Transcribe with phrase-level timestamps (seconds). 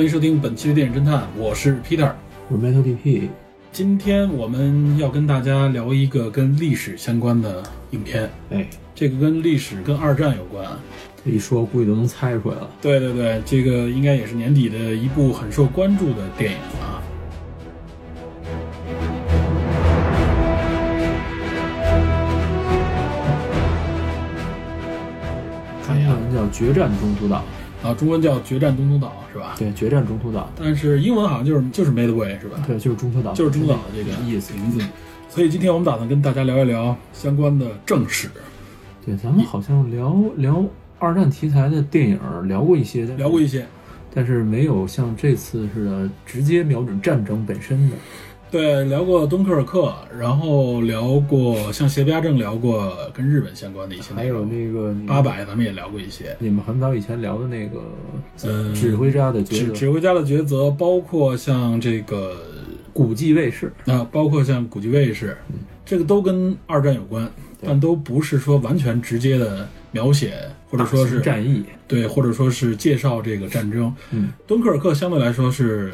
[0.00, 2.10] 欢迎收听本期的电影侦探，我是 Peter。
[2.48, 3.28] 我是 Metal DP，
[3.70, 10.66] 今天我们要跟大家聊一个跟历史相关的影片，哎，这个跟历史跟二战有关。
[11.22, 12.70] 这一说估计都能猜出来了。
[12.80, 16.96] 对对对，这个应该也是年底的一部很受关注的电影啊。
[25.86, 27.44] 中文叫《决战中途岛
[27.82, 29.54] 啊，中文叫《决战中途岛》是吧》，？
[29.58, 32.60] 对，《决战中途岛但是英文好像就是就是 Midway 是吧》，？
[32.66, 34.52] 对，就是中途岛，就是中途岛的这个意思。
[34.54, 34.84] 名字。
[35.28, 38.28] 所以今天我们打算跟大家聊一聊相关的正史，
[39.06, 40.64] 对，咱们好像聊聊
[40.98, 43.66] 二战题材的电影聊过一些，但是聊过一些。
[44.12, 47.96] 但是没有像这次似的直接瞄准战争本身的。
[48.50, 54.44] 对，聊过敦刻尔克，然后聊过像邪不压正，聊过跟日本相关的一些还有。
[54.44, 57.80] 那个你八，百咱们也聊过一些，你们很早以前聊的那个
[58.44, 62.36] 嗯指挥家的抉择，指挥家的抉择，包括像这个
[62.92, 65.36] 古迹卫士，啊，包括像古迹卫士，
[65.84, 67.30] 这个都跟二战有关，
[67.62, 70.34] 但都不是说完全直接的描写，
[70.68, 73.94] 或者说是战役，对，或者说是介绍这个战争。
[74.10, 75.92] 嗯，敦刻尔克相对来说是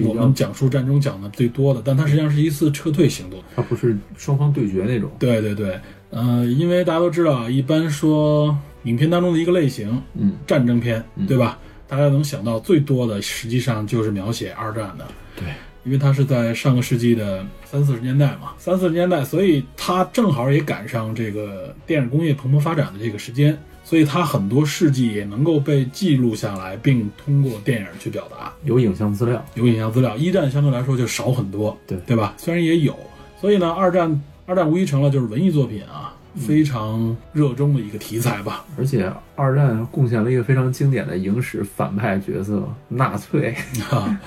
[0.00, 3.42] 我们讲述战争讲的最多的，但它实际上是一次撤退行动。
[3.54, 5.10] 它不是双方对决那种。
[5.18, 5.78] 对对对，
[6.10, 11.58] 呃，因为大家都知道，一般说影片当中的一个类型，嗯，战争片，嗯对吧？
[11.86, 15.06] 大家能想到最多的，实际上就是描写二战的。
[15.36, 15.46] 对，
[15.84, 28.52] 因为它是在上个世纪的三四十年代嘛，三四十年代，所以它正好也赶上这个电影工业蓬勃发展的这个时间，所以它很多事迹也能够被记录下来，并通过电影去表达。
[28.64, 32.34] 有影像资料，有影像资料，一战相对来说就少很多，对对吧？
[32.38, 32.96] 虽然也有，
[33.40, 38.64] 所以呢，二战二战无疑成了就是文艺作品啊非常热衷的一个题材吧。
[38.76, 43.54] 而且二战贡献了一个非常经典的影史反派角色纳粹，
[43.90, 44.20] 啊，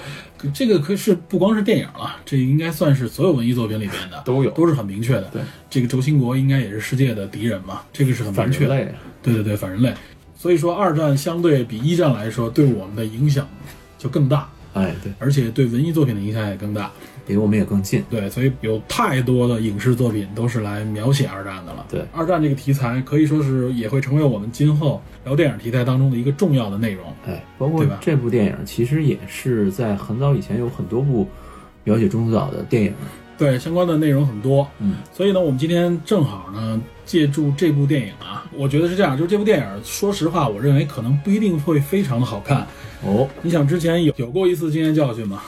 [0.53, 5.23] 这个可是不光是电影了，这应该算是所有文艺作品里边的都有都是很明确的。
[5.33, 8.75] 对，这个轴心国应该也是世界的敌人嘛，这个是很明确的。
[9.23, 9.93] 对对对，反人类。
[10.37, 13.47] 所以说，二战相对比一战来说，对我们的影响
[13.97, 16.91] 就更大，哎，对，而且对文艺作品的影响也更大。
[17.27, 18.03] 离我们也更近。
[18.09, 21.85] 对，所以有太多的影视作品都是来描写二战的了。
[21.89, 27.05] 对二战这个题材可以说是也会成为我们今后聊电影题材当中的一个重要的内容。
[27.27, 31.27] 哎，包括这部电影，其实也是在很早以前有很多部
[31.83, 32.93] 描写中途岛的电影。
[33.37, 34.67] 对，相关的内容很多。
[34.79, 42.65] 嗯，所以呢，我们今天正好呢，借助这部电影啊，我觉得是这样，就是这部电影，说实话，我认为可能不一定会非常的好看。
[43.05, 45.43] 哦，你想之前有有过一次经验教训吗？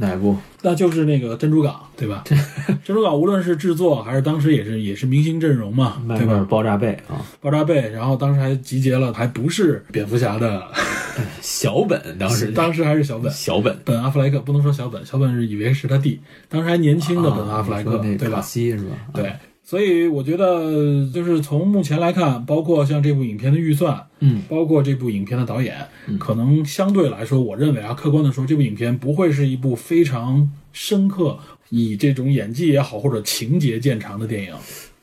[0.00, 0.36] 哪部？
[0.62, 2.24] 那就是那个珍珠港，对吧？
[2.84, 6.46] 珍珠港无论是制作还是当时也是也是明星阵容嘛，对吧？
[6.50, 10.62] 爆炸贝啊，爆炸贝，然后当时还集结了，还不是蝙蝠侠的，
[11.40, 13.30] 小本当时 当时还是小本。
[13.32, 18.40] 小本，本阿弗莱克不能说小本，小本是以为是他弟，当时还年轻的本阿弗莱克，对吧？
[18.40, 18.92] 西是吧？
[19.12, 19.32] 啊对，
[19.70, 25.76] 所以我觉得就是从目前来看，包括像这部影片的预算，嗯，包括这部影片的导演，
[26.18, 31.38] 可能相对来说，我认为啊，客观的说，这部影片不会是一部非常深刻，
[31.68, 34.52] 以这种演技也好或者情节见长的电影。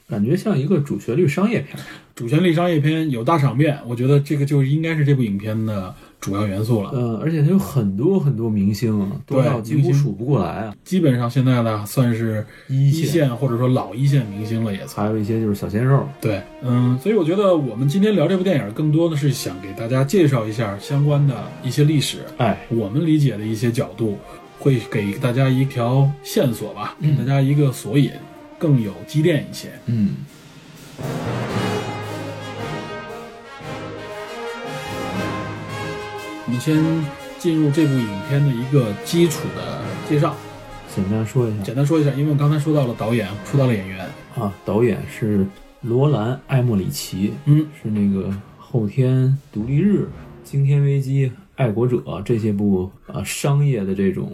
[0.09, 1.79] 感觉像一个主旋律商业片。
[2.13, 6.89] 主旋律商业片有大场面，我觉得这个就应该是这部影片的主要元素了。
[6.91, 10.75] 呃，而且它有很多很多明星啊，多对到几乎数不过来啊。
[10.83, 15.05] 基本上现在呢，算是一一线线或者说老一线明星了，也算。
[15.05, 16.07] 还有一些就是小鲜肉。
[16.19, 24.17] 对，嗯，所以我觉得我们今天聊这部电影，更多的是想给大家介绍一下相关的一些历史，哎，我们理解的一些角度，
[24.59, 28.11] 会给大家一条线索吧，给大家一个索引，
[28.57, 29.69] 更有积淀一些。
[29.85, 30.15] 嗯，
[36.57, 36.75] 们先
[37.37, 40.35] 进入这部影片的一个基础的介绍，
[40.93, 41.63] 简单说一下。
[41.63, 44.03] 简单说一下，因为我刚才说到了导演，说到了演员，
[44.35, 45.45] 啊，导演是
[45.81, 49.99] 罗兰·艾莫里奇，嗯，是那个《后天独立日》
[50.43, 51.27] 《惊天危机》
[51.57, 54.31] 《爱国者》这些部啊商业的这种，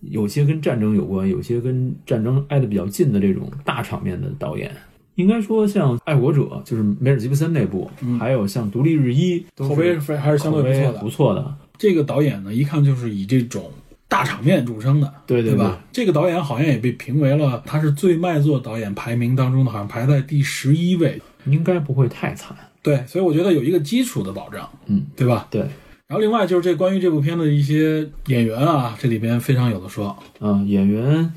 [0.00, 4.72] 有些跟战争有关，有些跟战争挨得比较近的这种大场面的导演。
[5.16, 11.54] 应该说，像《爱国者》就是梅尔吉布森那部，还有像《独立日一》，口碑还是相对不错的不错的。
[11.78, 13.70] 这个导演呢，一看就是以这种
[14.08, 15.80] 大场面著称的，对对吧？
[15.92, 21.20] 这个导演好像也被评为了他是最卖座导演排名当中的，好像排在第十一位。
[21.46, 22.56] 应该不会太惨。
[22.82, 25.48] 对，所以我觉得有一个基础的保障，嗯，对吧？
[25.50, 25.60] 对，
[26.06, 30.16] 然后另外就是这关于这部片的一些演员啊，这里边非常有的说。
[30.38, 31.32] 嗯，演员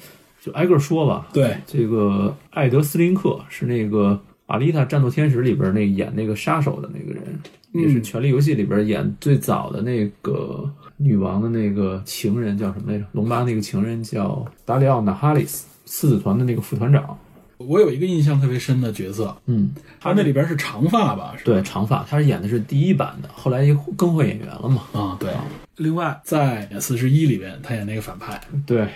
[0.45, 1.27] 就挨个说吧。
[1.33, 4.11] 对，这个艾德斯林克是那个
[4.45, 7.23] 《阿丽塔：战斗天使》里边那演那个杀手的那个人，
[7.73, 13.05] 也是《权力游戏》里边演最早的那个女王的那个情人叫什么来着？
[13.13, 17.17] 龙妈那个情人叫达里奥·纳哈里斯，四子团的那个副团长。
[17.57, 21.33] 我有一个印象特别深的角色，嗯，他那里边是长发吧？
[21.37, 23.65] 是吧对，长发，他是演的是第一版的，后来
[23.97, 24.83] 更换演员了嘛？
[24.93, 25.31] 啊，对。
[25.77, 28.87] 另外，在《四十一》里边，他演那个反派，对，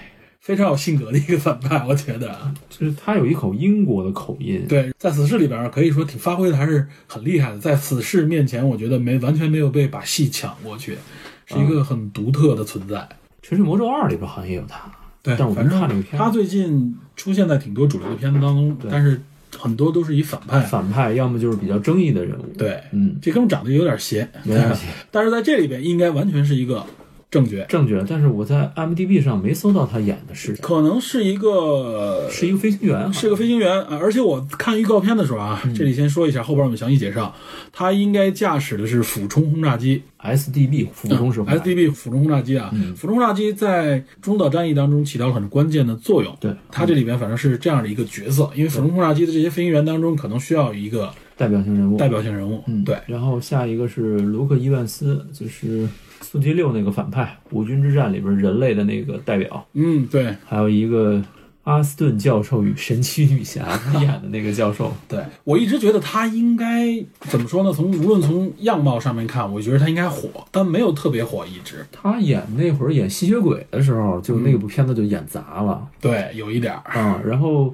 [0.49, 2.35] 非常有性格的一个反派，我觉得。
[2.71, 4.65] 就是他有一口英国的口音。
[4.67, 10.97] 对，在《死侍》里边可以说挺发挥的还是很厉害的，在《死侍》面前，我觉得没完全没有被把戏抢过去，
[11.45, 12.95] 是一个很独特的存在。
[13.43, 14.91] 《全是魔咒二》里边好像也有他。
[15.21, 19.21] 对，但我没看这个片他最近出现在挺多主流的片子当中，但是
[19.55, 20.59] 很多都是以反派。
[20.61, 22.45] 反派要么就是比较争议的人物。
[22.57, 26.83] 对，嗯，这哥们长得有点邪，有点邪， 但是在这里边应该完全是一个
[27.31, 28.03] 正确，正确。
[28.09, 33.99] 但是我在 IMDB 上没搜到他演的是谁，可能是一个是一个飞行员，是个飞行员啊！
[34.01, 37.35] 而且我看预告片的时候啊，这里先说一下，后边我们详细介绍。
[37.71, 46.35] 他应该驾驶的是俯冲轰炸机 SDB 俯冲式轰炸机 SDB 俯冲轰炸机啊，俯冲轰炸机在中岛战役当中起到了很关键的作用。
[46.39, 51.95] 对，他这里边反正是这样的一个角色，因为俯冲轰炸机的这些飞行员当中，可能需要一个代表性人物。
[51.95, 52.63] 代表性人物。
[52.65, 52.97] 嗯，对。
[53.05, 55.83] 然后下一个是卢克·伊万斯，就是
[56.21, 57.24] 《速七六》那个反派，
[57.56, 59.66] 《五军之战》里边人类的那个代表。
[59.74, 61.21] 嗯，对还有一个
[61.63, 64.92] 阿斯顿教授与神奇女侠他演的那个教授。
[65.07, 66.88] 对，我一直觉得他应该
[67.19, 67.71] 怎么说呢？
[67.71, 71.86] 从无论从样貌上面看，我觉得他应该火，但没有特别火，一直。
[71.92, 75.88] 他演那会儿演吸血鬼的时候，就那部片子就演砸了。
[76.01, 77.00] 对，有一点儿。
[77.00, 77.74] 啊、然后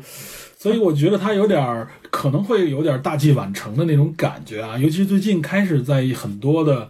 [0.57, 6.89] 所以我觉得他有点儿可能会有点大器晚成的那种感觉啊，尤其是最近开始在很多的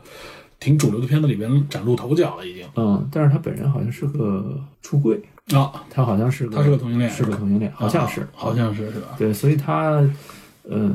[0.60, 5.22] 挺主流的片子里边崭露头角了，已经嗯，但是他本人好像是个出柜，
[5.54, 9.10] 啊，他好像是个他是个同性恋是个同性恋，好像是，啊好像是是吧？
[9.18, 10.04] 对，所以他，
[10.64, 10.92] 呃，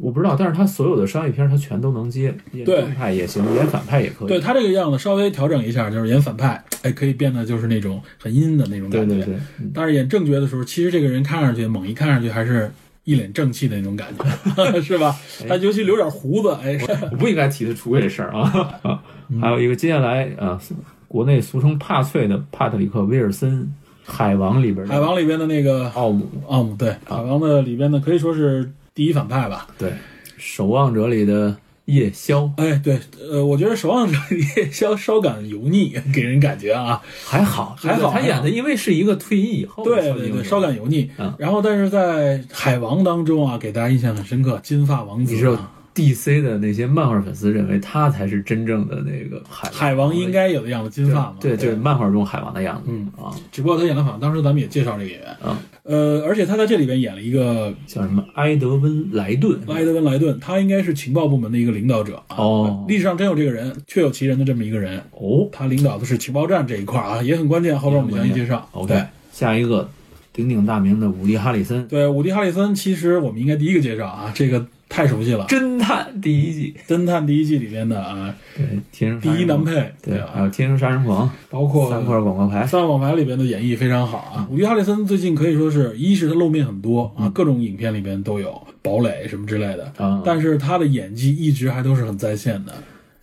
[0.00, 4.28] 我不知道，但是他所有的商业片他全都能接，演对正派也行，演反派也可以。
[4.28, 9.14] 对他这个样子稍微调整一下，就是演反派，哎，可以变得就是那种很阴的那种感觉。
[9.14, 12.70] 对对对，嗯但是演正角的时候，其实这个人看上去猛一看上去还是
[13.06, 15.16] 一脸正气的那种感觉， 是吧？
[15.48, 16.76] 他尤其留点胡子，哎，
[17.10, 18.78] 我不应该提他出柜这事儿啊。
[18.82, 19.02] 啊
[19.40, 20.60] 还有一个，接下来啊，
[21.08, 23.62] 国内俗称帕翠的帕特里克·威尔森，
[24.04, 29.68] 《海王》里边的海王里边的那个奥姆，奥姆，对，海王的里边的可以说是第一反派吧。
[29.78, 29.90] 对，
[30.36, 33.00] 《守望者》里的夜宵哎，对，
[33.30, 34.16] 呃，我觉得《守望者》
[34.60, 41.10] 夜宵稍感油腻， 给人感觉啊，还好，还好他演的因为是一个退役以后的对对对，稍感油腻。
[41.18, 45.72] 嗯然后，但是在《海王》当中啊，给大家印象很深刻，金发王子、你知道啊。
[45.96, 51.36] DC 的那些漫画粉丝认为他才是真正的那个海海王应该有的样子，金发嘛。
[51.40, 52.90] 对，就是漫画中海王的样子。
[52.90, 55.28] 嗯啊只不过他演的好像，当时咱们也介绍这个演员。
[55.42, 62.36] 啊，呃，而且他在这里边演了一个叫什么埃德温莱顿，埃德温·莱顿，他应该是情报部门的一个领导者啊。
[62.36, 65.02] 哦历史上真有这个人，确有其人的这么一个人。
[65.12, 67.78] 哦他领导的是情报站这一块啊，也很关键。
[67.78, 68.68] 后边我们详细介绍。
[68.72, 69.88] ，OK，下一个
[70.32, 80.30] 鼎鼎大名的伍迪·哈里森，对，伍迪·哈里森，其实我们应该第一个介绍啊，这个太熟悉了，《侦探第一季，侦探》第一季里边的啊，对，天生第一男配，对，啊。
[80.34, 84.48] 还有天生杀人狂，包括三块广告牌，三块广告牌里边的演绎非常好啊。
[84.50, 92.72] 伍迪·哈里森最近可以说是一是他露面很多啊，各种影片里边都有堡垒什么之类的，啊，但是他的演技一直还都是很在线的。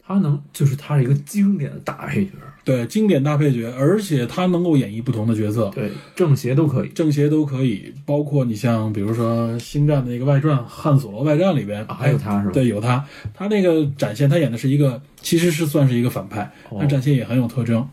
[0.06, 2.32] 他能就是他是一个经典的大配角，
[2.64, 12.52] 对，经典大配角，而且他能够演绎不同的角色，对，正邪都可以正邪都可以，包括你像比如说《星战》的那个外传《汉索罗外传》里边，啊，还有他是吧？
[12.54, 13.04] 对，有他，
[13.34, 17.88] 他那个展现，他演的是一个，其实是算是一个反派，哦他展现也很有特征。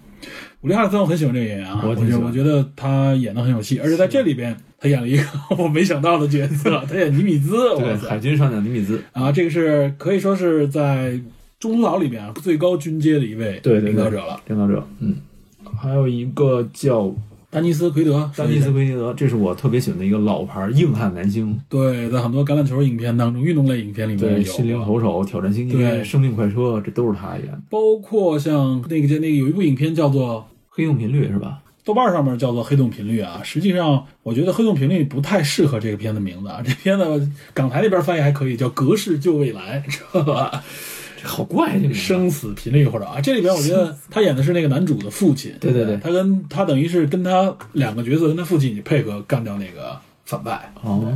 [0.60, 5.24] 伍迪·哈里森我很喜欢这个演员啊，我觉得我觉得他演的很有戏，而且在这里边他演了一个
[5.56, 11.18] 我没想到的角色，他演尼米兹，对，海军上将尼米兹，啊，这个是可以说是在
[11.60, 15.14] 中途岛里边啊最高军阶的一位对领导者了，领导者，嗯，
[15.80, 17.14] 还有一个叫
[17.50, 27.60] 丹尼斯·奎德，丹尼斯·奎德，这是我特别喜欢的一个老牌硬汉男星，对，在很多橄榄球影片当中，运动类影片里面对，有心灵投手、挑战星期对天、生命快车，这都是他演的。
[27.68, 31.58] 包括像那个那个有一部影片叫做黑洞频率是吧？
[31.82, 36.62] 豆瓣上面叫做《黑洞频率》啊，实际上我觉得《黑洞频率》不太适合这个片的名字啊。
[36.64, 40.62] 这片子港台那边翻译还可以，叫《隔世救未来》，知道吧？
[41.20, 45.96] 这好怪这个生死频率或者啊，这里边我觉得他演的是那个男主的父亲，对对对。
[45.98, 51.12] 他跟他等于是跟他两个角色跟他父亲一起配合干掉那个反派，哦，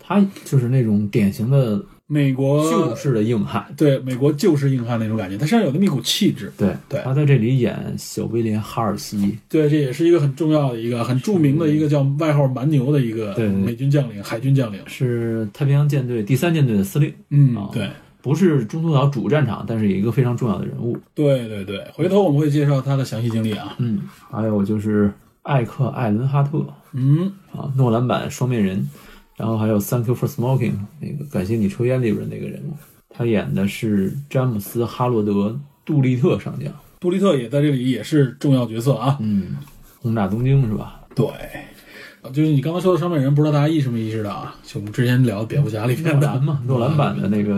[0.00, 3.66] 他就是那种典型的美国旧式的硬汉。
[3.76, 7.00] 对美国旧式硬汉那种感觉，他身上有那么一股气质，对对。
[7.02, 17.88] 他在这里演小威廉哈尔西，对，这也是一个很重要的一个很著名的一个叫外号蛮牛的一个美军将领、海军将领，是太平洋舰队第三舰队的司令，嗯哦，对。
[18.22, 20.96] 不是中途岛主战场，但是也一个非常重要的人物。
[21.14, 23.74] 对对对，回头我们会介绍他的详细经历啊。
[23.78, 25.12] 嗯，还有就是
[25.42, 28.88] 艾克·艾伦哈特嗯，啊，诺兰版双面人，
[29.36, 32.76] 然后还有《Thank You for Smoking》那个感谢你抽烟里边那个人物，
[33.10, 35.32] 他演的是詹姆斯·哈罗德·
[35.84, 36.72] 杜立特上将。
[37.00, 39.18] 杜立特也在这里也是重要角色啊。
[39.20, 39.56] 嗯，
[40.00, 41.00] 轰炸东京是吧？
[41.16, 41.26] 对，
[42.30, 44.54] 就是你刚才说的双面人，不知道大家意识没意识到啊？
[44.62, 47.54] 就我们之前聊的蝙蝠侠里面的诺兰嘛，诺兰版的那个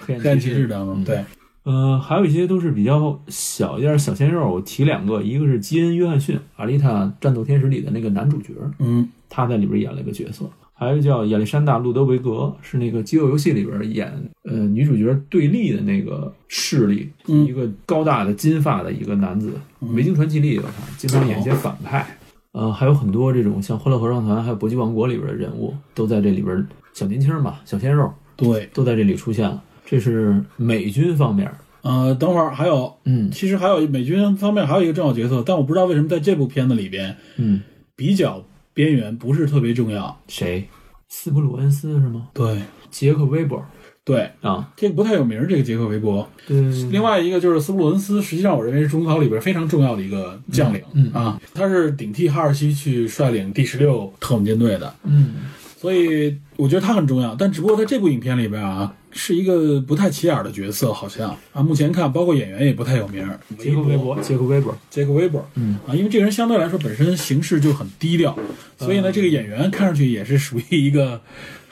[0.00, 0.56] 黑黑暗骑士。
[0.56, 1.24] 士当中，对，
[1.62, 10.44] 呃，还有一些都是比较小一点小鲜肉，我提两个，一个是基恩·约翰逊，《阿丽塔：战斗天使》里的那个男主角，嗯，他在里边演了一个角色。
[10.74, 14.12] 还有叫亚历山大·路德维格，是那个《饥饿游戏》里边演
[14.44, 19.52] 呃女主角对立的那个势力，嗯一个高大的金发的一个男子，
[19.94, 22.04] 维京传奇》里也有他，经常演一些反派。
[22.52, 29.62] 呃，还有很多这种像《欢乐合唱团》还有《搏击王国》里边的人物都在这里边，小年轻嘛，小鲜肉对，都在这里出现了。
[29.86, 31.50] 这是美军方面，
[31.82, 37.62] 呃，等会儿还有，嗯其实还有美军方面还有一个重要角色，但我不知道为什么在这部片子里边嗯，
[37.96, 38.44] 比较
[38.74, 40.18] 边缘，不是特别重要。
[40.28, 40.68] 谁？
[41.08, 42.28] 斯普鲁恩斯是吗？
[42.32, 43.62] 对杰克威伯
[44.04, 46.28] 对，啊，这个不太有名儿，这个杰克韦伯。
[46.48, 55.34] 嗯，另外一个就是斯布鲁恩斯，实际上我认为是中考里边非常重要的一个将领、嗯啊，他是顶替哈尔西去率领第十六特种舰队的，嗯。
[55.76, 57.34] 所以我觉得他很重要。
[57.34, 61.36] 但只不过在这部影片里边啊，是一个不太起眼的角色，好像。
[61.52, 63.36] 啊，目前看包括演员也不太有名儿。
[63.58, 65.76] 杰克韦伯，杰克韦伯，杰克韦伯，嗯。
[65.84, 68.38] 啊，因为这个人相对来说本身行事就很低调，
[68.78, 71.20] 所以呢，这个演员看上去也是属于一个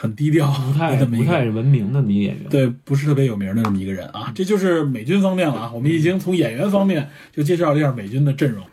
[0.01, 2.49] 很低调不太不太文明的女演员。
[2.49, 4.33] 对，不是特别有名的这么一个人啊。
[4.35, 5.71] 这就是美军方面了啊。
[5.75, 8.65] 我们已经从演员方面就介绍了一下美军的阵容。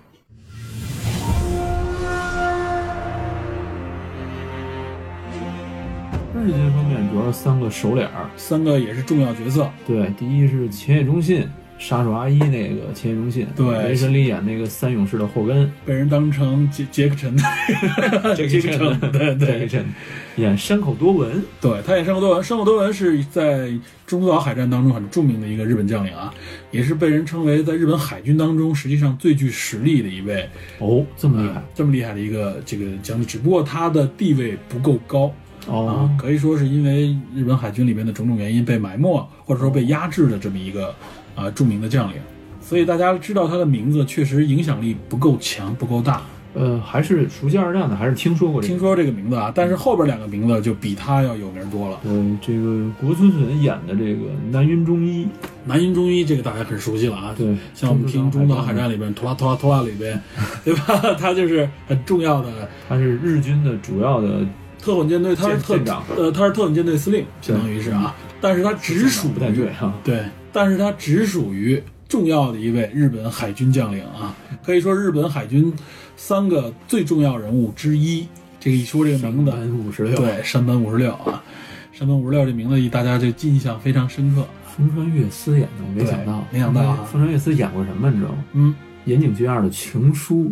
[6.33, 11.45] 日军方面主要是三个首脸儿，三个也是重要角色，对，第一是前野忠信，
[11.77, 13.87] 杀手阿一那个前野忠信，对。
[13.87, 17.37] 雷神里演那个三勇士的霍根，被人当成杰杰克陈，
[18.35, 19.37] 杰克陈， 对对。
[19.37, 19.85] 杰克对陈
[20.37, 23.71] 演山口多文，对，他演山口多文，山口多文是在
[24.05, 26.33] 中途岛海战当中很著名的一个日本将领啊，
[26.71, 30.47] 也是被人称为在日本海军当中实际上最具实力的一位，
[30.79, 35.27] 哦，这么厉害，这么厉害的一个这个将领，只不过他的地位不够高。
[35.27, 40.95] 啊哦，，可以说是因为日本海军里面的种种原因被埋没或者说被压制的这么一个
[41.37, 42.17] 啊、著名的将领，
[42.59, 46.21] 所以大家知道他的名字确实影响力不够强，不够大。
[46.53, 48.73] 呃，还是熟悉二战的，还是听说过这个。
[48.73, 51.99] 听说这个名字啊，但是后边两个名字就比他要有名多了。
[52.03, 55.27] 嗯，这个国村隼演的这个南云忠一，
[55.65, 60.19] 南云忠一这个大家很熟悉了啊，对，像我们听《中岛海战》里边，拖拉拖拉拖拉里边，
[60.65, 60.99] 对吧？
[61.19, 62.49] 他就是很重要的
[62.89, 64.43] 他是日军的主要的，
[64.81, 70.23] 特混舰队，他是特舰长呃，他是特种舰队司令，相当于是啊，但是他直属不太对啊，对，
[70.57, 74.35] 但是他只属于重要的一位日本海军将领啊，
[74.65, 75.71] 可以说日本海军
[76.15, 78.27] 三个最重要人物之一。
[78.59, 81.43] 这个一说这个名字，三五十六，对，山本五十六啊，
[81.93, 84.43] 山本五十六这名字大家就印象非常深刻。
[84.75, 88.43] 风川月司演的，我没想到，没想到啊风川月司演过什么，你知道吗？
[88.53, 90.45] 嗯，岩井俊二的《情书》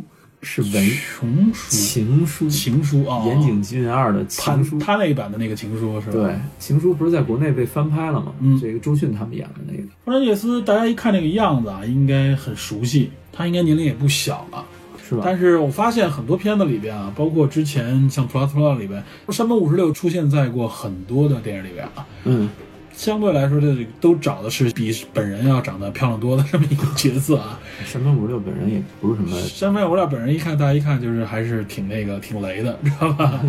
[0.45, 4.77] 是文情书，情书啊，岩井俊二的情书。
[4.77, 6.13] 他那一版的那个情书是吧？
[6.13, 8.31] 对，情书不是在国内被翻拍了吗？
[8.39, 14.63] 嗯这个周迅他们演的那个，风川月司，大家一看这个样子啊，应该很熟悉，他应该年龄也不小了。
[15.07, 15.21] 是吧？
[15.23, 22.05] 但是我发现很多片子里边啊，包括之前像《普拉图拉》里边，山本五十六出现在过很多的电影里边啊。
[22.23, 22.49] 嗯，
[22.95, 27.59] 相对来说，这里都找的是比本人要长得漂亮多的这么一个角色啊。
[27.85, 33.41] 山本五十六本人也不是什么，山本五十六本人一看，大家一看就是还是挺那个挺雷的，知道吧？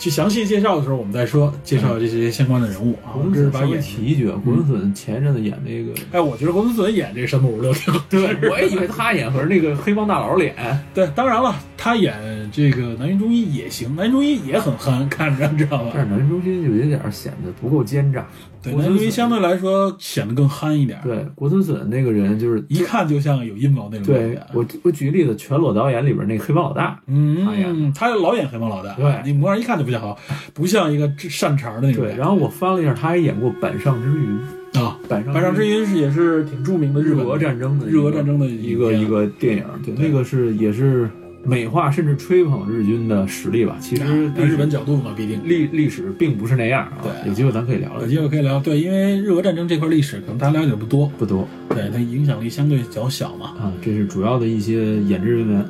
[0.00, 3.12] 去详细介绍的时候我们再说，介绍这些相关的人物啊。
[3.18, 8.02] 我们这是把演提一句，啊，国村隼前一阵子演那个，哎，我觉得国村隼演这个山本五十六挺好。
[8.08, 10.56] 对，我也以为他演，可是那个黑帮大佬脸，
[10.94, 12.16] 对，当然了，他演
[12.50, 15.90] 这个南云中医也行，南云中医也很憨，看着知道吧？
[15.92, 18.26] 但是南中医就有点显得不够奸诈。
[18.62, 24.46] 对，南云中医相对来说显得更憨一点，，对国村隼那个人就是一看就像有阴谋那种感对觉。
[24.54, 30.18] 我我举个例子，《全裸导演》里边那个黑帮老大，嗯他演嗯，他老演黑帮老大，对你模样一看就不像好，
[30.54, 34.38] 不像一个善茬的那种对，然后我翻了一下，他还演过《板上之云》，
[34.80, 41.10] 啊，板上板上之云是也是挺著名的日俄战争的日俄战争的一个一个电影，对，对那个是也是
[41.42, 43.76] 美化甚至吹捧日军的实力吧。
[43.80, 45.40] 其实在日本角度嘛，必定。
[45.44, 46.98] 历历史并不是那样啊。
[47.02, 53.46] 对有机会咱可以聊聊有，机会可以聊，对，因为日俄战争这块历史可能大家了解不多，不多对它影响力相对较小嘛。
[53.58, 53.72] 啊。
[53.82, 55.64] 这是主要的一些演职人员。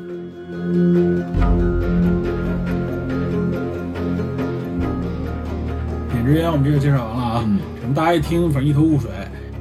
[6.20, 9.10] 演职员我们这个介绍完了啊，嗯可能大家一听反正一头雾水，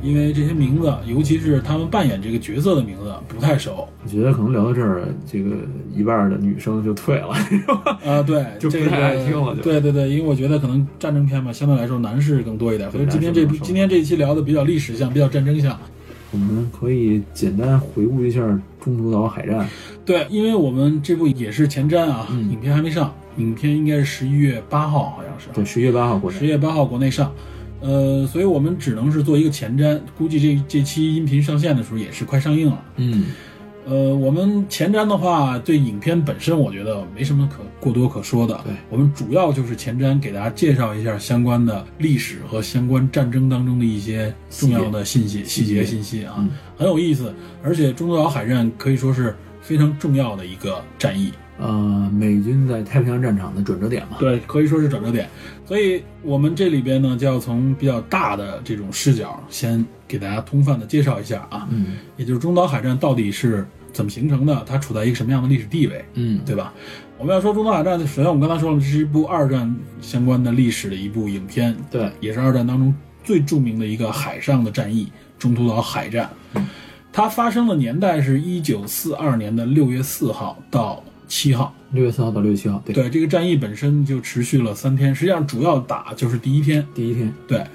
[0.03, 3.87] 因为这些名字，尤其是他们扮演这个角色的名字不太熟。
[4.03, 5.51] 我觉得可能聊到这儿，这个
[5.95, 7.97] 一半的女生就退了，是吧？
[8.05, 15.77] 啊，对， 就不这个太爱听了就对对对，因为我觉得可能战争片嘛，相对来说男士更多一点，所以今天这今天这一期聊的比较历史向，比较战争向。
[16.31, 18.39] 我们可以简单回顾一下
[18.79, 19.65] 中途岛海战。
[20.05, 25.47] 对，因为我们这部也是前瞻啊，嗯影片还没上，影片应该是十一月八号，好像是。
[25.53, 26.37] 对，十月八号国内。
[26.37, 27.33] 十月八号国内上，
[27.79, 32.83] 呃，所以我们只能是做一个前瞻，估计这这期音频上线的时候也是快上映了。
[32.97, 33.27] 嗯，
[33.85, 38.59] 呃，我们前瞻的话，对影片本身我觉得没什么可过多可说的。
[38.65, 47.33] 对我们主要就是前瞻给大家介绍一下相关的历史和相关战争当中的一些重要的信息、细节信息啊，嗯很有意思。
[47.63, 51.31] 而且中途岛海战可以说是非常重要的一个战役。
[51.59, 54.17] 呃，美军在太平洋战场的转折点嘛。
[54.19, 55.29] 对，可以说是转折点。
[55.65, 66.73] 所以我们这里边呢，就要从比较大的这种视角，先给大家通泛的介绍一下啊，嗯也就是中岛海战到底是怎么形成的，它处在一个什么样的历史地位，嗯，对吧？
[67.17, 76.29] 我们要说中岛海战，首先我们刚才说了，这是一部二战相关的历史的一部影片，对，也是二战当中最著名的一个海上的战役——中途岛海战。
[77.11, 81.73] 它发生的年代是一九四二年的六月四号到七号。
[81.91, 86.85] 六月四号到六月七号，对，对，这个战役本身就持续了三天，实际上主要打就是第一天。
[86.93, 87.65] 第一天，对，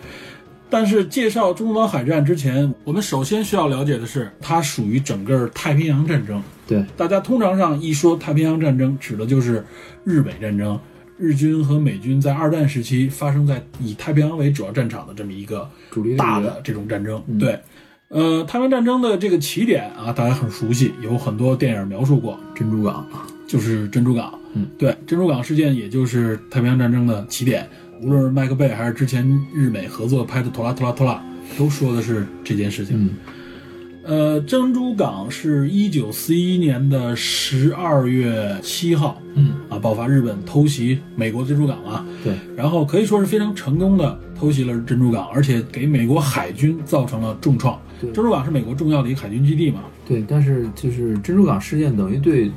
[0.68, 6.40] 但是介绍中途岛海战之前，我们首先需要了解的是，它属于整个太平洋战争。
[6.66, 9.64] 对，大家通常上一说太平洋战争，指的就是
[10.04, 10.78] 日美战争，
[11.18, 17.20] 日军和美军在二战时期发生在以太平洋为主要战场的这么一个主力大的这种战争。
[17.40, 17.58] 对，
[18.08, 23.04] 呃，太平洋战争的这个起点啊，大家很熟悉，有很多电影描述过，珍珠港，
[23.54, 24.36] 就是珍珠港。
[24.54, 27.68] 嗯，对，珍珠港事件也就是太平洋战争的起点。
[28.00, 31.22] 无论是麦克贝还是之前日美合作拍的《拖拉拖拉拖拉》，
[31.58, 32.96] 都说的是这件事情。
[33.00, 33.10] 嗯
[34.06, 42.04] 呃，珍珠港是一九四一年的十二月七号嗯，啊，爆发日本偷袭美国珍珠港了。
[42.22, 47.80] 对，然后可以说是非常成功的偷袭了珍珠港，而且给美国海军造成了重创。
[48.00, 48.12] 对。
[48.12, 49.80] 珍珠港是美国重要的一个海军基地嘛？
[50.06, 52.50] 对，但是就是珍珠港事件等于对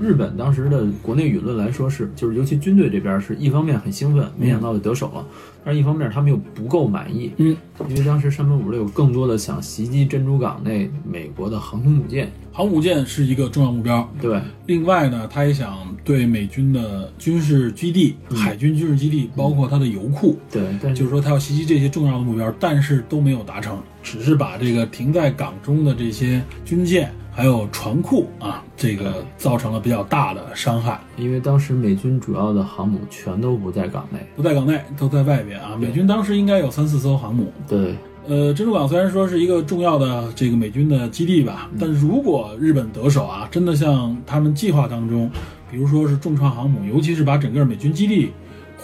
[0.00, 5.26] 日本当时的国内舆论来说是，就是尤其军队这边是一方面很兴奋，没想到就得手了，
[5.62, 7.54] 但是一方面他们又不够满意，嗯，
[7.88, 14.10] 因为当时山本五十六更多的想袭击珍珠港内美国的航空母舰，航母舰是一个重要目标。
[14.18, 31.00] 对，另外呢，他也想对美军的军事基地、海军军事基地，包括它的油库，对，但是就是说他要袭击这些重要的目标，但是都没有达成，只是把这个停在港中的这些军舰还有船库啊，这个造成了比较大的伤害。
[31.16, 35.74] 因为当时美军主要的航母全都不在港内，不在港内，都在外边啊。
[35.80, 37.50] 美军当时应该有三四艘航母。
[37.66, 37.96] 对，
[38.28, 45.30] 呃，珍珠港虽然说是一个重要的这个美军的基地吧，但如果日本得手啊，真的像他们计划当中，
[45.70, 48.30] 比如说是重创航母，尤其是把整个美军基地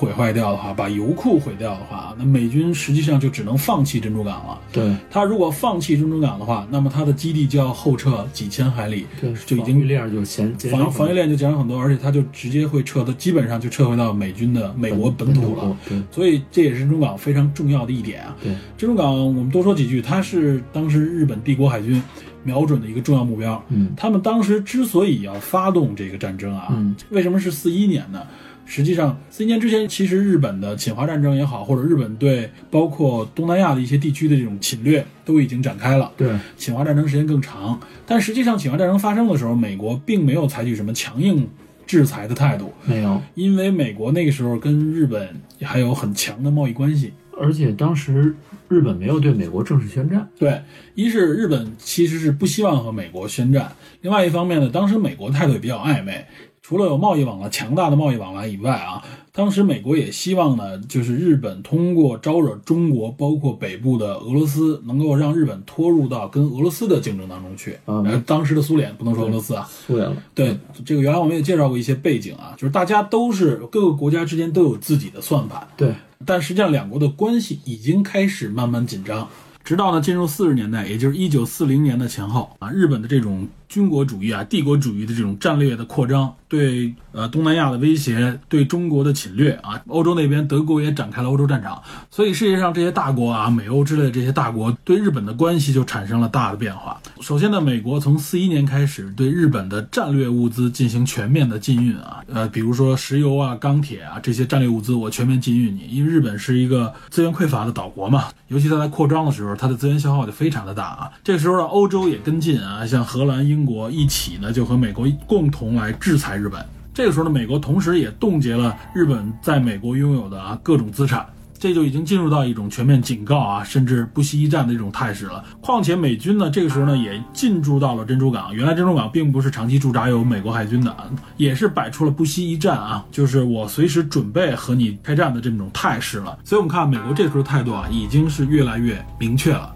[0.00, 4.58] 毁坏掉的话，把油库毁掉的话，那美军实际上就只能放弃珍珠港了。
[4.72, 18.34] 对，他如果放弃珍珠港的话，那么他的基地就要后撤几千海里，对，就已经防御链就减防很多防御链就减少很多，而且他就直接会撤的，基本上就撤回到美军的美国本土了。，对所以这也是珍珠港非常重要的一点啊。
[18.42, 22.02] 对，珍珠港我们多说几句，它是当时日本帝国海军
[22.42, 23.62] 瞄准的一个重要目标。
[23.68, 28.22] 嗯他们当时之所以要发动这个战争啊，嗯为什么是四一年呢？
[28.72, 36.12] 实际上，四一年之前，其实日本的侵华战争也好，或者日本对包括东南亚的一些地区的这种侵略都已经展开了。
[36.16, 41.48] 对，侵华战争时间更长，但实际上侵华战争发生的时候，美国并没有采取什么强硬
[41.84, 45.28] 制裁的态度，没有，因为美国那个时候跟日本
[45.62, 47.12] 还有很强的贸易关系。
[47.42, 48.32] 而且当时
[48.68, 50.62] 日本没有对美国正式宣战，对，
[50.94, 56.24] 一是日本其实是不希望和美国宣战，另外一方面呢，当时美国态度也比较暧昧。
[56.62, 67.72] 除了有贸易往来、强大的贸易往来以外啊，当时美国也希望呢，就是日本通过招惹中国，包括北部的俄罗斯，能够让日本拖入到跟俄罗斯的竞争当中去。
[67.86, 75.94] 啊呃，当时的苏联不能说俄罗斯啊，苏联了，对，这个原来我们也介绍过一些背景啊，就是大家都是各个国家之间都有自己的算盘，对，
[76.24, 79.28] 但实际上两国的关系已经开始慢慢紧张。
[79.62, 91.80] 直到呢进入四十年代，也就是一九四零年的前后啊，日本的这种军国主义啊、帝国主义的这种战略的扩张，对呃东南亚的威胁，对中国的侵略啊，欧洲那边德国也展开了欧洲战场，
[92.10, 97.00] 所以世界上这些大国啊，美欧之类的这些大国对日本的关系就产生了大的变化。
[97.20, 111.12] 首先呢，美国从四一年开始对日本的战略物资进行全面的禁运啊，呃，比如说石油啊、钢铁啊这些战略物资，我全面禁运你，因为日本是一个资源匮乏的岛国嘛，尤其在它扩张的时候，它的资源消耗就非常的大啊。
[111.22, 116.64] 这个时候呢，欧洲也跟进啊，像荷兰、英国一起呢，就和美国共同来制裁日本。
[116.92, 121.26] 这个时候呢，美国同时也冻结了日本在美国拥有的啊各种资产。
[121.62, 125.44] 这就已经进入到一种全面警告啊，甚至不惜一战的这种态势了。
[125.60, 128.54] 况且美军呢，这个时候呢也进驻到了珍珠港。
[128.54, 130.96] 原来珍珠港并不是长期驻扎有美国海军的，
[131.36, 136.38] 也是摆出了不惜一战啊，就是我随时准备和你开战的这种态势了。
[136.44, 139.70] 所以，我们看美国这时候态度啊，已经是越来越明确了。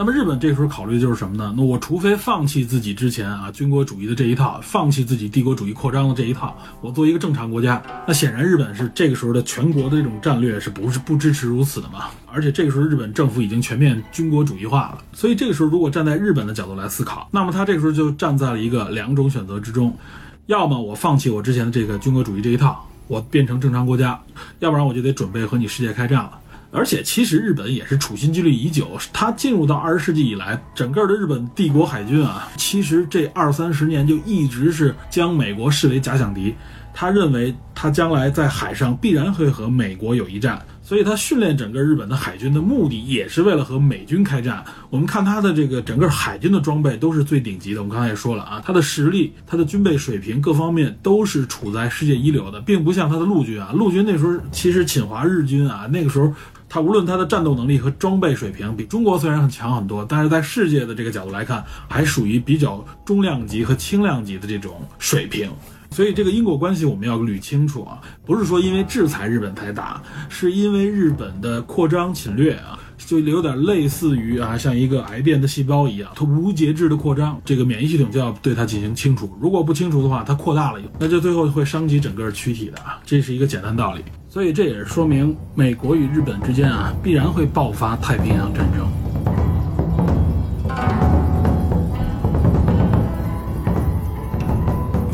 [0.00, 1.52] 那么日本这时候考虑的就是什么呢？
[1.54, 7.82] 那我除非放弃自己之前啊军国主义的这一套，放弃自己帝国主义扩张的这一套，我做一个正常国家。
[8.08, 12.06] 那显然日本是这个时候的全国的这种战略是不是不支持如此的嘛？
[12.32, 19.94] 而且这个时候日本政府已经全面军国主义化了，所以这个时候如果站在日本的角度来思考，那么他这个时候就站在了一个两种选择之中，
[20.46, 24.18] 要么我放弃我之前的这个军国主义这一套，我变成正常国家，
[24.60, 26.39] 要不然我就得准备和你世界开战了。
[26.72, 28.96] 而且，其实日本也是处心积虑已久。
[29.12, 36.54] 它进入到二十世纪以来，整个的日本帝国海军啊，其实这二三十年就一直是将美国视为假想敌。
[36.92, 44.62] 他认为他将来在海上必然会和美国有一战，所以他训练整个日本的海军的目的也是为了和美军开战。
[44.90, 47.80] 我们看他的这个整个海军的装备都是最顶级的。
[47.80, 56.32] 我们刚才也说了啊，他的实力、他的军备水平各方面都是处在世界一流的，并不像他的陆军啊，陆军那时候其实侵华日军啊，那个时候。
[56.70, 65.50] 他无论他的战斗能力和装备水平比中国虽然很强很多，但是在世界的这个角度来看，还属于比较中量级和轻量级的这种水平。
[65.90, 72.78] 所以这个因果关系我们要捋清楚啊，不是说因为制裁日本才打，是因为日本的扩张侵略啊。
[73.06, 79.36] 就有点类似于啊，像一个癌变的细胞一样，它无节制的扩张，这个免疫系统就要对它进行清除。
[79.40, 84.02] 如果不清除的话，它扩大了，那就最后会伤及整个躯体的啊，这是一个简单道理。
[84.28, 89.09] 所以这也是说明美国与日本之间啊，必然会爆发太平洋战争。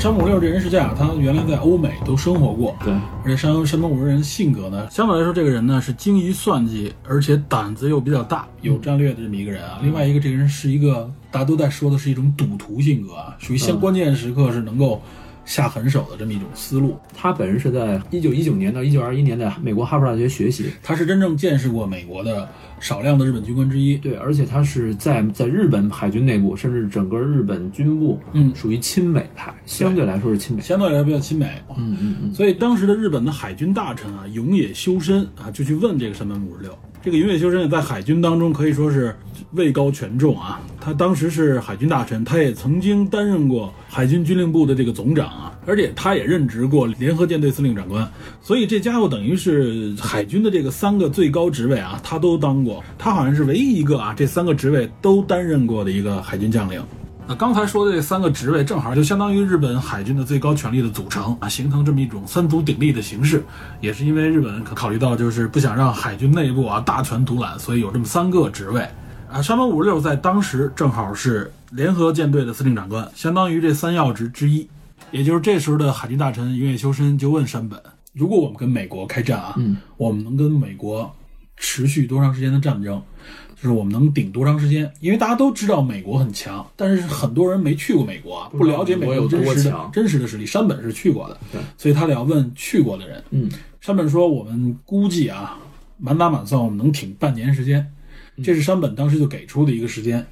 [0.07, 9.81] 山本五六这人是这样，他原来在欧美都生活过，对，而且山山本五六人性格呢，相对来说这个人呢是精于算计，而且胆子又比较大，有战略的这么一个人啊。
[9.83, 15.03] 另外一个，这个人是一个大家都在说的是一种赌徒性格啊，属于像关键时刻是能够。
[15.45, 16.99] 下狠手的这么一种思路。
[17.14, 22.49] 他本人是在一九一九年到一九二一年在美国哈佛大学学习，他是真正见识过美国的
[22.81, 23.97] 少量的日本军官之一。
[23.97, 31.47] 对，而且他是在在日本海军内部，甚至整个日本军部，嗯，属于亲美派，相对来说是亲美，相对来说比较亲美。
[31.77, 32.35] 嗯嗯嗯。
[32.35, 36.77] 所以当时的日本的海军大臣啊，永野修身啊，就去问这个山本五十六。
[37.03, 39.15] 这个永野修身在海军当中可以说是
[39.53, 48.11] 位高权重啊，他当时是海军大臣，他也曾经担任过海军军令部的这个总长啊，而且他也任职过联合舰队司令长官，
[48.43, 56.83] 所以这家伙等于是海军的这个三个最高职位啊，他都当过，他好像是唯一一个啊，这三个职位都担任过的一个海军将领。
[57.29, 63.43] 那刚才说的这三个职位，正好就相当于日本海军的最高权力的组成啊，形成这么一种三足鼎立的形式。
[63.81, 68.87] 也是因为日本考虑到就是不想让海军内部啊大权独揽，所以有这么三个职位
[69.31, 69.43] 啊。
[69.43, 74.69] 山本五十六在当时正好是联合舰队的司令长官，相当于这三要职之一。
[75.11, 77.81] 也就是这时候的海军大臣永野修身就问山本：
[78.13, 81.13] 如果我们跟美国开战啊，嗯，我们能跟美国
[81.57, 83.03] 持续多长时间的战争？
[83.57, 84.92] 就是我们能顶多长时间？
[85.01, 90.45] 因为大家都知道美国很强，但是很多人没去过美国啊，不了解美国真实的真实的实力。
[90.45, 91.38] 山本是去过的，
[91.79, 93.25] 所以他得要问去过的人。
[93.31, 95.59] 嗯，山本说：“我们估计啊，
[95.97, 97.90] 满打满算我们能挺半年时间。”
[98.45, 100.25] 这是山本当时就给出的一个时间。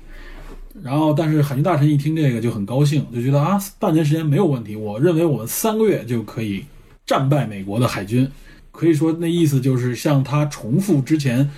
[0.83, 4.77] 然后，但是海军大臣一听这个就很高兴，就觉得啊，半年时间没有问题。
[4.77, 6.63] 我认为我们三个月就可以
[7.07, 8.31] 战败美国的海军。
[8.75, 11.49] 可以说，那意思就是像他重复之前。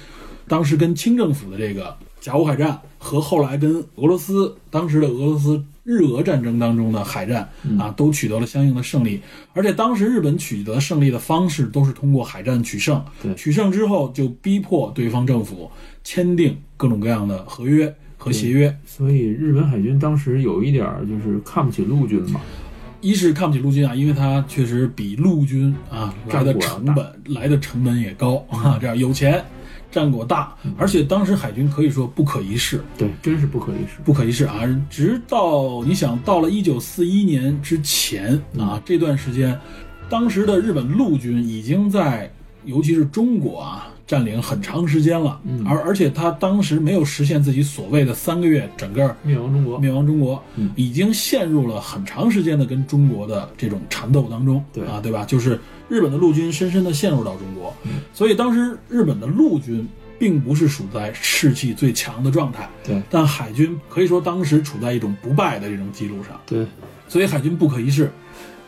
[0.49, 7.49] 当时跟清政府的这个甲午海战和后来跟俄罗斯当时的俄罗斯日俄战争当中的海战
[7.81, 9.21] 啊，都取得了相应的胜利。
[9.55, 13.05] 而且当时日本取得胜利的方式都是通过海战取胜，
[13.37, 15.69] 取胜之后就逼迫对方政府
[16.05, 18.73] 签订各种各样的合约和协约。
[18.87, 22.41] 所以日本海军当时有一点就是看不起陆军嘛，
[23.07, 29.45] 一是看不起陆军啊，因为它确实比陆军啊来的成本来的成本也高啊，这样有钱。
[29.89, 33.99] 战果大，而且当时海军可以说不可一世，对，真是不可一世。
[34.05, 34.61] 不可一世啊！
[34.91, 39.59] 直到你想到了一九四一年之前啊，这段时间，
[40.11, 42.31] 当时的日本陆军已经在，
[42.67, 50.71] 尤其是中国啊，占领很长时间了，而而且他当时没有实现自己所谓的三个月整个灭亡中国，灭亡中国，嗯。
[50.77, 54.85] 已经陷入了很长时间的跟中国的这种缠斗当中，对。
[54.87, 55.25] 啊，对吧？
[55.25, 58.01] 就是日本的陆军深深的陷入到中国，嗯。
[58.13, 59.87] 所以当时日本的陆军
[60.19, 63.03] 并不是处在士气最强的状态，对。
[63.11, 66.65] 但海军可以说当时处在一种不败的这种记录上，对，
[67.09, 68.11] 所以海军不可一世。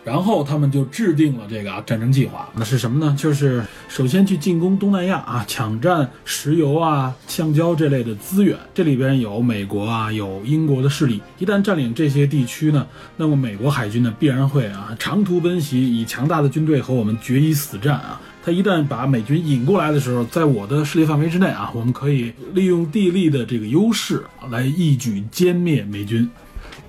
[0.08, 3.14] 然后他们就制定了这个战争计划，那是什么呢？
[3.18, 8.56] 就是首先去进攻东南亚啊，抢占石油啊、橡胶这类的资源。
[8.72, 11.20] 这里边有美国啊，有英国的势力。
[11.38, 12.86] 一旦占领这些地区呢，
[13.18, 18.18] 那么美国海军呢必然会啊长途奔袭，以强大的军队和我们决一死战啊。
[18.42, 26.26] 他一旦把美军引过来的时候，在我的势力范围之内啊，我们可以利用地利的这个优势来一举歼灭美军。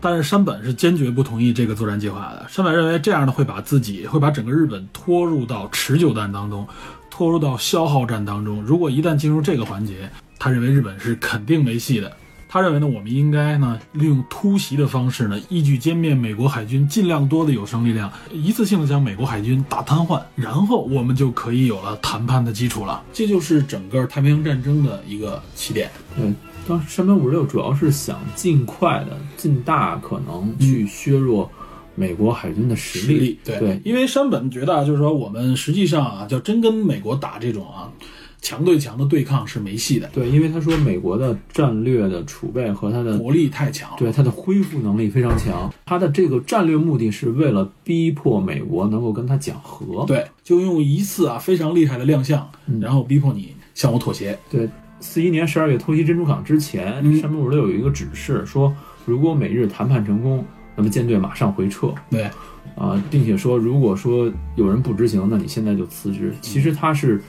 [0.02, 2.46] 但是山本是坚决不同意这个作战计划的。
[2.50, 6.68] 山本认为这样呢会把自己会把整个日本拖入到持久战当中，
[7.10, 8.62] 拖入到消耗战当中。
[8.64, 12.12] 如果一旦进入这个环节，他认为日本是肯定没戏的。
[12.52, 23.04] 他认为呢，我们应该呢利用突袭的方式呢，一举歼灭美国海军尽量多的有生力量，一次性的将美国海军打瘫痪，然后我们就可以有了谈判的基础了。
[23.14, 25.92] 这就是整个太平洋战争的一个起点。
[26.18, 26.36] 嗯，
[26.70, 31.50] 当时山本五十六主要是想尽快的、尽大可能去削弱
[31.96, 37.92] 美国海军的实实力对对因为山本觉得啊，就是说我们实际上啊，就真跟美国打这种啊
[38.40, 43.90] 强对强的对抗是没戏的，对，因为他说美国的战略的储备和他的国力太强。
[43.98, 50.06] 对他的恢复能力非常强，他的这个战略目的是为了逼迫美国能够跟他讲和。
[50.06, 54.40] 对，就用一次啊非常厉害的亮相，然后逼迫你向我妥协。
[54.50, 57.16] 对，四一年十二月偷袭珍珠港之前，嗯。
[57.18, 58.74] 山本五十六有一个指示说，
[59.06, 61.94] 如果美日谈判成功，那么舰队马上回撤。
[62.10, 62.30] 对，
[62.76, 66.34] 啊、并且说，如果说有人不执行，那你现在就辞职。
[66.42, 67.22] 其实他是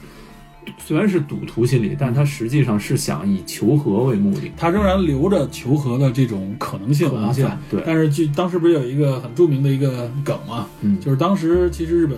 [0.79, 4.53] 虽然是赌徒心理，但他实际上是想以求和为目的。
[4.57, 7.83] 他仍然留着求和的这种可能性啊，可能性对。
[7.85, 11.01] 但是就当时不是有一个很著名的一个梗嘛，嗯。
[11.01, 12.17] 就是当时其实日本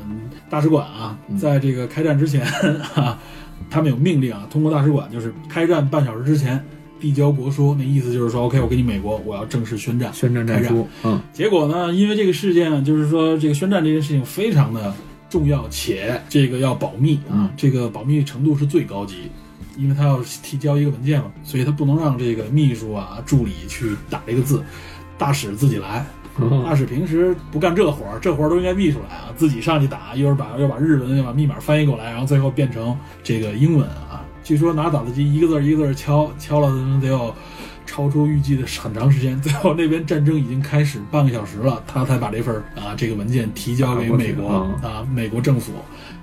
[0.51, 2.45] 大使馆啊，在这个开战之前
[2.95, 3.19] 啊，
[3.71, 6.63] 他们有命令啊，通过大使馆就是开战半小时之前
[7.01, 10.13] 递交国书，那意思就是说，OK，我给你美国，我要正式宣战。
[10.13, 14.95] 宣战战开战书，嗯，结果呢，因为这个事件啊，就是说这个宣战这件事情非常的
[15.29, 19.31] 重要，且这个要保密啊，这个保密程度是最高级，
[19.77, 24.63] 因为他要提交一个文件嘛，所以他不能让这个秘书啊、助理去打这个字，
[25.19, 26.07] 大使自己来。
[26.65, 34.25] 大使平时不干这活儿，这活儿都应该秘出来啊，自己上去打，一会儿把又把日文又把密码翻译过来，然后最后变成这个英文啊。
[34.43, 36.69] 据说拿打字机一个字儿一个字儿敲，敲了
[37.01, 37.35] 得有
[37.87, 45.73] 超出预计的很长时间， 最后那边战争已经开始半个小时了，他才把这份啊这个文件提交给美国打啊美国政府。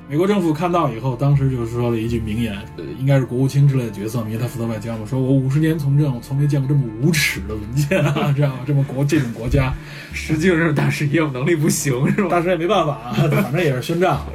[0.10, 8.62] 美国政府看到以后，当时就是说了一句名言，呃应该是国务卿之类的角色，因为他负责外交嘛，说我五十年从政，我从没见过这么无耻的文件啊， 知道吗？
[8.66, 9.72] 这么国这种国家，
[10.12, 12.28] 实际上大使业务能力不行，是吧？
[12.28, 14.26] 大使也没办法啊，反正也是宣战了。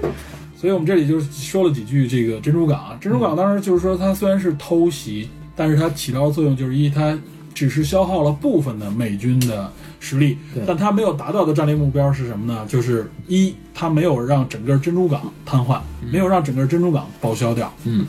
[0.56, 7.18] 所以我们这里就说了几句这个珍珠港啊，珍珠港当时就是说它虽然是偷袭，但是它起到的作用就是一，它
[7.54, 10.36] 只是消耗了部分的美军的实力，
[10.66, 12.66] 但他没有达到的战略目标是什么呢？
[12.68, 15.80] 就是一，他没有让整个珍珠港瘫痪，
[16.12, 17.72] 没有让整个珍珠港报销掉。
[17.84, 18.04] 嗯，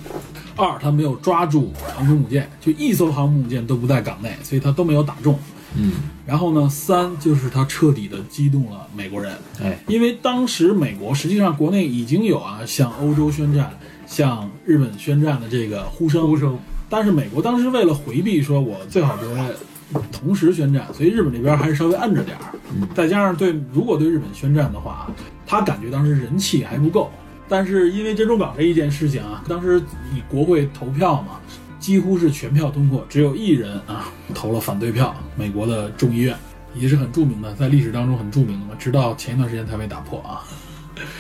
[0.56, 5.38] 二，他没有抓住航空母舰，就一艘航空母舰都不在港内，所以他都没有打中。
[5.78, 5.92] 嗯，
[6.26, 13.78] 然后呢，三就是他彻底的激动了美国人，哎，因为当时美国实际上国内已经有啊向欧洲宣战、
[14.08, 16.58] 向日本宣战的这个呼声，呼声，
[16.96, 22.56] 但是美国当时为了回避说我最好别同时宣战，所以日本这边还是稍微摁着点儿。
[22.96, 25.12] 再加上对如果对日本宣战的话，
[25.46, 27.12] 他感觉当时人气还不够。
[27.50, 29.78] 但是因为珍珠港这一件事情啊，当时
[30.16, 31.38] 以国会投票嘛，
[31.82, 36.34] 几乎是全票通过，只有一人啊投了反对票，美国的众议院
[36.74, 40.48] 也是很著名的，在历史当中很著名的嘛，直到前一段时间才被打破啊。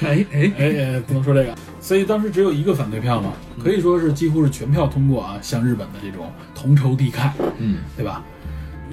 [0.01, 3.33] 哎 哎，哎哎，不能说这个，所以当时只有一个反对票嘛，
[3.63, 8.23] 可以说是几乎是全票通过啊，向日本的这种同仇敌忾，嗯，对吧？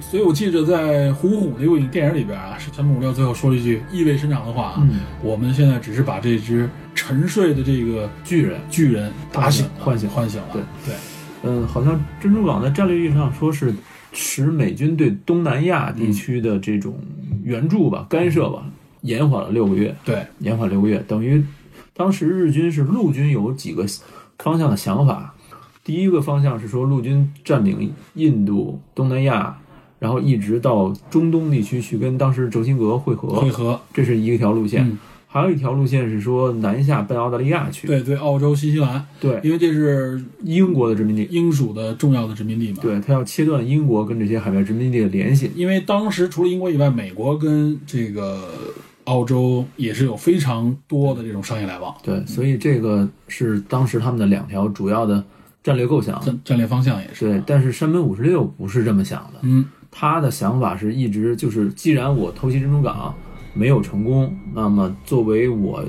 [0.01, 10.95] 所以我记着在《虎虎》那部影电影里边啊，是山本五六最后说了一句意味深长的话啊，嗯我们现在只是把这只沉睡的这个巨人，巨人打醒了，唤醒唤醒了，对对，
[11.43, 13.73] 嗯，好像珍珠港在战略意义上说是
[14.11, 16.99] 使美军对东南亚地区的这种
[17.43, 18.65] 援助吧、干涉吧，
[19.03, 21.41] 延缓了六个月，对，延缓六个月，等于
[21.93, 23.85] 当时日军是陆军有几个
[24.39, 25.33] 方向的想法。
[25.83, 29.57] 第一个方向是说陆军占领印度、东南亚，
[29.99, 34.85] 然后一直到中东地区去跟当时轴心国会合，会合，这是一条路线。
[34.85, 34.97] 嗯
[35.33, 42.77] 还有一条路线是说南下奔澳大利亚去，对对，澳洲、新西兰，对，因为这是英国的殖民地，英属的重要的殖民地嘛。
[42.79, 45.51] 对他要切断英国跟这些海外殖民地的联系。
[45.55, 48.47] 因为当时除了英国以外，美国跟这个
[49.05, 55.23] 澳洲也是有非常多的这种商业来往，对，所以这个是当时他们的两条主要的
[55.61, 56.19] 战略构想。
[56.21, 57.25] 战战略方向也是。
[57.25, 63.13] 对，但是山本五十六不是这么想的，嗯，他的想法是一直就是，既然我偷袭珍珠港
[63.53, 65.83] 没有成功，那么作为我，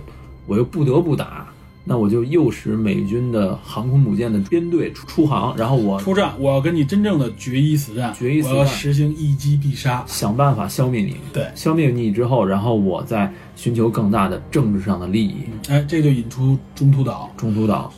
[0.47, 1.47] 我又不得不打，
[1.85, 10.03] 那我就诱使美军的航空母舰的编队出出航，然后我出战，我要跟你真正的决一死战，决一死战我要实行一击必杀。
[10.07, 11.17] 想办法消灭你。
[11.33, 15.37] 对，消灭你之后，然后我再寻求更大的政治上的利益。
[15.69, 17.31] 哎，这就引出中途岛。
[17.37, 17.93] 中途岛，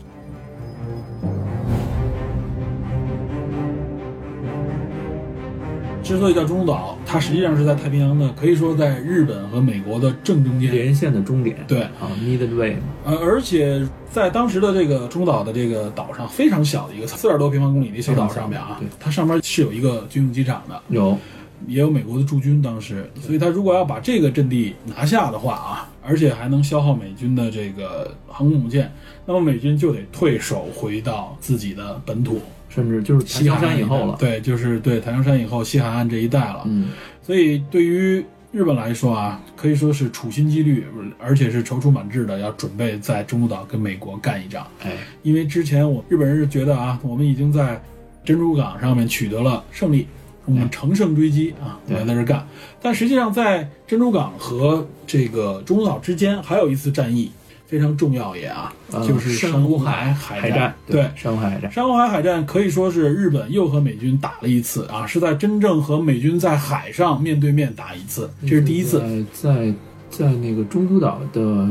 [6.07, 10.73] 之所以叫中途岛，它实际上是在太平洋的，可以说在日本和美国的正中间。
[10.73, 11.65] 连线的终点。
[11.67, 21.19] 对，啊，Midway 嘛，呃，而且在当时的这个中途岛的这个岛上，非常小的一个四点多平方公里的小岛上面啊对，它上面是有一个军用机场的，有
[21.67, 22.63] 也有美国的驻军。
[22.63, 28.93] 当时，所以它如果要把这个阵地拿下的话啊，而且还能消耗美军的这个航空母舰，
[29.25, 32.41] 那么美军就得退守回到自己的本土，
[32.77, 34.17] 甚至就是台山以后了。
[34.19, 36.61] 对，就是对檀香山以后西海岸这一带了。
[36.67, 36.91] 嗯，
[37.23, 40.85] 所以对于日本来说啊，可以说是处心积虑，
[41.19, 44.67] 而且是踌躇满志的要准备在中途岛跟美国干一仗。
[44.85, 47.83] 哎，因为之前我日本人是觉得啊，我们已经在
[48.23, 50.07] 珍珠港上面取得了胜利，
[50.45, 52.47] 我们乘胜追击啊，我对们在这儿干。
[52.83, 57.31] 但实际上，在珍珠港和这个中途岛之间还有一次战役
[57.67, 61.71] 非常重要也啊，呃就是珊珊瑚瑚海海战，对，珊瑚海海战。
[61.73, 69.01] 珊瑚海海战可以说是日本又和美军打了一次啊，是在真正和美军在海上面对面打一次，这是第一次。
[69.33, 69.75] 在在
[70.09, 71.69] 在那个中途岛的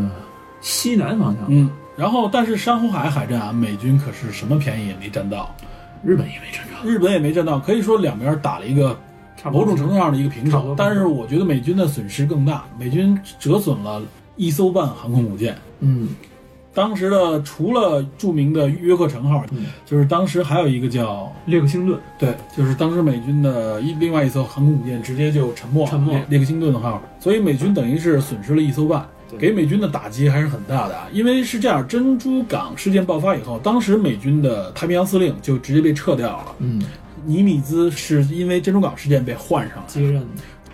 [0.61, 5.55] 西南方向，嗯，然后但是珊瑚海海战啊，美军可是什么便宜也没占到，
[6.03, 8.99] 日本也没占到，日本也没占到，可以说两边打了一个
[9.45, 10.51] 某种程度上的一个平。
[10.51, 14.01] 手但是我觉得美军的损失更大，美军折损了
[14.35, 15.57] 一艘半航空母舰。
[15.79, 16.09] 嗯，
[16.73, 19.65] 当时的除了著名的约克城号，嗯。
[19.85, 26.11] 就是当时还有一个叫列克星顿，对，就是当时美军的一另外一艘航空母舰直接就沉没了，沉没。
[26.13, 29.39] 列列克星顿号，所以美军等于是损失了一艘半，对。
[29.39, 31.07] 给美军的打击还是很大的啊。
[31.13, 36.81] 因为是这样，珍珠港事件爆发以后，当时美军的太平洋司令就直接被撤掉了，嗯，
[37.25, 40.25] 尼米兹是因为珍珠港事件被换上了，接任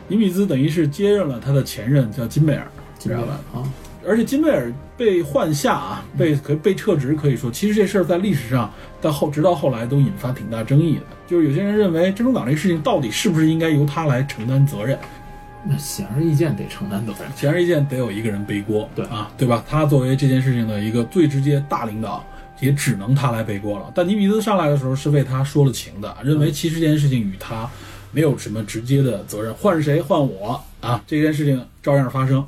[0.07, 2.67] 尼米兹等于是接任了他的前任叫金贝尔，
[3.09, 3.39] 知道吧？
[3.53, 3.63] 啊，
[4.07, 11.03] 而且金贝尔被换下啊，被可被撤职，可以说，其实这事儿在历史上到后直到后来都引发挺大争议的。
[11.27, 14.97] 就是有些人认为珍珠港这个事情到底是不是应该由他来承担责任？
[15.63, 17.31] 那显而易见得承担责任。
[17.35, 19.63] 显而易见，得有一个人背锅，对啊，对吧？
[19.69, 22.25] 他作为这件事情的一个最直接大领导，
[22.59, 23.91] 也只能他来背锅了。
[23.93, 27.69] 但尼米兹上来的时候是为他说了情的，认为其实这件事情与他
[28.11, 32.43] 没有什么直接的责任，换谁换我啊，这件事情照样发生。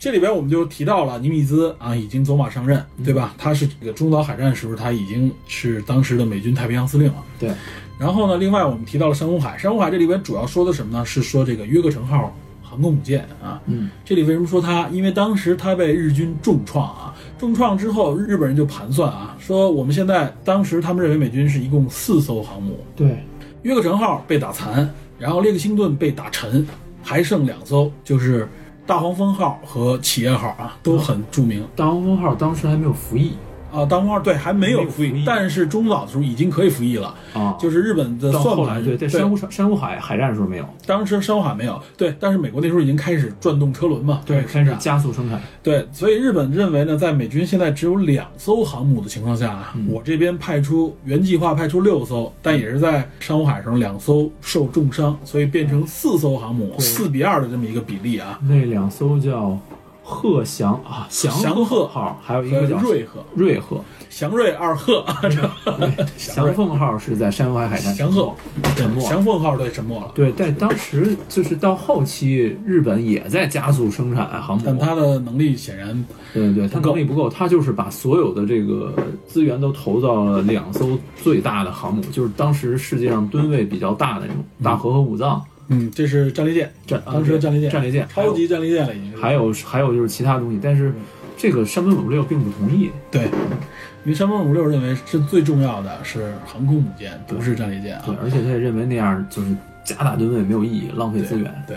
[0.00, 3.34] 这里边我们就提到了尼米兹啊，已经走马上任，对吧？
[3.36, 7.22] 他是这个中岛海战时候，他已经是当时的美军太平洋司令了。
[7.38, 7.52] 对，
[7.98, 11.04] 然后呢，另外我们提到了珊瑚海，珊瑚海这里边主要说的什么呢？
[11.04, 13.60] 是说这个约克城号航空母舰啊。
[13.66, 14.88] 嗯，这里为什么说它？
[14.88, 23.22] 因为当时它被日军重创啊，重创之后，日本人就盘算啊，说我们现在当时他们认为美军是一共四艘航母，对，
[23.64, 26.66] 约克城号被打残，然后列克星顿被打沉，
[27.02, 28.48] 还剩两艘，就是
[28.90, 31.64] 大黄蜂号和企业号啊，都很著名。
[31.76, 33.36] 大黄蜂号当时还没有服役
[33.72, 58.38] 啊，大黄蜂号对还没有服役但是中早的时候已经可以服役了，啊，就是日本的算盘后来对，在珊瑚珊瑚海海战的时候没有，当时珊瑚海没有，对，但是美国那时候已经开始转动车轮嘛，对，开开始加速生产，对，所以日本认为呢，在美军现在只有两艘航母的情况下我这边派出原计划派出六艘，但也是在珊瑚海上两艘受重伤，所以变成四艘航母，对四比二的这么一个比例啊。
[58.42, 59.58] 那两艘叫
[60.10, 65.04] 鹤翔啊，翔翔鹤号，还有一个叫瑞鹤、瑞鹤，祥瑞二鹤，
[66.16, 68.34] 祥凤号是在珊瑚海海战祥鹤。
[68.74, 69.00] 沉没。
[69.00, 76.04] 祥凤号对沉没了，对，但当时就是到后期，日本也在加速生产航母，但它的能力显然
[76.34, 78.92] 对对对，它能力不够，它就是把所有的这个
[79.26, 85.40] 资源都投到了两艘最大的航母，就是当时世界上吨位比较大的那种大和和武藏。
[85.40, 85.59] 嗯，
[85.94, 89.20] 这是战列舰，战，当时的战列舰，战列舰，超级战列舰了已经。
[89.20, 90.92] 还有还有就是其他东西，但是
[91.36, 92.90] 这个山本五六并不同意。
[93.10, 98.02] 对，因为山本五六认为是最重要的是航空母舰，不是战列舰啊。
[98.06, 99.54] 对，而且他也认为那样就是
[99.84, 101.64] 加大吨位没有意义，浪费资源。
[101.66, 101.76] 对，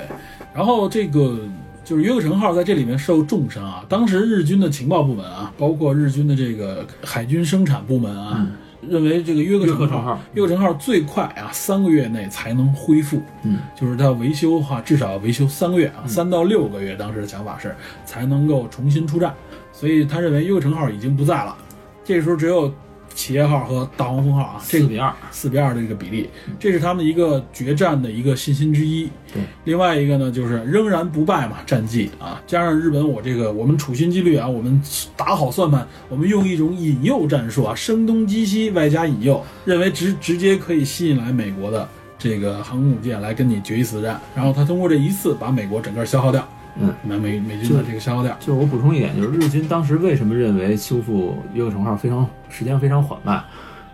[0.54, 1.38] 然后这个
[1.86, 3.86] 就是约克城号在这里面受重伤啊。
[3.88, 8.48] 当时日军的情报部门啊，包括日军的这个海军生产部门啊，
[8.90, 13.22] 认为这个约克城号约克城号最快啊三个月内才能恢复。
[13.44, 17.76] 嗯，就是它维修哈，至少要维修三个月啊，三到六个月，当时的想法是
[18.06, 19.34] 才能够重新出战，
[19.72, 21.56] 所以他认为约克城号已经不在了，
[22.04, 22.74] 这时候只有
[23.14, 29.10] 企业号和大黄蜂号啊，这个四比二，四比二的这个比例，这是他们一个决战的一个信心之一。
[29.34, 34.82] 对，另外一个呢就是仍然不败嘛，战绩啊，加上日本我这个我们处心积虑啊，我们
[35.16, 41.88] 打好算盘，我们用一种引诱战术啊，声东击西外加引诱，认为直直接可以吸引来美国的
[42.20, 46.48] 这个航空母舰来跟你决一死战，然后他通过这一次把美国整个消耗掉，
[46.80, 48.36] 嗯，把美美军的这个消耗掉。
[48.40, 53.44] 就是我补充一点，就是日军当时为什么认为修复约克城号非常时间非常缓慢，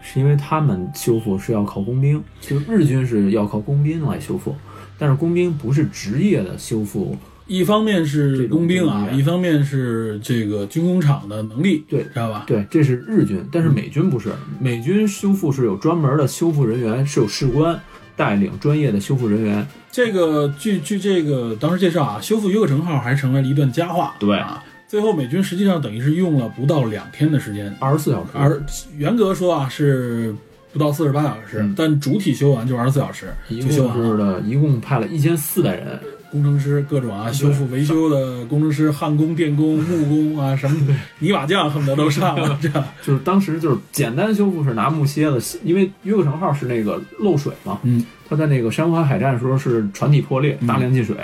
[0.02, 4.56] 是因为他们修复是要靠工兵，就是日军是要靠工兵来修复，
[4.98, 7.18] 但是工兵不是职业的修复，
[7.48, 12.46] 一方面是工兵啊，一方面是这个军工厂的能力，对知道吧？
[12.48, 17.78] 对，这是日军，但是美军不是，美军修复是有专门的修复人员，是有士官
[18.20, 24.14] 带领专业的修复人员，这个据据这个当时介绍啊，修复约克城号还成为了一段佳话。
[24.20, 24.38] 对。
[24.38, 28.62] 啊，最后美军实际上等于是用了不到两天的时间，二十四小时，而
[28.98, 30.36] 严格说啊是
[30.74, 31.74] 不到四十八小时，嗯。
[31.78, 33.28] 但主体修完就二十四小时。
[33.48, 34.04] 一就修完了。
[34.04, 35.98] 共是的，一共派了一千四百人，
[36.32, 42.84] 工程师各种啊，修复维修的工程师，焊工、电工、木工啊， 什么泥瓦匠恨不得都上了， 这样。
[43.04, 51.16] 就是当时就是简单修复是拿木楔子，因为约克城号是那个漏水嘛，嗯，它在那个珊瑚海海战的时候是船体破裂，大量进水，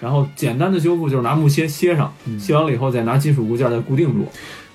[0.00, 4.26] 然后简单的修复就是拿木楔楔上，楔完了以后再拿金属固件再固定住，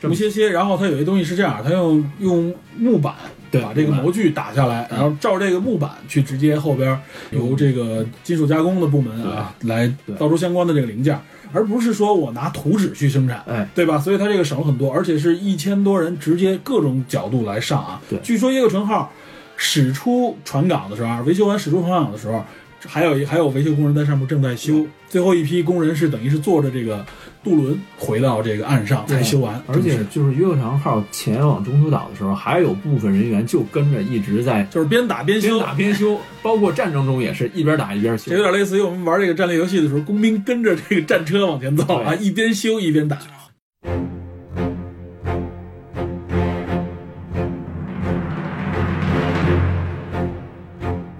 [0.01, 3.13] 这么些些，然后它有些东西是这样，它用用木板
[3.55, 6.99] 对把这个模具打下来，然后照这个木板去直接后边
[7.31, 11.19] 由这个金属加工的部门啊来造出相关的这个零件，
[11.51, 13.97] 而不是说我拿图纸去生产，哎，对吧？
[13.97, 18.01] 所以它这个省了很多，而且是一千多人直接各种角度来上啊。
[18.09, 19.11] 对据说耶克船号
[19.55, 22.43] 驶出船港的时候啊，维修完驶出船港的时候。
[22.87, 27.05] 还有一还有维修工人在上面正在修，最后一批工人是等于是坐着这个
[27.43, 38.43] 渡轮回到这个岸上才修完，而且就是约克城号前往中途岛的时候，还有部分人员就跟着一直在就是边打边修边，打边修， 包括战争中也是一边打一边修这有。
[38.43, 43.17] 点类似于我们玩这个战略游戏的时候，工兵跟着这个战车往前走啊，一边修一边打。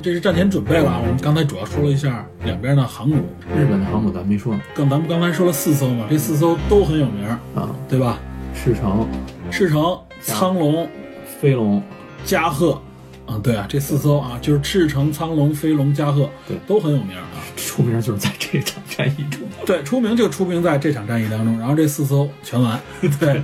[0.06, 3.16] 这是战前准备了啊，我们刚才主要说了一下两边的航母，
[3.58, 4.53] 日本的航母咱没说。
[4.53, 8.20] 呢更咱们刚才说了四艘嘛，这四艘都很有名，啊，对吧？
[8.53, 9.08] 赤城、
[9.49, 10.88] 赤城、苍龙、
[11.41, 11.82] 飞龙，
[12.24, 12.80] 加贺，
[13.26, 16.56] 啊，对啊，这四艘啊，就是赤城、苍龙、飞龙、加贺，对。
[16.68, 17.26] 都很有名啊。
[17.58, 19.41] 出名就是在这场战役中。
[19.66, 22.80] 对，出名就出名在这场战役当中，然后这四艘全完。
[23.20, 23.41] 对，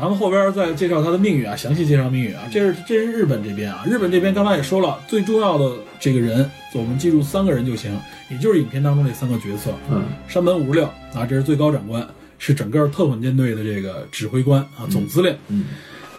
[0.00, 2.44] 咱们后边再介绍他的命运啊，详细介绍命运啊。
[2.50, 7.94] 这是这是日本这边啊，日本这边刚才也说了，最重要的这个人，我们记住三个人就行，
[8.30, 9.74] 也就是影片当中这三个角色。
[9.90, 12.06] 嗯，山本五十六啊，这是最高长官，
[12.38, 15.36] 是整个特混舰队的这个指挥官啊，总司令。
[15.48, 15.66] 嗯，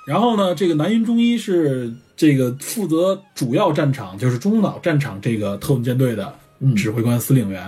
[0.05, 7.67] 然后呢，这个南云忠一是这个负责主要战场，就是中途岛战场这个特混舰队的嗯指挥官司令员。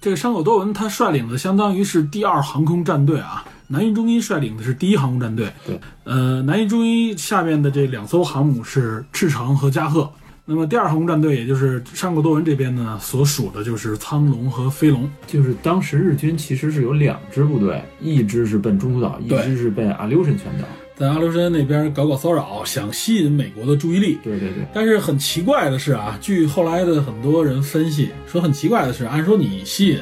[0.00, 5.48] 这个山口多文他率领的相当于是第二航空战队啊，南云中一率领的是第一航空战队。
[5.66, 10.10] 对，呃，南云中一下面的这两艘航母是赤城和加贺。
[10.48, 15.10] 那么第二航空战队，也就是山口多文这边呢，所属的就是苍龙和飞龙。
[15.26, 20.68] 就是当时日军其实是有两支部队，一支是奔中途岛，一对支是奔阿留申群岛。
[20.94, 24.18] 在阿留申那边搞搞骚扰，想吸引美国的注意力。
[24.22, 29.98] 对对对，但是很奇怪的是啊，据后来的很多人分析说，很奇怪的是，按说你吸引，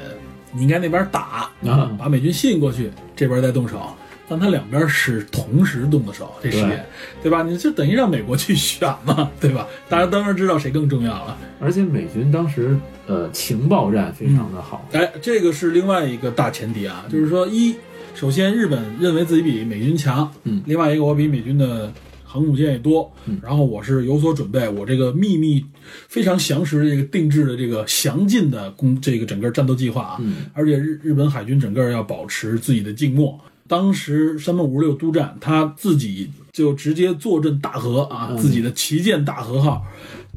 [0.54, 3.80] 你应该那边打，啊把美军吸引过去，这边再动手。
[4.26, 6.86] 但他两边是同时动的手，这实验，
[7.22, 7.42] 对吧？
[7.42, 9.66] 你就等于让美国去选嘛，对吧？
[9.86, 11.36] 大家当然知道谁更重要了。
[11.60, 12.74] 而且美军当时
[13.06, 17.76] 呃情报战非常的好，哎，这个是另外一个大前提啊，就是说，一，
[18.14, 21.92] 首先日本认为自己比美军强，嗯另外一个我比美军的
[22.34, 23.38] 航空母舰也多，嗯。
[23.40, 25.64] 然后我是有所准备，我这个秘密
[26.08, 30.46] 非常详实的这个定制的这个详尽的攻这个整个战斗计划啊，嗯。
[30.52, 33.38] 而且日日本海军整个要保持自己的静默。
[33.68, 38.36] 当时山本五十六督战，他自己就直接坐镇大和啊，嗯。
[38.36, 39.86] 自己的旗舰大和号，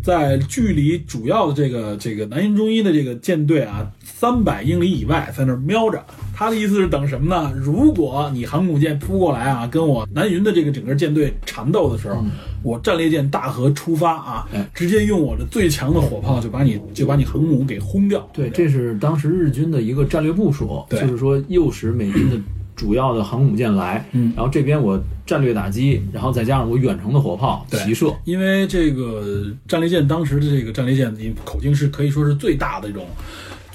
[0.04, 6.06] 在距离主要的这个这个南云忠一的这个舰队啊三百英里以外，在那儿瞄着，
[6.38, 7.52] 他的意思是等什么呢？
[7.56, 12.24] 如果你航母舰扑过来啊，跟我南云的这个整个舰队缠斗的时候，
[12.62, 18.30] 我战列舰大河出发啊哎，直接用我的最强的火炮就把你就把你航母给轰掉。
[18.32, 22.38] 对，这是当时日军的一个战略部署，就是说诱使美军的
[22.76, 24.32] 主要的航母舰来，嗯。
[24.36, 31.12] 然后这边我战略打击，然后再加上我远程的火炮齐射，因为这个战列舰当时的这个战列舰
[31.44, 33.08] 口径是可以说是最大的一种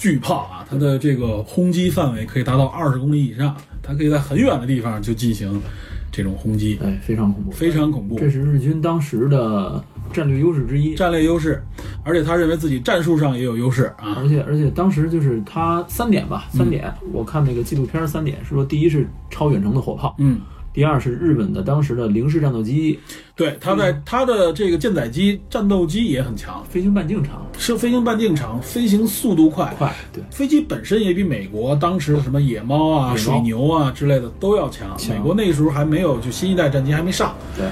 [0.03, 5.63] 巨炮啊，它的这个轰击范围可以达到二十公里以上，它可以在很远的地方就进行
[6.11, 8.19] 这种轰击，哎，非常恐怖，非常恐怖。
[8.19, 9.81] 这是日军当时的
[10.13, 10.97] 战略优势之一。
[10.97, 11.63] 战略优势，
[12.03, 14.17] 而且他认为自己战术上也有优势啊。
[14.17, 20.41] 而且而且当时就是他三点吧，三点，我看那个纪录片三点是说，第一是超远程的火炮，嗯，
[20.73, 22.99] 第二是日本的当时的零式战斗机，
[23.37, 34.97] 对，它在它的这个舰载机、战斗机也很强，飞行半径长，是飞行半径长，飞行速度快，快，对，飞机本身也比美国当时什么野猫啊、水牛啊之类的都要强。
[34.97, 35.15] 强。
[35.15, 37.35] 美国那时候还没有，就新一代战机还没上。
[37.57, 37.67] 对，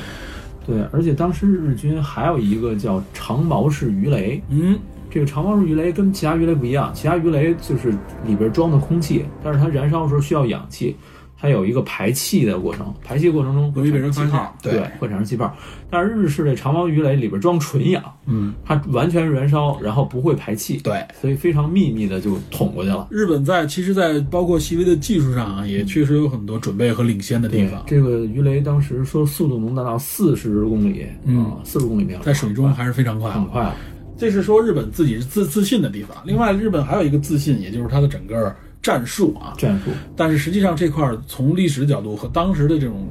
[0.66, 4.78] 对，而且当时日军还有一个叫长矛式鱼雷，嗯，
[5.10, 7.90] 这个长矛式鱼雷跟其他鱼雷不一样，其他鱼雷就是
[8.26, 10.94] 里边装的空气，但是它燃烧的时候需要氧气，
[11.40, 15.56] 它有一个排气的过程，排气过程中容易被人发现会产生气泡，对对，会产生气泡。
[15.88, 21.02] 但是日式的长矛鱼雷里边装纯氧，嗯，它完全燃烧，然后不会排气，对。
[21.20, 23.08] 所以非常秘密的就捅过去了。
[23.10, 27.82] 日本在其实，在包括细微的技术上啊，也确实有很多准备和领先的地对方，。
[27.86, 33.74] 这个鱼雷当时说速度能达到四十公里，嗯啊，四十公里每秒，在水中还是非常快，很快。
[34.18, 36.14] 这是说日本自己是自自信的地方。
[36.26, 39.54] 另外，日本还有一个自信，也就是它的整个战术啊。
[39.58, 43.08] 战术，但是实际上这块儿从历史角度和当时的这种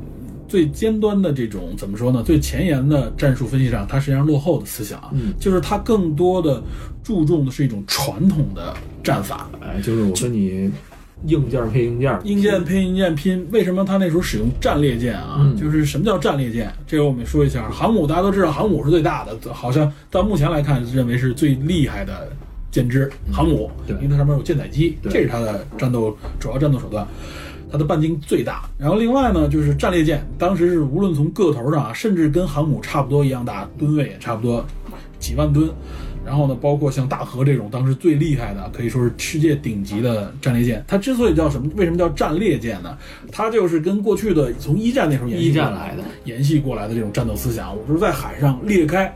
[0.47, 2.23] 最尖端的这种怎么说呢？
[2.23, 6.61] 最前沿的战术分析上，它实际上落后的思想啊，嗯就是它更多的
[7.03, 10.71] 注重的是一种传统的战法，哎，就是我跟你
[11.25, 13.45] 硬件配硬件，硬件配硬件拼。
[13.51, 15.35] 为什么他那时候使用战列舰啊？
[15.39, 16.71] 嗯就是什么叫战列舰？
[16.87, 17.69] 这个我们说一下。
[17.69, 22.31] 航母大家都知道，航母是最大的，好像到目前来看认为是最厉害的
[22.71, 27.07] 舰只航母，因为它上面有舰载机，这是它的战斗主要战斗手段。
[27.71, 34.65] 它的半径最大，然后另外呢，就是战列舰，当时是无论从个头上啊，甚至跟航母差不多一样大，吨位也差不多
[35.19, 35.69] 几万吨。
[36.25, 40.83] 然后呢，包括像大和这种当时最厉害的，可以说是世界顶级的战列舰。
[40.87, 42.97] 它之所以叫什么，为什么叫战列舰呢？
[43.31, 49.15] 它就是跟过去的从一战那时候延续一战来的，延续过来的这种战斗思想，我就是在海上裂开。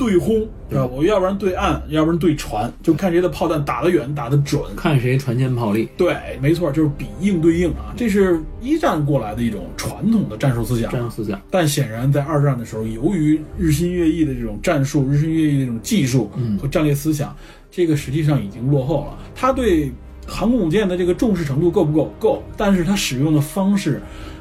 [0.00, 0.86] 对轰，对吧？
[0.86, 4.62] 我要不然对岸，要不然对船，就看谁的炮弹打得远，打得准。
[4.74, 10.90] 看谁船舰炮利，对，没错，就是比硬对硬啊，这是一战过来的一种传统的战术思想。
[10.90, 17.36] 战术思想，但显然，在二战的时候，由于日新月异的这种战术、日新月异的这种技术嗯和战略思想，
[17.70, 19.18] 这个实际上已经落后了。
[19.34, 19.92] 他对
[20.26, 22.10] 航空母舰的这个重视程度够不够？
[22.18, 24.00] 够，但是他使用的方式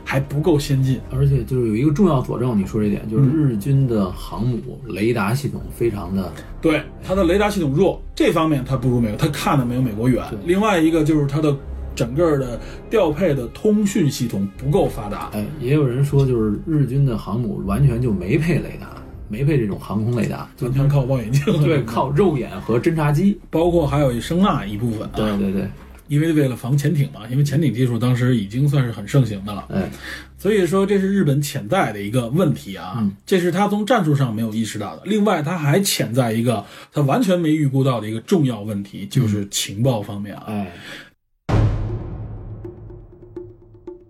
[0.10, 1.00] 还不够先进。
[1.12, 10.26] 而且就是有一个重要佐证，你说这点，就是嗯日军的航母雷达系统非常的，对它的雷达系统弱，这方面它不如美国，它看的没有美国远。
[10.46, 11.56] 另外一个就是它的
[11.94, 15.30] 整个的调配的通讯系统不够发达。
[15.34, 18.88] 哎，也有人说就是日军的航母完全就没配雷达，
[19.28, 25.68] 没配这种航空雷达，完全靠望远镜，对，靠肉眼和侦察机，包括还有声呐一部分啊，对对对，
[26.10, 29.90] 因为为了防潜艇嘛，因为潜艇技术当时已经算是很盛行的了，哎，
[30.38, 33.16] 所以说这是日本潜在的一个问题啊，嗯。
[33.26, 35.04] 这是他从战术上没有意识到的。
[35.06, 40.46] 另外，他还潜在一个他完全没预估到的一个重要问题，就是情报方面啊。
[40.48, 40.74] 哎，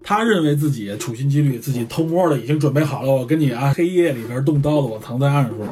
[0.02, 5.66] 他认为自己处心积虑，自己偷摸的已经准备好了，我跟你啊黑夜里边动刀子，我藏在暗处，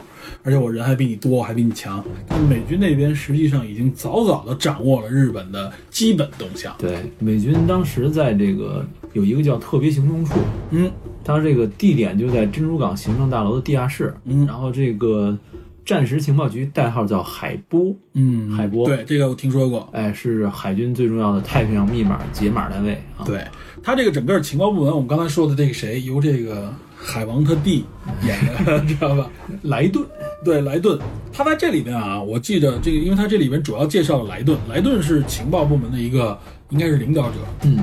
[0.43, 2.03] 而且我人还比你多，我还比你强。
[2.27, 6.75] 但美军那边实际上已经早早的掌握了日本的基本动向。
[6.77, 10.39] 对，美军当时在这个有一个叫特别行动处，
[10.71, 10.91] 嗯，
[11.23, 15.37] 它这个地点就在珍珠港行政大楼的地下室，嗯然后这个
[15.85, 19.87] 战时情报局代号叫海波，嗯，海波对这个我听说过。
[19.93, 23.23] 哎，是海军最重要的太平洋密码解码单位啊。
[23.25, 23.41] 对
[23.81, 27.85] 他这个整个情报部门，我们刚才说的这个谁，由这个海王他弟
[28.25, 29.29] 演的， 知道吧？
[29.61, 30.03] 莱顿，
[30.43, 30.99] 对，莱顿，
[31.31, 36.37] 他在这里边啊，我记得这个，因为他这里边主要介绍了莱顿，莱顿是情报部门的一个
[36.69, 37.77] 应该是领导者，嗯，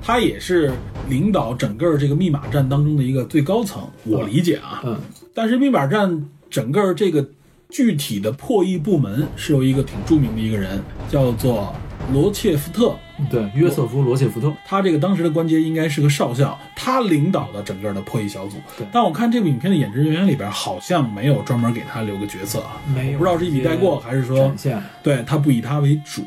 [0.00, 0.72] 他也是
[1.08, 4.80] 领导整个这个密码战当中的一个最高层，我理解啊。
[4.84, 4.96] 嗯，
[5.34, 7.28] 但是密码战整个这个
[7.68, 11.74] 具体的破译部门是由一个挺著名的一个人，叫做
[12.12, 12.94] 罗切夫特。
[13.28, 18.86] 对，约瑟夫·罗切福特，他这个当时的官阶应该是个少校，他领导的整个的破译小组对。
[18.92, 24.54] 但我看这部影片的演职人员里边好像没有专门给他留个角色啊，没有不知道是一笔带过还是说，
[25.02, 26.22] 对他不以他为主。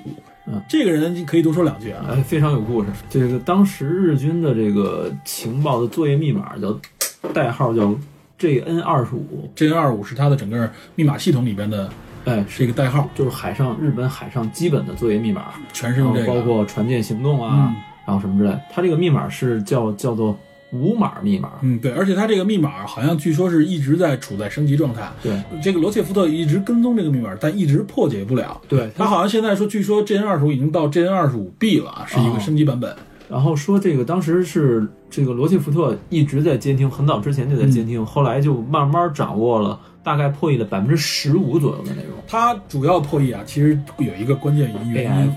[0.46, 2.06] 嗯，这个人可以多说两句啊。
[2.10, 2.90] 哎，非常有故事。
[3.10, 6.78] 这个当时日军的这个情报的作业密码叫
[7.34, 7.96] 代号叫
[8.38, 11.90] JN 二十五，JN 二五是他的整个密码系统里边的
[12.26, 16.28] 哎，是一个代号，就是海上日本海上基本的作业密码，全是用这个。
[16.28, 18.58] 包括船舰行动啊，嗯然后什么之类。
[18.72, 20.38] 它这个密码是叫叫做
[20.72, 25.10] 无码密码，嗯，对，而且它这个密码好像据说是一直在处在升级状态。
[25.22, 28.60] 对这个罗切福特一直跟踪这个密码，但一直破解不了。
[28.68, 28.90] 对。
[28.96, 32.94] 他好像现在说，据说 GN 二十五已经到 GN 二十五 B 了啊，是一个哦升级版本。
[33.30, 42.18] 然后说这个当时是这个罗切福特一直在监听，很早之前就在监听，后来就慢慢掌握了大概破译了百分之十五左右的内容。
[42.28, 45.32] 它主要破译啊，其实有一个关键原因 AF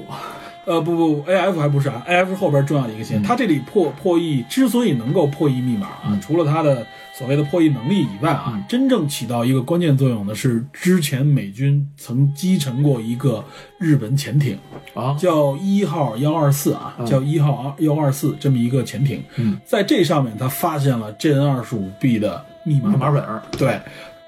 [0.66, 3.22] 呃，不不，AF 还不是啊，AF 是后边重要的一个线。
[3.22, 6.20] 它这里破破译之所以能够破译密码啊，嗯。
[6.20, 8.64] 除了它的所谓的破译能力以外啊，嗯。
[8.68, 13.44] 真正起到一个关键作用的是，之前美军曾击沉过一个
[13.78, 14.58] 日本潜艇，
[14.92, 17.06] 啊，叫一号幺二四啊，嗯。
[17.06, 22.90] 叫一号幺二四这么一个潜艇，嗯，在这上面他发现了 JN 二十五 B 的密码。
[22.90, 23.80] 密码本儿，对，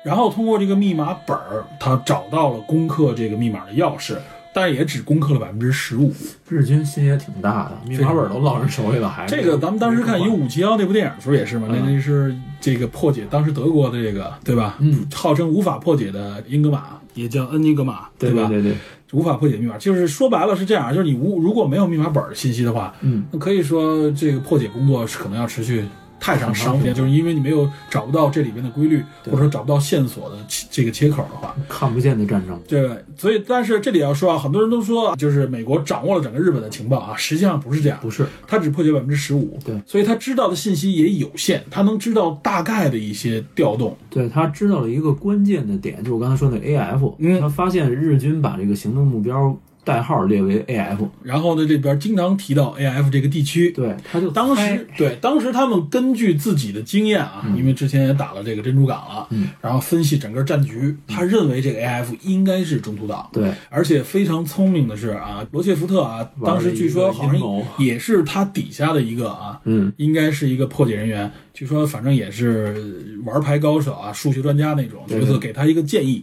[0.08, 4.16] 然后通过这个密码本儿，他找到了攻克这个密码的钥匙，
[4.54, 6.10] 但是也只攻克了百分之十五。
[6.48, 14.76] 日军心也挺大的，密码本儿都落人手里了，还是这个咱们当时看《一五七幺》那部电影的时候也是嘛，那嗯那是这个破解当时德国的这个对吧？
[14.78, 18.48] 嗯，号称无法破解的英格玛，也叫恩尼格玛，对吧？
[18.48, 18.78] 对对对，
[19.12, 25.84] 无法破解密码，就是说白了是这样，就是你无如果没有密码本儿信息的话，嗯，那可以说这个破解工作是可能要持续
[26.20, 30.36] 太长时间， 就是因为你没有找不到这里边的规律，或者说找不到线索的
[30.70, 38.26] 这个切口的话，看不见的战争，对，所以但是这里要说啊，很多人都说啊就是美国掌握了整个日本的情报啊，实际上不是这样，不是。
[38.46, 47.38] 他只破解百分之十五，对，所以他知道的信息也有限，他能知道大概的一些调动，对他知道了一个关键的点，就是我刚才说那 AF，嗯。
[47.38, 49.56] 他发现日军把这个行动目标
[49.88, 67.40] 代号列为 AF，然后呢这边经常提到 AF 这个地区，对，他就当时对，当时他们根据自己的经验啊，因为之前也打了这个珍珠港了，嗯，然后分析整个战局，他认为这个 AF 应该是中途岛，对，而且非常聪明的是啊，罗切福特啊，当时据说好像
[67.78, 76.22] 也是他底下的一个啊，嗯，应该是一个破解人员，据说反正也是玩牌高手啊，数学专家那种，对角色给他一个建议。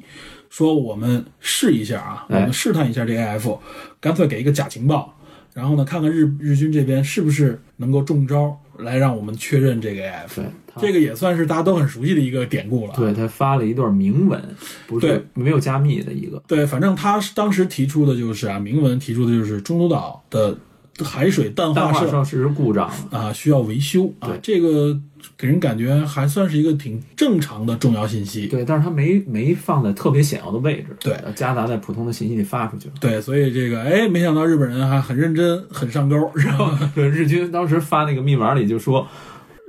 [0.55, 3.59] 说我们试一下啊，我哎们试探一下这 AF，
[3.99, 5.13] 干脆给一个假情报，
[5.53, 10.35] 然后呢，看看日日军这边是不是能够中招，来让我们确认这个 AF。
[10.37, 10.45] 对，
[10.79, 12.93] 这个也算是大家都很熟悉的一个典故了。
[12.95, 14.41] 对他发了一段明文，
[14.87, 20.57] 不对是没有加密的一个，对，反正他当时提出的就是啊，明文提出的就是中途岛的
[21.03, 24.97] 海水淡淡化设施故障，啊需要维修啊对，这个
[25.37, 28.47] 给人感觉还算是一个挺正常的重要信息。
[28.47, 31.17] 对，但是它没没放在特别显要的位置，对。
[31.35, 32.93] 夹杂在普通的信息里发出去了。
[33.01, 36.79] 对，所以这个哎，没想到日本人还很认真，很上钩，是吧？
[36.95, 39.05] 对，日军当时发那个密码里就说，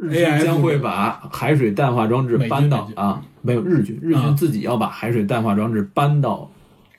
[0.01, 4.27] 日军将会把海水淡化装置搬到啊，没有日军，日啊。
[4.27, 6.49] 军自己要把海水淡化装置搬到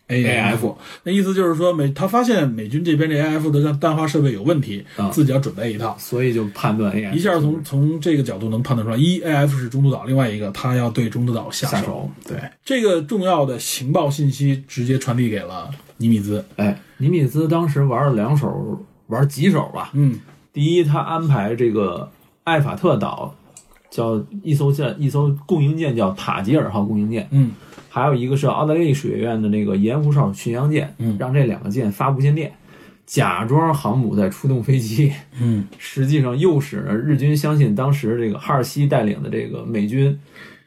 [0.08, 5.10] AF，那意思就是说美他发现美军这边这 AF 的淡化设备有问题，啊。
[5.10, 5.96] 自己要准备一套。
[6.00, 12.38] 所以就判断 A F 一下从从这个角度能判断出来，一 AF 是中途岛，另外一个他要对中途岛下下手对。
[12.64, 16.44] 这个重要的情报信息直接传递给了尼米兹。
[16.56, 19.92] 哎，尼米兹当时玩了两手，玩几手吧。
[19.94, 20.18] 嗯，
[20.54, 22.10] 第一，他安排这个
[22.44, 23.36] 艾法特岛
[23.90, 27.52] 叫一艘舰，一艘供应舰叫塔吉尔号供应舰，嗯，
[27.98, 32.52] 还有一个是澳大利亚水院的那个盐湖哨巡洋舰，嗯让这两个舰发无线电，
[33.06, 40.18] 假装航母在出动飞机，嗯，实际上诱使日军相信当时这个哈尔西带领的这个美军。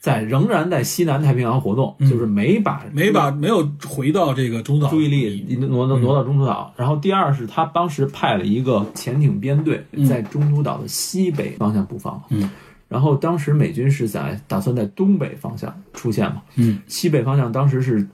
[0.00, 6.72] 在仍然在西南太平洋活动，就是没把嗯没把没有回到这个中途岛注意力挪到挪到中途岛。
[6.74, 12.18] 然后第二是他当时派了一个潜艇编队在中途岛的西北方向布防。
[12.30, 12.48] 嗯。
[12.90, 16.42] 然后当时美军是在打算在东北方向出现嘛？
[16.56, 18.06] 嗯西北方向当时是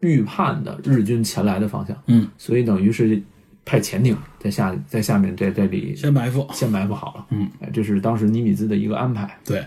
[0.00, 3.22] 预判的日军前来的方向，嗯，所以等于是
[3.64, 6.44] 派潜艇在下在下面在这里先埋伏。
[6.52, 7.26] 先埋伏好了。
[7.30, 9.38] 嗯，哎，这是当时尼米兹的一个安排。
[9.44, 9.64] 对，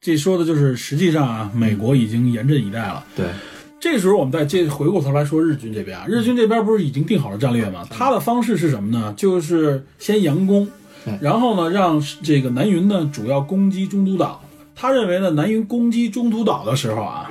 [0.00, 3.04] 这说的就是实际上啊，美国已经严阵以待了。
[3.14, 3.26] 对，
[3.78, 7.86] 这时候我们再接回过头来说日军这边啊，日军这边不是已经定好了战略吗？
[7.90, 9.14] 他的方式是什么呢？
[9.16, 10.85] 就是先佯攻哎，
[11.20, 14.42] 然后呢让这个南云呢主要攻击中途岛。
[14.74, 17.30] 他认为呢，南云攻击中途岛的时候啊，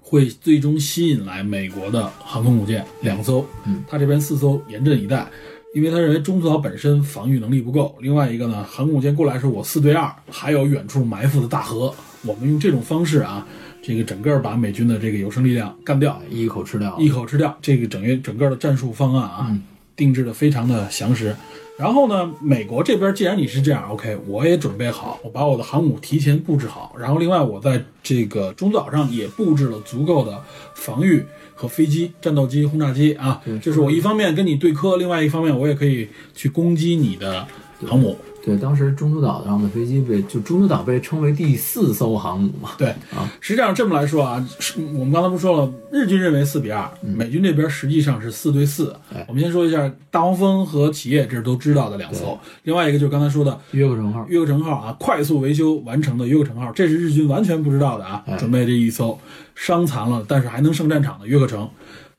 [0.00, 5.26] 会最终吸引来美国的航空母舰两艘，嗯，他这边四艘严阵以待。
[5.72, 11.94] 因为他认为中途岛本身防御能力不够，另外一个呢，航空母舰过来时候我四对二，还有远处埋伏的大河，
[12.24, 13.46] 我们用这种方式啊，
[13.80, 16.98] 这个整个把美军的这个有生力量干掉，一口吃掉。
[16.98, 17.56] 一口吃掉。
[17.62, 19.62] 这个整个整个的战术方案啊，嗯
[19.94, 21.36] 定制的非常的详实。
[21.80, 30.38] 然后呢，美国这边既然你是这样，OK，我也准备好，我把我的航母提前布置好，然后另外我在这个中途岛上也布置了足够的
[30.74, 31.24] 防御
[31.54, 37.46] 和飞机、战斗机、轰炸机啊，就是我一方面跟你对磕，另外一方面我也可以去攻击你的
[37.86, 38.14] 航母。
[38.42, 42.70] 对，当时中途岛上的飞机被就中途岛被称为第四艘航母嘛。
[42.78, 48.96] 对啊，实际上这么来说啊，是我们刚才不是说了，日军认为四比二，美军这边实际上是四对四。
[49.14, 52.38] 哎我们先说一下大黄蜂和企业，这是都知道的两艘。
[52.62, 58.24] 另外一个就是刚才说的约克城号，约克城号啊，快速维修完成的约克城号，这是日军完全不知道的啊。
[58.26, 59.18] 哎准备这一艘
[59.54, 61.68] 伤残了，但是还能上战场的约克城。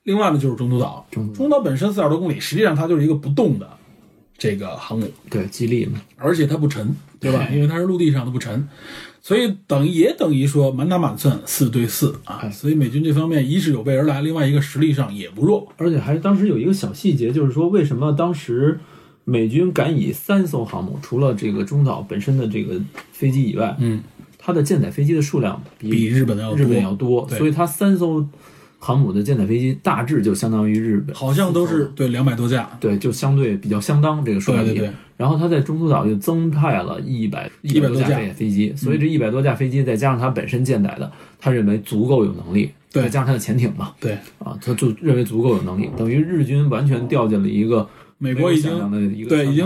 [0.04, 3.68] 另外呢，就是中途岛，中途岛本身四百多公里，实际上它就是一个不动的
[4.42, 5.08] 这个航母。
[5.30, 7.46] 对，吉利嘛，而且它不沉，对吧？
[7.48, 8.68] 哎因为它是陆地上的不沉，
[9.22, 12.40] 所以等于也等于说满打满算四对四啊。
[12.42, 15.72] 哎所以美军这方面一是有备而来，另外一个实力上也不弱。
[15.78, 18.80] 而且还当时有一个小细节，就是说为什么当时
[19.26, 22.82] 美军敢以三艘航母，除了这个中岛本身的这个
[23.12, 24.02] 飞机以外，嗯，
[24.40, 28.28] 它的舰载飞机的数量比比日本的要日本要多，对所以它三艘
[28.84, 32.68] 航母的舰载飞机大致就相当于日本，好像都是对两百多架。
[32.80, 34.72] 对，就相对比较相当这个数量比。
[34.72, 49.64] 对对对然后它在中途岛就增派了一百一100多架多飞飞机，所以这一百多架飞机再加上它本身舰载的，他认为足够有能力，对再加上它的潜艇嘛，对，啊，他就认为足够有能力，等于日军完全掉进了一个美国已经的一个对已里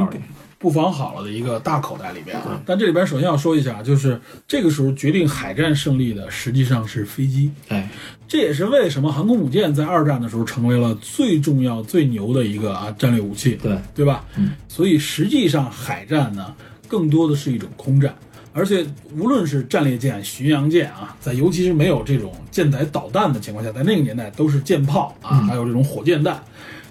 [0.57, 2.61] 布防好了的一个大口袋里边啊。
[2.65, 7.51] 但这里边首先要说一下，就是这个时候决定海战胜利的实际上是飞机。
[7.67, 7.89] 哎，
[8.27, 13.57] 这也是为什么航空母舰在二战的时候成为了最重要、最牛的一个啊战略武器。
[13.61, 14.25] 对，对吧？
[14.37, 16.53] 嗯，所以实际上海战呢，
[16.87, 18.13] 更多的是一种空战，
[18.53, 18.85] 而且
[19.17, 26.41] 无论是战列舰、巡洋舰啊，在尤其是没有这种舰载导弹的情况下，在那个年代都是舰炮啊，嗯还有这种火箭弹，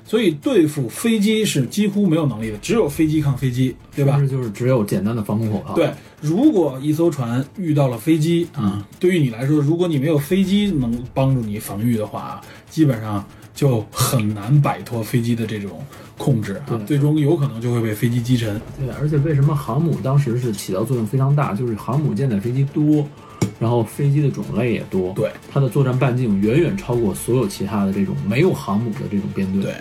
[0.05, 4.29] 所以对付飞机是几乎没有能力的，只有飞机抗飞机，对吧是不？
[4.29, 5.75] 是就是只有简单的防空火炮？
[5.75, 5.91] 对，
[6.21, 13.25] 如果一艘船遇到了飞机啊，对于你来说，如果你没有飞机能帮助你防御的话啊，基本上
[13.55, 15.83] 就很难摆脱飞机的这种
[16.19, 18.61] 控制最终有可能就会被飞机击沉。
[18.79, 21.55] 对，而且为什么航母当时是起到作用非常大？
[21.55, 23.07] 就是航母舰载飞机多，
[23.59, 29.63] 然后飞机的种类也多，对，它的作战半径远远超过所有其他的这种没有航母的这种编队。
[29.63, 29.75] 对，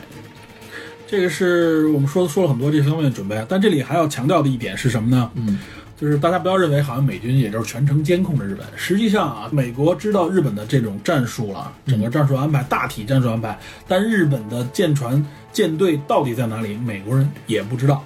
[1.14, 5.30] 这个是我们说说了很多这方面的准备，但这里还要强调的一点是什么呢？
[5.36, 5.60] 嗯，
[5.96, 13.56] 就是大家不要认为好像美军也就是全程监控着日本，实际上啊，美国知道日本的这种战术了，整个战术安排、大体战术安排，
[13.88, 18.04] 但日本的舰船舰队到底在哪里，美国人也不知道。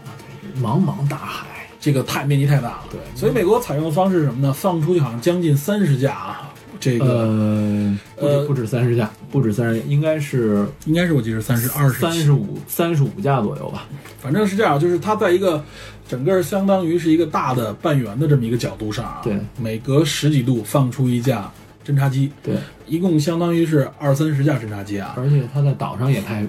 [0.61, 1.47] 茫茫大海，
[1.79, 4.51] 这个太面积太大了，对所以美国采用的方式是什么呢？
[4.51, 13.87] 放出去好像将近三十架啊，这个、呃，不止呃不止三十架，不止三十，应该是应该是我记得三十二十三十五三十五架左右吧。
[14.19, 15.63] 反正是这样，就是它在一个
[16.07, 21.51] 整个相当于是一个大的半圆的这么一个角度上啊，对，每隔十几度放出一架
[21.87, 25.13] 侦察机，对，一共相当于是二三十架侦察机啊。
[25.15, 26.45] 而且它在岛上也派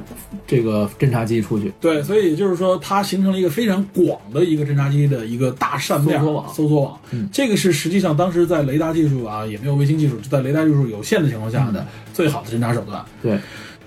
[0.46, 1.72] 这个侦察机出去。
[1.80, 7.00] 对，所以也就是说，它形成了一个非常广的一个侦察机的一个大扇面搜索网搜索网。
[7.12, 13.04] 嗯这个是实际上当时在雷达技术啊，也没有卫星技术，在雷达技术有限的情况下的最好的侦察手段。
[13.22, 13.38] 对，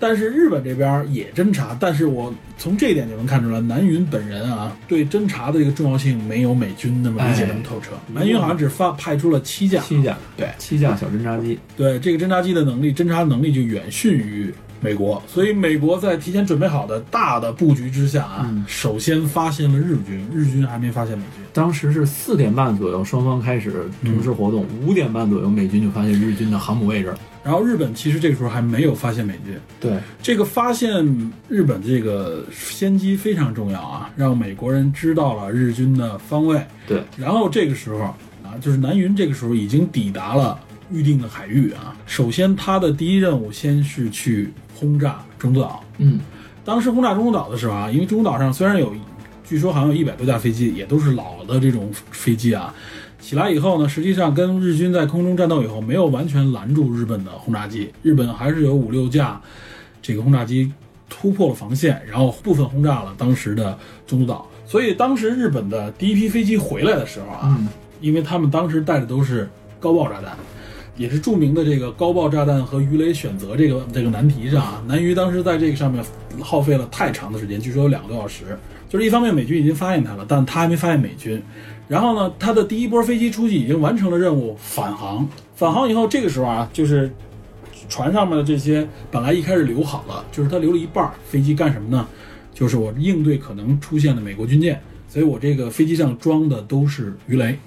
[0.01, 7.91] 但是日本这边也侦察，但是我从这一点就能看出来，南云本人啊对侦察的这个重要性没有美军那么理解那么透彻。
[8.11, 11.59] 南云好像只发派出了七架，七架，对七架小侦察机。
[11.77, 21.45] 对，这个侦察机的能力，侦察能力就远逊于美国，所以美国在提前准备好的大的布局之下啊，嗯首先发现了日军，日军还没发现美军。
[21.53, 24.65] 当时是四点半左右，双方开始同时活动。
[24.83, 27.19] 五、点半左右，美军就发现日军的航母位置了。
[27.43, 31.03] 然后日本其实这个时候还没有发现美军，对，这个发现
[31.47, 36.63] 日本这个先机非常重要啊，让美国人知道了日军的方位。
[36.87, 37.99] 对，然后这个时候
[38.43, 40.59] 啊，就是南云这个时候已经抵达了
[40.91, 41.95] 预定的海域啊。
[42.05, 45.83] 首先，他的第一任务先是去轰炸中途岛。
[45.97, 46.19] 嗯，
[46.63, 48.93] 当时轰炸中途岛的时候啊，因为中途岛上虽然有，
[49.43, 52.71] 据说好像有一百多架飞机，也都是老的这种飞机啊。
[53.31, 59.41] 起来以后呢，实际上跟日军在空中战斗以后，没有完全拦住日本的轰炸机，日本还是有五六架
[60.01, 60.69] 这个轰炸机
[61.09, 64.45] 突破了防线，然后部分轰炸了当时的中途岛。
[64.65, 67.69] 所以当时日本的第一批飞机回来的时候啊，嗯
[68.01, 70.35] 因为他们当时带的都是高爆炸弹，
[70.97, 76.03] 也是著名的这个高爆炸弹和鱼雷选择这个这个难题上啊，南鱼当时在这个上面
[76.41, 78.43] 耗费了太长的时间，据说有两个多小时。
[78.89, 81.41] 就是一方面美军已经发现它了，但它还没发现美军。
[81.91, 85.27] 然后呢，他的第一波飞机出去已经完成了任务，返航。
[85.55, 87.11] 返航以后，这个时候啊，就是
[87.89, 92.07] 船上面的这些本来一开始留好了，就是他留了一半儿，飞机干什么呢？
[92.53, 94.79] 就就是我应对可能出现的美国军舰，
[95.09, 97.59] 所以我这个飞机上装的都是鱼雷。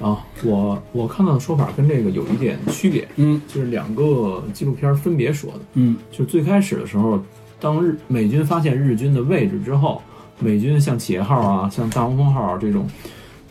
[0.00, 5.60] 啊，我我看到的说法跟这个有一点区别，嗯就是两个纪录片分别说的。
[5.74, 7.22] 嗯就最开始的时候，
[7.60, 10.02] 当日美军发现日军的位置之后，
[10.40, 12.88] 美军像企业号啊、像大黄蜂号啊这种，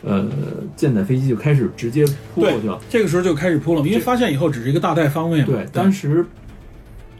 [0.02, 0.26] 呃，
[0.76, 2.80] 舰载飞机就开始直接扑过去了。
[2.88, 5.46] 这个时候就开始扑了，因为发现以后只是一个大带方位嘛。
[5.46, 6.24] 对，当时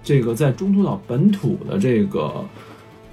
[0.02, 2.44] 这个在中途岛本土的这个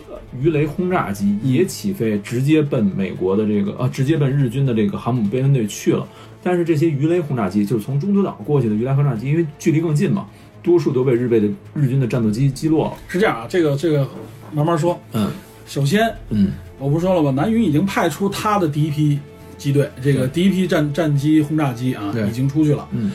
[0.09, 6.07] 呃鱼雷轰炸机也起飞，直接奔美国的这个呃，直接奔日军的这个航母编队队去了。
[6.41, 10.27] 但是这些鱼雷轰炸机，就是从中途岛过去的鱼雷轰炸机，因为距离更近嘛，
[10.63, 12.93] 多数都被日备的日军的战斗机击落了。
[13.09, 14.07] 是这样啊，这个这个
[14.53, 14.97] 慢慢说。
[15.11, 15.29] 嗯
[15.65, 17.29] 首先，嗯我不说了吧？
[17.31, 19.19] 南云已经派出他的第一批
[19.57, 22.87] 机队，这个第一批战战机轰炸机啊，已经出去了。
[22.91, 23.11] 嗯，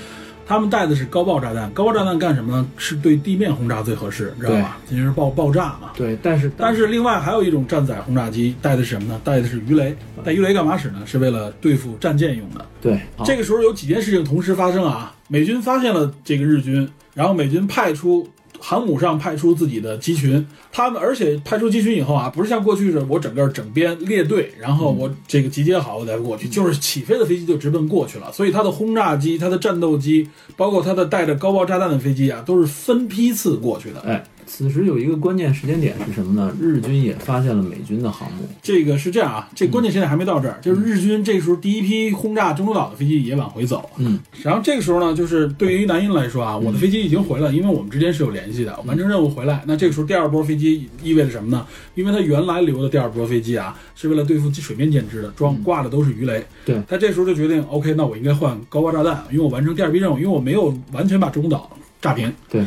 [0.47, 2.69] 他们带的是高爆炸弹，高爆炸弹干什么呢？
[2.77, 4.79] 是对地面轰炸最合适，知道吧？
[4.91, 5.91] 因为是爆爆炸嘛。
[5.97, 9.21] 对，但是但是另外还有一种战载轰炸机带的是什么呢？
[9.25, 9.97] 带的是鱼雷。
[10.25, 11.03] 带鱼雷干嘛使呢？
[11.05, 12.65] 是为了对付战舰用的。
[12.81, 15.15] 对这个时候有几件事情同时发生啊！
[15.29, 18.29] 美军发现了这个日军，然后美军派出
[18.65, 28.31] 航母上派出自己的机群，他们而且派出机群以后啊，不是像过去是我整个整编列队，然后我这个集结好我再过去，就是起飞的飞机就直奔过去了。
[28.31, 34.01] 所以它的轰炸机、它的战斗机，包括它的带着高爆炸弹的飞机啊，都是分批次过去的。
[34.03, 34.23] 哎，
[34.55, 36.55] 此时有一个关键时间点是什么呢？
[36.61, 38.47] 日军也发现了美军的航母。
[38.61, 43.89] 这个是这样啊，这关键现在还没到这儿，就是日军这时候第一批轰炸中途岛的飞机也往回走。
[43.97, 49.63] 嗯，然后这个时候呢，就是对于南音来说啊，我的飞机已经回来了，因为我们之间是有联系的，完成任务回来。
[49.67, 51.67] 那这个时候第二波飞机意味着什么呢？
[51.95, 56.45] 因为它原来留的第二波飞机啊，是为了对付水面舰只的，装挂的都是鱼雷。
[56.67, 61.71] 对他这时候就决定，OK，那我应该换高爆炸弹，因为我完成第二批任务，因为我没有完全把中途岛
[62.03, 62.31] 炸平。
[62.51, 62.63] 对，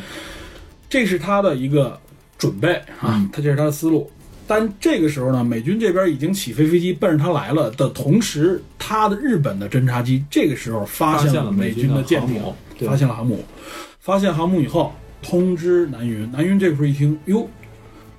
[0.89, 1.99] 这是他的一个
[2.37, 4.09] 准备啊嗯，他这是他的思路。
[4.47, 12.39] 但这个时候呢，美军这边已经起飞飞机奔着他来了的同时，他的日本的侦察机这个时候发现了美军的舰艇
[12.87, 13.43] 发现了航母，
[13.99, 17.49] 发现航母以后通知南云，南云这个时候一听，哟，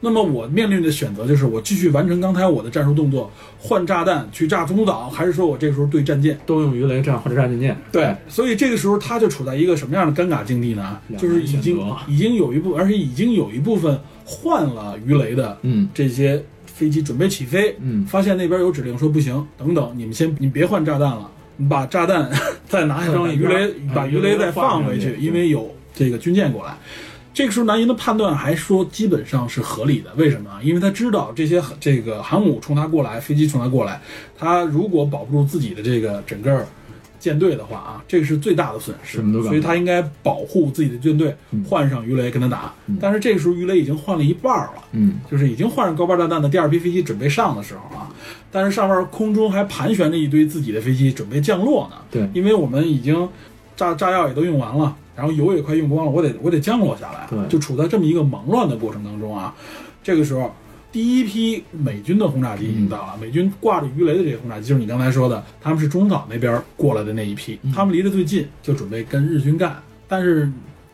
[0.09, 3.29] 那么我面临的选择就是我继续完成刚才我的战术动作，
[3.59, 6.39] 换炸弹去炸中途岛，还是说我这个时候对战舰？
[6.47, 7.77] 都用鱼雷战或者炸战舰。
[7.91, 10.97] 对，所以这个时候他就处在一个什么样的尴尬境地呢？
[11.19, 11.77] 就是已经
[12.07, 22.31] 已经有一部，而且已经有一部分换了鱼雷的嗯这些飞机准备起飞，嗯发现那边有指令说不行，等等，你们先你别换炸弹了，你把炸弹
[22.69, 26.77] 再拿下来，鱼雷把哎鱼雷再放回去因为有这个军舰过来。
[27.37, 30.11] 这个时候，南云的判断还说基本上是合理的。
[30.17, 30.59] 为什么啊？
[30.63, 34.01] 因为他知道这些这个航母冲他过来，飞机冲他过来，
[34.39, 36.67] 他如果保不住自己的这个整个
[37.21, 39.19] 舰队的话啊，这个是最大的损失。
[39.43, 41.37] 所以他应该保护自己的舰队，
[41.69, 42.73] 换上鱼雷跟他打。
[42.99, 44.85] 但是这个时候鱼雷已经换了一半了。
[44.93, 48.09] 嗯就是已经换上高爆炸弹的第二批飞机准备上的时候啊，
[48.51, 51.97] 但是上面空中还盘旋着一堆自己的飞机准备降落呢。
[52.11, 53.29] 对因为我们已经
[53.77, 59.53] 炸炸药也都用完了，然后油也快用光了，我得我得降落下来，对就处在这么一个忙乱的过程当中啊。
[60.05, 60.55] 这个时候，
[60.93, 70.49] 第一批美军的轰炸机已经到了，美军挂着鱼雷的这些轰炸机，就是你刚才说的，他们是中途岛那边过来的那一批，他们离得最近，就准备跟日军干，但是。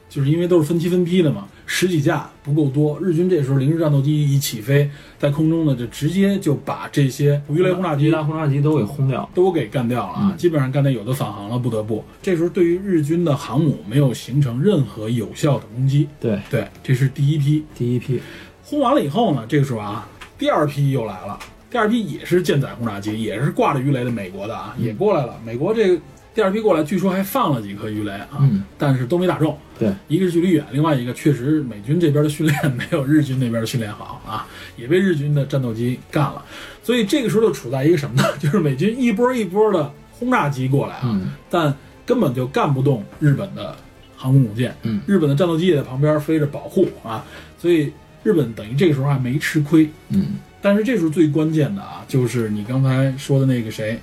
[0.09, 3.01] 就是因为都是分期分批的嘛，十几架不够多。
[3.01, 9.31] 日军这时候零式战斗机一起飞，在空中呢就直接就把这些鱼雷轰炸机鱼雷轰炸机都给轰掉了。
[9.35, 12.05] 都给干掉了啊，嗯基本上干掉有的返航了，不得不。
[12.21, 16.07] 这时候对于日军的航母没有形成任何有效的攻击。
[16.21, 17.65] 对，对，这是第一批。
[17.75, 18.21] 第一批，
[18.63, 20.07] 轰完了以后呢，这个时候啊，
[20.37, 21.39] 第二批又来了。
[21.71, 25.41] 第二批也是舰载轰炸机，也是挂着鱼雷的美国的啊，也过来了。
[25.43, 26.03] 美国这个
[26.35, 29.57] 第二批过来，据说还放了几颗鱼雷啊，嗯但是都没打中。
[29.83, 36.45] 对，一个是距离远，另外一个确实美军这边的训练没有日军那边的训练好啊， 也被日军的战斗机干了。
[36.83, 38.25] 所以这个时候就处在一个什么呢？
[38.41, 41.75] 就是美军一波一波的轰炸机过来啊，嗯但
[42.05, 43.77] 根本就干不动日本的
[44.17, 44.75] 航空母舰。
[44.83, 47.25] 嗯日本的战斗机也在旁边飞着保护啊，
[47.59, 49.89] 所以日本等于这个时候还没吃亏。
[50.09, 53.99] 嗯，但是这时候最关键的啊，就是你刚才说的那个谁，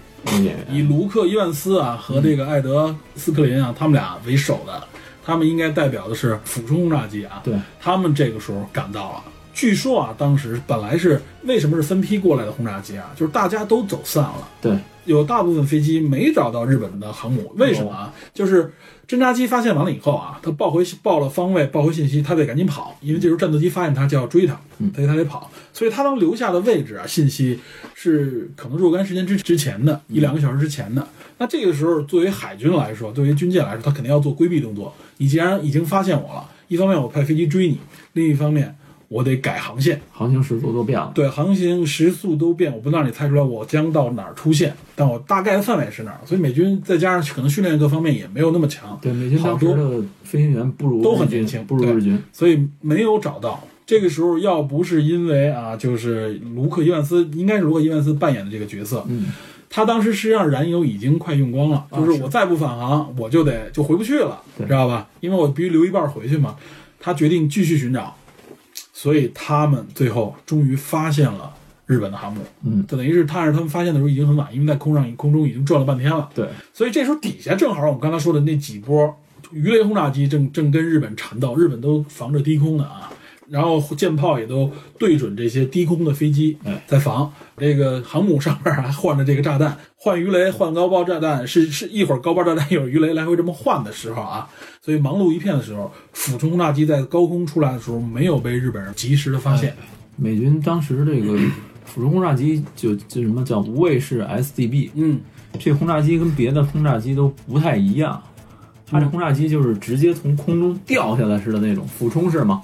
[0.70, 4.88] 以，卢克伊万斯啊和这个艾德斯克林啊，他们俩为首的，
[5.30, 7.42] 他们应该代表的是俯冲轰炸机啊。
[7.44, 9.24] 对，他们这个时候赶到了。
[9.54, 13.12] 据说啊，当时本来是为什么是分批过来的轰炸机啊？
[13.16, 18.14] 就是大家都走散了，对，有大部分飞机没找到日本的航母，为什么啊？
[18.34, 18.72] 就是
[19.06, 27.60] 侦察机发现完了以后啊，他报回报了方位，报回信息，他得赶紧跑，因为这时候战斗机发现他就要追他，嗯所以他得跑，所以他能留下的位置啊，信息
[27.94, 31.06] 是可能若干时间之之前的，一两个小时之前的。
[31.40, 34.94] 那这个时候，作为海军来说，作为军舰来说，他肯定要做规避动作。
[35.18, 37.80] 你既然已经发现我了，一方面我派飞机追你，
[38.14, 38.76] 另一方面
[39.08, 40.02] 我得改航线。
[40.12, 41.12] 航行时速都变了。
[41.16, 46.20] 对，航行时速都变，我不能让你猜出来我将到哪儿出现，但我大概的范围是哪儿。
[46.26, 52.22] 所以美军再加上可能训练各方面也没有那么强，对，美军好当时的飞行员不如都很军年轻不如日军。
[52.34, 53.64] 所以没有找到。
[53.86, 59.26] 这个时候要不是因为啊，就是卢克·伊万斯，应该是卢克·伊万斯扮演的这个角色，嗯，
[59.70, 65.07] 他当时实际上燃油已经快用光了，啊就是我再不返航，我就得就回不去了，知道吧？
[65.20, 66.55] 因为我必须留一半回去嘛。
[66.99, 68.13] 他决定继续寻找，
[68.91, 71.53] 所以他们最后终于发现了
[71.86, 72.41] 日本的航母。
[72.65, 76.28] 嗯，就等于是他是他们发现的时候已经很晚，因为在空上空中已经转了半天了。
[76.36, 79.15] 对，所以这时候底下正好我们刚才说的那几波
[79.53, 83.09] 鱼雷轰炸机正正跟日本缠斗，日本都防着低空的啊，
[83.47, 87.32] 然后舰炮也都对准这些低空的飞机哎在防。
[87.60, 94.49] 这个航母上面还换着这个炸弹，换鱼雷、换高爆炸弹，是是一会儿高爆炸弹，一会儿鱼雷来回这么换的时候啊，
[94.82, 99.76] 所以忙碌一片的时候，俯冲轰炸机在高空出来的时候没有被日本人及时的发现。
[100.16, 101.38] 美军当时这个
[101.86, 105.20] 俯冲轰炸机就就什么叫无畏式 SDB，嗯，
[105.60, 108.22] 这轰炸机跟别的轰炸机都不太一样，
[108.86, 112.62] 它这轰炸机就是直接从空中掉下来似的那种俯冲式嘛，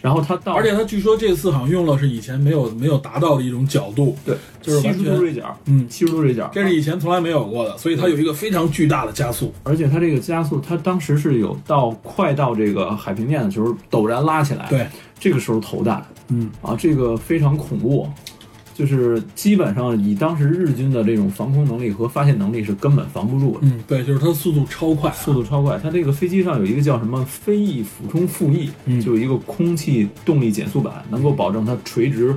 [0.00, 9.52] 然后它到而且他据说这次好像用了是以前没有没有达到的一种角度，对就是七十度锐角，嗯七十度锐角，这是以前从来没有过的，所以它有一个非常巨大的加速。
[9.64, 14.86] 而且它这个加速，它当时是有到快到这个海平面的时候陡然拉起来，对，
[15.18, 18.08] 这个时候投弹嗯，啊，这个非常恐怖，
[18.78, 23.58] 就是基本上以当时日军的这种防空能力和发现能力是根本防不住的。
[23.62, 32.32] 嗯，对，就是它速度超快啊，速度超快，它这个飞机上有一个叫什么飞翼俯冲副翼，嗯就有一个空气动力减速板，能够保证它垂直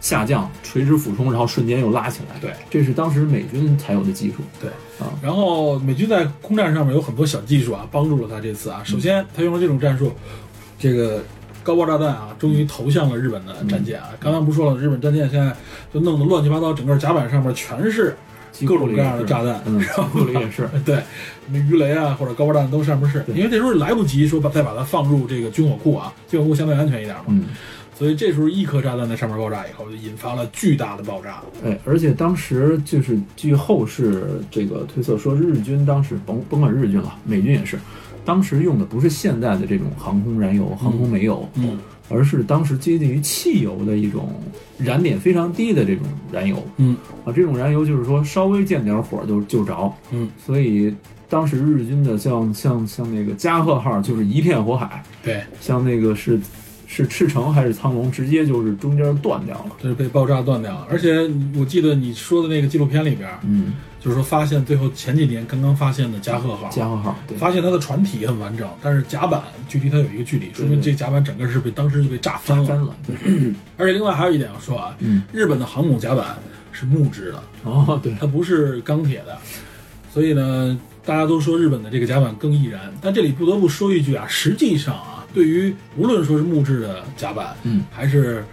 [0.00, 2.38] 下降、垂直俯冲，然后瞬间又拉起来。
[2.40, 4.36] 对，这是当时美军才有的技术。
[4.60, 5.10] 对啊。
[5.20, 8.82] 然后美军在空战上面有很多小技术啊，帮助了他这次啊。
[8.84, 10.12] 首先，他用了这种战术，
[10.78, 11.24] 这个
[11.66, 14.10] 高爆炸弹啊，终于投向了日本的战舰啊。
[14.20, 15.52] 刚刚不说了，日本战舰现在
[15.92, 18.14] 就弄得乱七八糟，整个甲板上面全是
[18.64, 20.68] 各种各样的炸弹，嗯，然后也是。
[20.86, 27.46] 对，什么鱼雷啊或者高爆炸弹都上面是，因为这时候来不及说把再把它放入这个军火库啊，军火库相对安全一点嘛，嗯，
[27.98, 31.42] 所以这时候一颗炸弹在上面爆炸以后，就引发了巨大的爆炸。
[31.64, 37.76] 哎，而且当时就是据后世这个推测说，日军当时甭甭管日军了，美军也是，
[38.26, 41.78] 当时用的不是现在的这种航空燃油、航空煤油，嗯。
[42.08, 44.30] 而是当时接近于汽油的一种
[44.78, 46.64] 燃点非常低的这种燃油。
[46.76, 46.96] 嗯。
[47.24, 50.94] 啊，这种燃油就是说稍微见点火就就着，嗯，所以
[51.28, 56.38] 当时日军的像像像那个加贺号就是一片火海，对，像那个是
[56.86, 59.72] 是赤城还是苍龙，直接就是中间断掉了。
[59.82, 60.86] 就是被爆炸断掉了。
[60.88, 63.72] 而且我记得你说的那个纪录片里边，嗯，
[64.06, 67.36] 就是说发现最后前几年刚刚发现的加贺号，加贺号对。
[67.36, 72.64] 发现它的船体很完整，但是甲板距离它有一个距离，说明这甲板整个是被当时就被炸翻了。
[72.64, 73.16] 翻了，对，
[73.76, 76.36] 而且另外还有一点要说啊，嗯，日本的航母甲板
[76.70, 79.36] 是木质的，哦，对，它不是钢铁的，
[80.14, 82.80] 所以呢，大家都说日本的这个甲板更易燃。
[83.00, 88.44] 但这里不得不说一句啊，实际上啊，对于无论说是木质的甲板，嗯，还是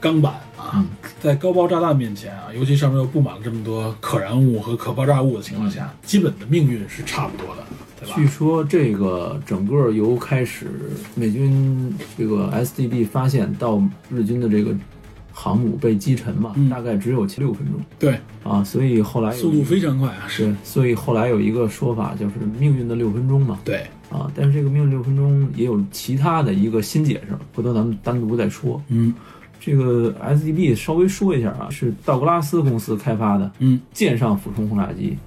[0.00, 0.34] 钢板
[0.66, 0.86] 啊，嗯。
[1.20, 7.62] 在高爆炸弹面前啊，尤其上面又布满了这么多可燃物和可爆炸物的情况下，基本的命运是差不多的，
[8.00, 8.14] 对吧？
[8.16, 10.66] 据说这个整个由开始
[11.14, 14.74] 美军这个 SDB 发现到日军的这个
[15.32, 16.68] 航母被击沉嘛，嗯。
[16.68, 17.80] 大概只有七六分钟。
[17.98, 28.80] 对，啊，所以后来有速度非常快啊，是，对，所以后来有一个说法就是命运的六分钟嘛，对，啊，但是这个命运六分钟也有其他的一个新解释，回头咱们单独再说。
[28.88, 29.12] 嗯
[29.66, 35.18] 这个 SDB 稍微说一下啊，是道格拉斯公司开发的嗯舰上俯冲轰炸机，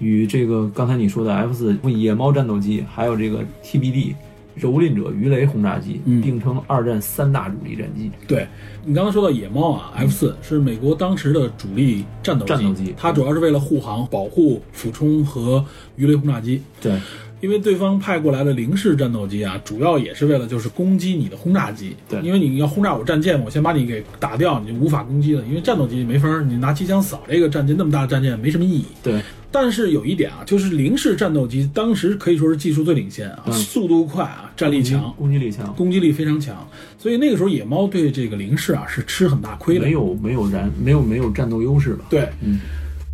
[0.00, 4.12] 与这个刚才你说的 F 四野猫战斗机，还有这个 TBD
[4.58, 8.10] 蹂躏者鱼雷轰炸机，嗯并称二战三大主力战机。
[8.26, 8.44] 对
[8.84, 15.64] 你刚刚说到野猫啊，F 四是美国当时的主力战斗机，战斗机它主要是为了护航、保护俯冲和
[15.94, 16.60] 鱼雷轰炸机。
[16.80, 16.98] 对，
[17.40, 21.94] 因为对方派过来的零式战斗机啊，主要也是为了就是攻击你的轰炸机。
[22.08, 25.44] 对因为你要轰炸我战舰，我先把你给打掉，你就无法攻击了。
[25.48, 28.86] 因为战斗机没法儿，你拿机枪扫这个战舰，那么大的战舰没什么意义。
[29.02, 29.20] 对，
[29.50, 36.66] 但是有一点啊，就是零式战斗机当时可以说是技术最领先啊，嗯速度快啊，战力强，攻击力强，攻击力非常强。
[36.98, 39.90] 所以那个时候野猫对这个零式啊是吃很大亏的没。
[39.92, 42.06] 有没有燃没有没有战斗优势吧？
[42.10, 42.60] 对，嗯，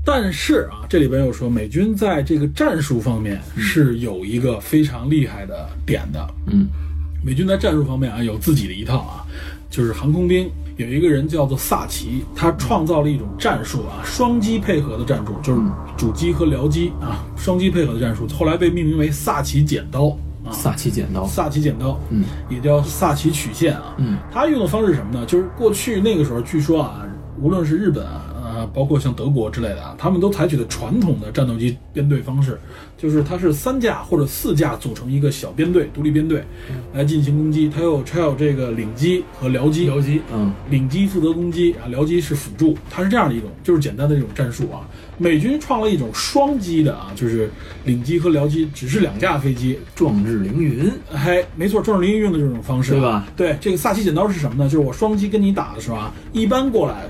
[0.05, 6.27] 但是啊，这里边又说美军在这个战术方面是有一个非常厉害的点的。
[6.47, 6.67] 嗯
[7.25, 9.23] 美军在战术方面啊有自己的一套啊，
[9.71, 15.61] 就是航空兵有一个人叫做萨奇，他创造了一种战术啊，双机配合的战术，就是
[15.97, 20.17] 主机和僚机啊双机配合的战术，后来被命名为萨奇剪刀。
[20.45, 23.95] 啊，萨奇剪刀，萨奇剪刀，嗯也叫萨奇曲线啊。
[23.99, 25.25] 嗯他用的方式是什么呢？
[25.25, 27.07] 就是过去那个时候，据说啊，
[27.41, 28.32] 无论是日本啊，
[28.63, 32.59] 呃，包括像德国之类的啊，他们都采取的传统的战斗机编队方式，
[32.97, 36.45] 就是它是三架或者四架组成一个小编队，独立编队
[36.95, 37.69] 来进行攻击。
[37.69, 44.87] 它有它有这个领机和僚机，僚机，嗯领机负责攻击啊，僚机是辅助，它是这样的一种，就是简单的这种战术啊。
[45.19, 47.51] 美军创了一种双机的啊，就是
[47.85, 53.27] 领机和僚机只是两架飞机，壮志凌云，嘿，没错，壮志凌云用的这种方式，对吧？
[53.37, 54.71] 对，这个萨奇剪刀是什么呢？
[54.71, 57.05] 就是我双机跟你打的时候啊，一般过来，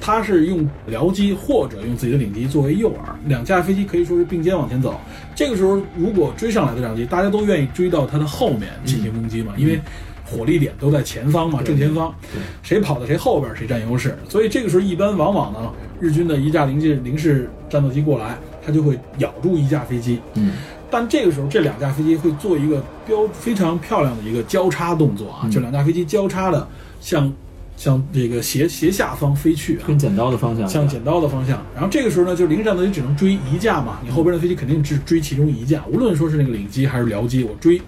[0.00, 2.96] 它是用僚机或者用自己的领机作为诱饵，
[3.26, 4.98] 两架飞机可以说是并肩往前走。
[5.34, 9.80] 这个时候，如果追上来的战机，大家都愿意追到它的后面进行攻击嘛，因为
[10.24, 12.14] 火力点都在前方嘛，正前方，
[12.62, 14.16] 谁跑到谁后边谁占优势。
[14.28, 20.52] 所以这个时候一般往往呢，日军的一架零式零式战斗机过来，它就会咬住一架飞机，嗯
[20.90, 26.66] 但这个时候，这两架飞机会做一个标非常漂亮的一个交叉动作啊，就两架飞机交叉的
[26.98, 27.30] 向
[27.78, 31.64] 向这个斜斜下方飞去啊，跟剪刀的方向，向剪刀的方向。
[31.74, 37.80] 然后这个时候呢，就零式战斗机只能追一架嘛，你后边的飞机肯定只追其中一架，无论说是那个领机还是僚机，我追。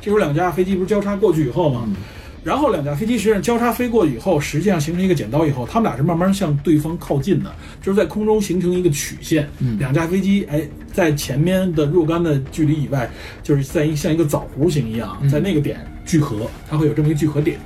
[0.00, 1.88] 这时候两架飞机不是交叉过去以后嘛，
[2.42, 9.48] 然后两架飞机实际上交叉飞过以后，实际上形成一个剪刀以后，他们俩是慢慢向对方靠近的，就是在空中形成一个曲线。
[9.60, 13.08] 嗯两架飞机哎，在前面的若干的距离以外，
[13.42, 17.58] 就是在一像一个枣弧形一样，在那个点聚合，它会有这么一个聚合点。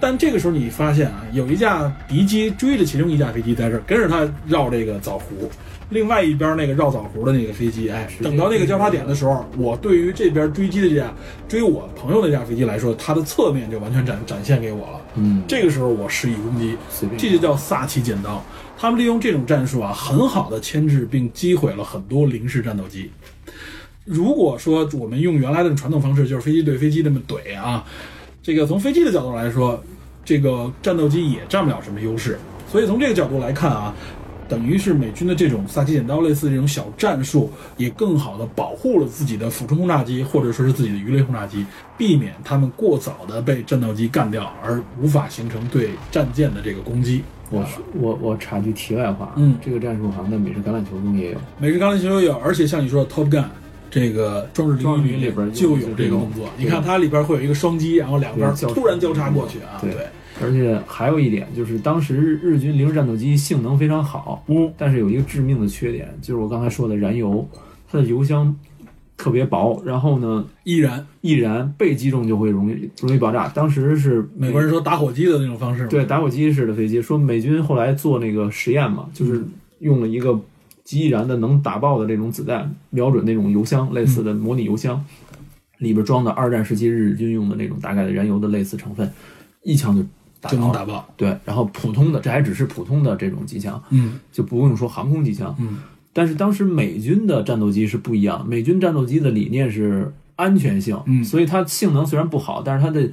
[0.00, 5.24] 但这个时候你发现啊，有一架敌机追着其中一架飞机在这儿跟着它绕这个枣核，
[5.90, 11.12] 另外一边那个绕枣核的那个飞机，哎，等到那个交叉点的时候，我对于这边追击的这架
[11.48, 15.00] 追我朋友那架飞机来说，它的侧面就完全展展现给我了。
[15.14, 16.76] 嗯，这个时候我施以攻击，
[17.16, 18.44] 这就叫撒起剪刀。
[18.78, 23.10] 他们利用这种战术啊，很好的牵制并击毁了很多零式战斗机。
[24.04, 27.84] 如果说我们用原来的传统方式，就是飞机对飞机这么怼啊，
[28.46, 29.82] 这个从飞机的角度来说，
[30.24, 32.38] 这个战斗机也占不了什么优势。
[32.70, 33.92] 所以从这个角度来看啊，
[34.48, 41.66] 等于是美军的这种萨奇剪刀类似这种小战术，也更好的保护了自己的俯冲轰炸机或者说是自己的鱼雷轰炸机，
[41.98, 47.24] 避免他们过早的被战斗机干掉，而无法形成对战舰的这个攻击。
[47.50, 53.46] 我我我插句题外话，嗯这个战术好像在美式橄榄球中也有，美式橄榄球也有，而且像你说的 Top Gun。
[53.90, 59.92] 这个《壮志壮凌云》志凌云里边就有这个动作，你看它里边会有一个双击，然后两边突然交叉过去啊，对
[60.42, 67.48] 而且还有一点就是，当时日日军零式战斗机性能非常好，嗯，但是有一个致命的缺点，就是我刚才说的燃油，
[67.90, 68.54] 它的油箱
[69.16, 73.48] 特别薄，然后呢，易燃易燃被击中就会容易容易爆炸。
[73.48, 79.42] 当时是美国人说打火机的那种方式，对打火机式的飞机，说美军后来做那个实验嘛，就是
[79.78, 80.38] 用了一个
[80.86, 85.04] 极易燃的能打爆的这种子弹，瞄准那种油箱类似的模拟油箱，
[85.78, 89.10] 里边装的二战时期日军用的那种大概的燃油的类似成分，
[89.64, 90.02] 一枪就
[90.40, 90.70] 打就能。
[90.70, 91.04] 打爆。
[91.16, 95.52] 对，然后普通的这还只是普通的这种机枪，嗯就不用说航空机枪。
[95.58, 95.78] 嗯，
[96.12, 103.10] 但是当时美军的战斗机是不一样，美军战斗机的理念是安全性，嗯所以它性能虽然不好，但是它的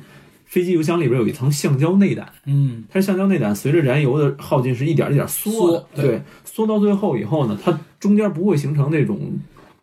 [0.54, 2.84] 飞机油箱里边有一层橡胶内胆，嗯。
[2.88, 9.20] 它是橡胶内胆随着燃油的耗尽是一点一点缩对对，缩到最后以后呢，它中间不会形成那种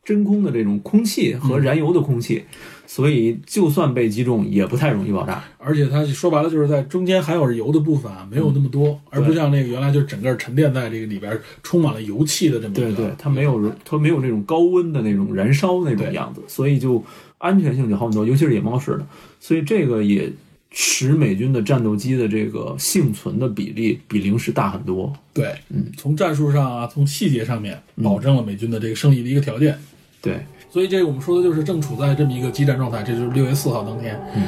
[0.05, 2.45] 真空的这种空气和燃油的空气，
[2.87, 5.43] 所以就算被击中也不太容易爆炸。
[5.59, 17.05] 而且它说白了就是在中间含有油的部分啊，没有那么多，而不像那个原来就是整个沉淀在这个里边，充满了油气的这么一个对对，它没有它没有那种高温的那种燃烧那种样子，所以就
[17.38, 19.05] 安全性就好很多，尤其是野猫式的，
[19.41, 20.30] 所以这个也
[20.71, 25.13] 使美军的战斗机的这个幸存的比例比零时大很多。
[25.33, 29.76] 对，嗯，从战术上啊，从细节上面保证了美军的这个胜利的一个条件。
[30.22, 34.21] 对，所以这个我们说的就是正处在这么一个激战状态，这就是六月四号当天。
[34.34, 34.42] 嗯。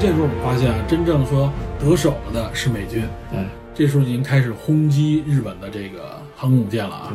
[0.00, 3.02] 这时候我们发现啊，真正说得手了的是美军，
[3.32, 3.44] 哎，
[3.74, 7.12] 这时候已经开始轰击日本的这个航空母舰了啊。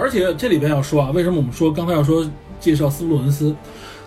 [0.00, 2.28] 对，而且这里边要说啊，为什么我们说刚才要说
[2.58, 3.54] 介绍斯普鲁恩斯？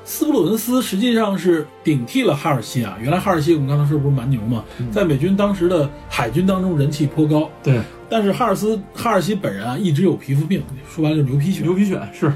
[0.06, 2.98] 斯普鲁恩斯实际上是顶替了哈尔西啊。
[3.02, 7.50] 原来哈尔西我们刚才说不是蛮牛嘛，在美军当时的海军当中人气颇高。
[7.64, 7.80] 对，
[8.10, 10.62] 但是哈尔斯哈尔西本人啊一直有皮肤病，
[10.94, 11.62] 说白了就是牛皮癣。
[11.62, 12.32] 牛皮癣是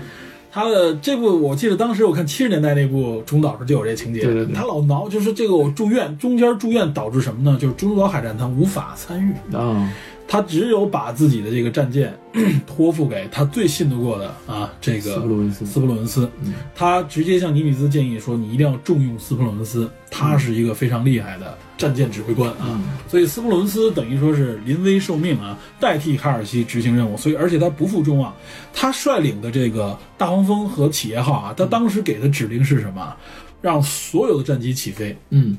[0.50, 7.58] 他的这部我记得当时我看七十年代那部《中岛》时就有这情节，对对对他老挠，就是这个我住院，中间住院导致什么呢？
[7.60, 9.56] 就是中途岛海战他无法参与。
[9.56, 9.92] 啊，
[10.28, 12.14] 他只有把自己的这个战舰
[12.68, 16.30] 托付给他最信得过的啊，这个斯普鲁恩斯斯普鲁恩斯，
[16.76, 22.80] 他直接向尼米兹建议说：“你一定要重用斯普鲁恩斯，他是一个非常厉害的战舰指挥官啊。
[23.08, 27.16] 所以斯普鲁恩斯等于说是临危受命啊，代替卡尔西执行任务。
[27.16, 28.36] 所以而且他不负众望，
[28.74, 33.16] 他率领的这个大黄蜂和企业号啊，他当时给的指令是什么？
[33.62, 35.18] 让所有的战机起飞。
[35.30, 35.58] 嗯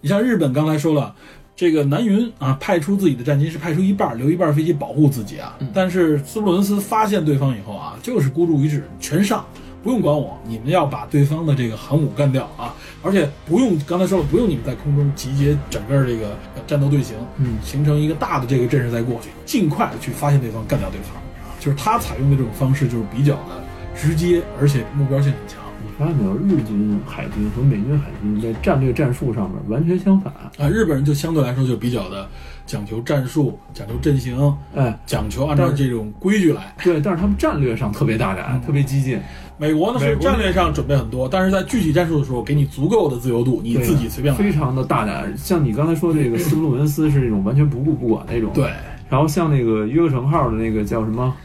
[0.00, 1.14] 你像日本刚才说了，
[1.60, 5.58] 这个南云啊，派出自己的战机是派出一半，留一半飞机保护自己啊。
[5.74, 9.44] 但是斯洛文斯发现对方以后啊，就是孤注一掷，全上，
[9.82, 12.74] 不用管我，你们要把对方的这个航母干掉啊！
[13.02, 16.34] 而且不用刚才说了，不用你们在空中集结整个这个
[16.66, 21.14] 战斗队形，嗯形成一个大的这个阵势再过去，尽快的去发现对方，干掉对方
[21.44, 21.52] 啊！
[21.60, 23.62] 就是他采用的这种方式就是比较的
[23.94, 25.60] 直接，而且目标性很强。
[26.00, 30.32] 你发现没有，日军海军和美军海军在战略战术上面完全相反。
[30.32, 32.26] 啊，日本人就相对来说就比较的
[32.64, 36.74] 讲求战术，讲求阵型，哎，讲求按照这种规矩来。
[36.82, 39.20] 对，但是他们战略上特别大胆，特别激进。
[39.58, 44.40] 美国呢是战略上准备很多，但是在具体战术的时候给你足够的自由度，你自己随便来。
[44.40, 45.36] 非常的大胆。
[45.36, 48.50] 像你刚才说这个斯普鲁恩斯是那种完全不顾不管那种。。
[48.54, 48.70] 对，
[49.10, 51.36] 然后像那个约克城号的那个叫什么，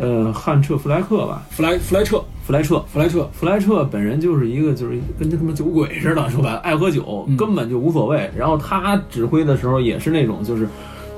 [0.00, 2.82] 呃，汉彻弗莱克吧，弗莱弗莱彻，弗莱彻。
[2.90, 8.30] 弗莱彻，弗莱彻本人就是一个就是跟他妈酒鬼似的，说白了爱喝酒，嗯根本就无所谓。
[8.34, 10.66] 然后他指挥的时候也是那种就是，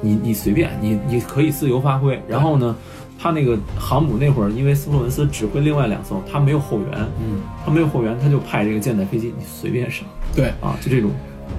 [0.00, 2.20] 你你随便，你你可以自由发挥。
[2.26, 2.74] 然后呢，
[3.18, 6.88] 他那个航母那会儿，因为斯普文斯指挥另外两艘，他没有后援，
[7.20, 10.04] 嗯，他没有后援，他就派这个舰载飞机，你随便上
[10.34, 11.10] 对，啊，就这种。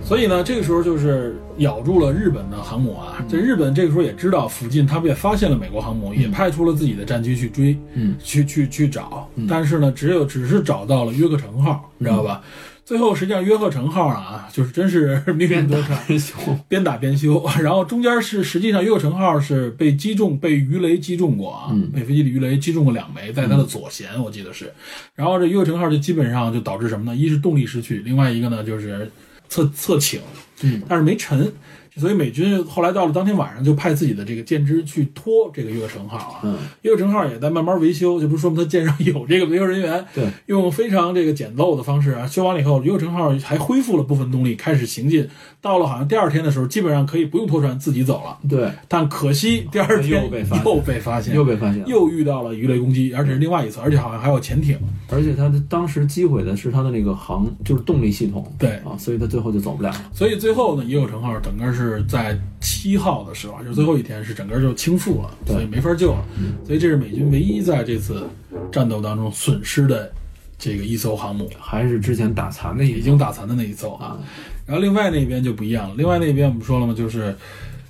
[0.04, 3.26] 所以呢，这个时候就是咬住了日本的航母啊。
[3.28, 9.30] 这日本这个时候也知道附近，他们也发现了美国航母，也派出了自己的战机去追，嗯，去去去找。
[9.48, 12.42] 但是呢，只有只是找到了约克城号，你知道吧？
[12.86, 15.98] 最后实际上约克城号啊，就是真是命运多舛。
[16.06, 24.70] 真凶，边打边修， 然后中间是实际上约克城号是被击中，被鱼雷击中过啊，嗯被飞机的鱼雷击中过两枚，在它的左舷，我记得是。
[25.16, 27.16] 然后这约克城号就基本上就导致什么呢？
[27.16, 29.10] 一是动力失去，另外一个呢就是
[29.54, 30.20] 侧侧倾，
[30.62, 31.54] 嗯，但是没沉。
[31.96, 36.40] 所以美军后来到了当天晚上，就派自己的这个舰只去拖这个约克城号啊。
[36.44, 45.28] 嗯，约克城号也在慢慢维修，就不是说明它舰上有这个维修人员，对，用非常这个简陋的方式啊，修完了以后，约克城号还恢复了部分动力，开始行进。
[45.62, 48.38] 到了好像第二天的时候，基本上可以不用拖船自己走了。
[48.50, 51.86] 对，但可惜第二天又被发现又被发现，又被发现了。
[51.88, 54.78] 又遇到了鱼雷攻击，而且是另外一侧，而且好像还有潜艇。
[55.10, 60.12] 而且他的当时击毁的是他的那个航，就是动力系统，对啊，所以他最后就走不了了。
[60.14, 66.26] 所以最后呢，约克城号整个是在七号的时候，就是最后一天，是整个就倾覆了，所以没法救了。
[66.66, 68.28] 所以这是美军唯一在这次
[68.72, 70.12] 战斗当中损失的
[70.58, 71.50] 这个一艘航母。
[71.60, 74.18] 还是之前打残的已经打残的那一艘啊。
[74.66, 77.36] 然后另外那边就不一样了，另外那边我们说了嘛，就是，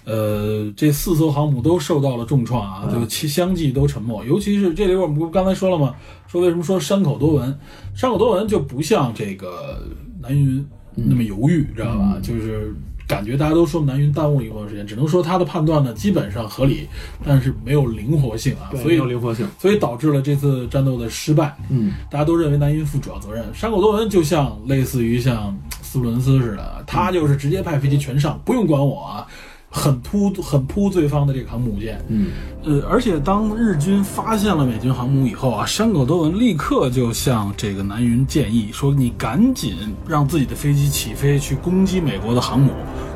[0.05, 4.23] 呃，这四艘航母都受到了重创啊，就其相继都沉没。
[4.25, 5.95] 尤其是这里我们不刚才说了吗？
[6.27, 7.59] 说为什么说山口多文？
[7.95, 9.83] 山口多文就不像这个
[10.21, 10.65] 南云
[10.95, 12.17] 那么犹豫，知道吧？
[12.21, 12.73] 就是。
[13.13, 16.87] 感觉大家都说南云耽误了一段时间，只能说他的判断呢基本上合理，
[17.23, 19.47] 但是没有灵活性啊，所以没有灵活性。
[19.59, 21.55] 所以导致了这次战斗的失败。
[21.69, 23.45] 嗯，大家都认为南云负主要责任。
[23.53, 29.27] 山口多文就像类似于像斯普伦斯似的，他就是直接派飞机全上，不用管我啊，
[29.75, 31.99] 很扑很扑对方的这个航母舰。
[32.07, 32.27] 嗯，
[32.63, 39.75] 呃，而且当日军发现了美军航母以后啊，山口多文立刻就向这个南云建议说：“你赶紧
[40.07, 42.71] 让自己的飞机起飞去攻击美国的航母，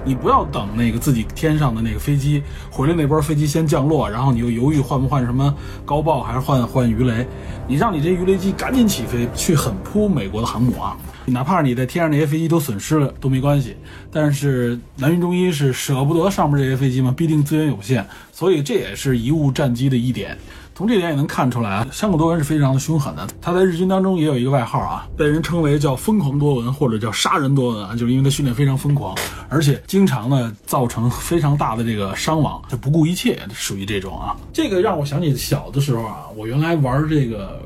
[0.08, 5.54] 你不要等那个自己天上的那个飞机回来那波飞机先降落，然后你又犹豫换不换什么
[5.86, 7.28] 高爆还是换换鱼雷，
[7.68, 10.96] 你让你这鱼雷机赶紧起飞去狠扑美国的航母啊！
[11.28, 13.76] 哪怕你在天上那些飞机都损失了都没关系，
[14.10, 20.38] 但是南云中一是舍不得上面这些飞机嘛，毕竟资源有限，所以这也是贻误战机的一点。
[20.78, 23.28] 从这点也能看出来啊，山口多文是非常的凶狠的。
[23.42, 29.18] 他在日军当中也有一个外号啊，被人称为叫“疯狂多文”或者叫“杀人多文”啊，就是因为他训练非常疯狂，
[29.50, 34.38] 而且经常呢造成非常大的这个伤亡，就不顾一切，属于这种啊。
[34.54, 37.60] 这个让我想起小的时候啊，我原来玩这个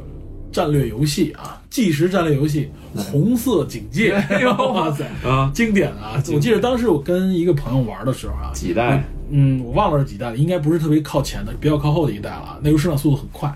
[0.49, 5.03] 战略游戏啊，计时战略游戏《红色警戒》， 哎呦哇塞！
[5.27, 6.15] 啊，经典啊！
[6.33, 12.59] 我记得当时我跟一个朋友玩的时候啊，几代嗯，我忘了是几代了，应该不是特别靠前的，比较靠后的一代了。
[12.61, 13.47] 那时候生长速度很快。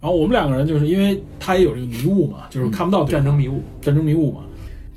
[0.00, 4.40] 然后我们两个人就是因为他也有这个迷雾嘛，就是看不到战争迷雾，战争迷雾嘛。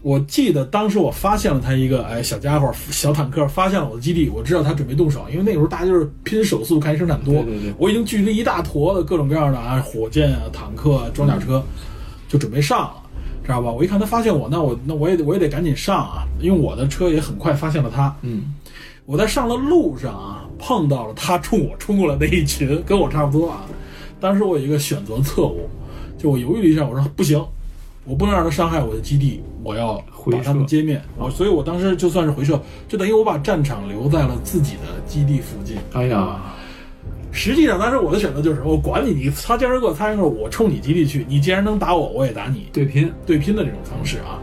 [0.03, 7.33] 我记得当时我发现了他一个哎小家伙 小坦克，发现了我的基地，我知道他准备动手，因为那时候大家就是拼手速看生产多。
[7.35, 11.63] 对对对我已经聚了一大坨的各种各样的啊火箭啊、坦克啊、装甲车，
[12.27, 12.95] 就准备上了。
[13.43, 13.71] 知道吧？
[13.71, 18.15] 我一看他发现我，那我那我也得我也得赶紧上啊，因为我的车也很快发现了他。
[18.21, 18.53] 嗯，
[19.05, 23.65] 我在上的路上啊，碰到了他冲我冲过来的一群，跟我差不多啊。
[24.19, 25.67] 当时我有一个选择错误，
[26.17, 27.43] 就我犹豫了一下，我说不行，
[28.05, 31.01] 我不能让他伤害我的基地，我要回把他们撤歼灭。
[31.17, 35.77] 我所以，我当时就算是回撤，就等于我把战场留在了自己的基地附近。
[35.93, 36.39] 哎呀，
[37.31, 41.25] 实际上，当时我的选择就是，我管你，你擦肩而过，擦肩而过，我冲你基地去。
[41.27, 44.39] 你既然能打我，我也打你，对拼，对拼的这种方式啊。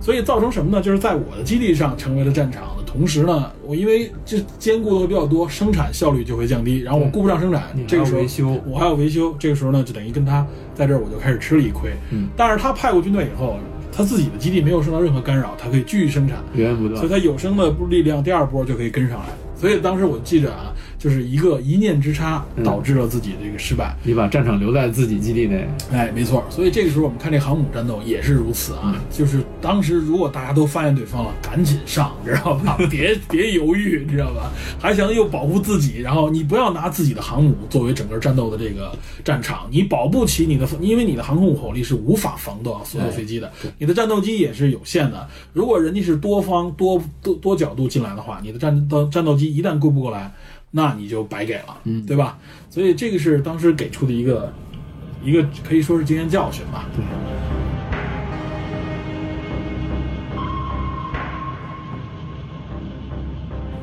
[0.00, 0.82] 所以造成什么呢？
[0.82, 11.90] 就是在我的基地上成为了战场的同时呢，我因为这兼顾的会比较多，生产效率就会降低，然后我顾不上生产，这个时候维修我还要维修，这个时候呢，就等于跟他在这儿我就开始吃了一亏。
[12.12, 13.58] 嗯，但是他派过军队以后，
[13.90, 16.96] 他自己的基地没有受到任何干扰，他可以继续生产，源源不断。
[16.96, 19.26] 所以他有生的力量第二波就可以跟上来。
[19.64, 23.96] 所以当时我记着啊，就是一个一念之差嗯导致了自己的这个失败。
[24.02, 26.44] 你把战场留在自己基地内，哎，没错。
[26.50, 32.76] 所以这个时候我们看这航母战斗也是如此啊，就是当时如果大家都发现对方了，赶紧上，知道吧？
[32.90, 34.52] 别别犹豫，知道吧？
[34.78, 45.26] 还想又保护自己，然后你不要拿自己的航母作为整个战斗的这个战场，你保不齐你的，因为你的航空火力是无法防到所有飞机的，你的战斗机也是有限的。
[45.54, 50.32] 如果人家是多方多多多角度进来的话，你的战斗战斗机一旦顾不过来，
[50.70, 52.38] 那你就白给了，嗯对吧？
[52.68, 54.52] 所以这个是当时给出的一个
[55.22, 56.86] 一个可以说是经验教训吧。
[56.94, 57.04] 对，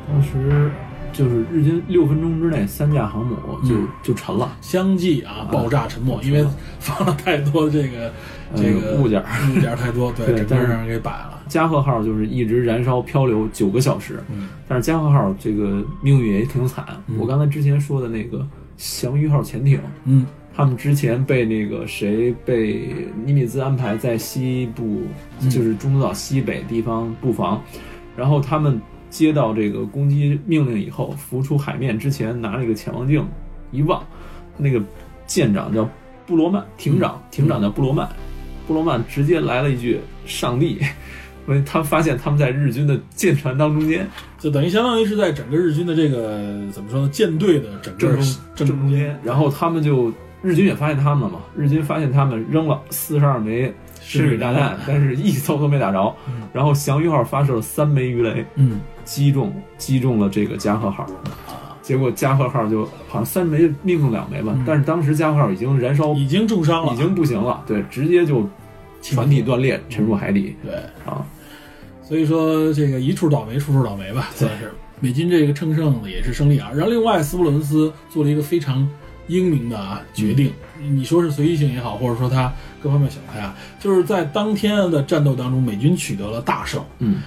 [0.08, 0.70] 当时
[1.12, 3.36] 就是日军六分钟之内三架航母
[3.66, 6.44] 就、嗯就沉了，相继啊爆炸沉没，因为
[6.78, 8.12] 放了太多这个
[8.54, 11.41] 这个呃物件物件太多，对， 整个让人给摆了。
[11.52, 14.48] 加贺号就是一直燃烧漂流九个小时，嗯。
[14.66, 16.82] 但是加贺号这个命运也挺惨。
[17.08, 17.18] 嗯。
[17.18, 18.46] 我刚才之前说的那个
[18.78, 20.26] 祥鱼号潜艇，嗯。
[20.54, 25.02] 他们之前被那个谁被尼米兹安排在西部，
[25.42, 25.50] 嗯。
[25.50, 27.62] 就是中途岛西北地方布防，
[28.16, 28.80] 然后他们
[29.10, 33.22] 接到这个攻击命令以后，浮出海面之前拿了一个潜望镜
[33.72, 34.02] 一望，
[34.56, 34.82] 那个
[35.26, 35.86] 舰长叫
[36.26, 38.08] 布罗曼，艇长艇长叫布罗曼，
[38.66, 40.80] 布罗曼直接来了一句“上帝”，
[41.46, 44.06] 因为他发现他们在日军的舰船当中间
[44.38, 46.38] 就等于相当于是在整个日军的这个
[46.72, 50.12] 怎么说呢，舰队的整个正中正正中间，然后他们就
[50.42, 56.14] 日军也发现他们了嘛，日军发现他们扔了四十二枚深水炸弹， 但是一艘都没打着。
[56.28, 56.48] 嗯。
[56.52, 58.80] 然后祥云号发射了三枚鱼雷，嗯。
[59.04, 61.04] 击中击中了这个加贺号，
[61.82, 68.48] 结果加贺号就好像三枚命中两枚吧，嗯但是当时加贺号已经燃烧已经重伤了，已经不行了，对，直接就
[69.02, 70.74] 船体断裂沉入海底对。
[71.04, 71.26] 啊。
[72.02, 74.70] 所以说这个一处倒霉，处处倒霉吧，算是
[75.00, 76.70] 美军这个乘胜也是胜利啊。
[76.74, 78.86] 然后另外，斯普伦斯做了一个非常
[79.28, 82.52] 英明的啊决定，你说是随意性也好，或者说他
[82.82, 86.84] 各方面想开啊，就是在当天的战斗当中，美军取得了大胜。
[86.98, 87.22] 嗯，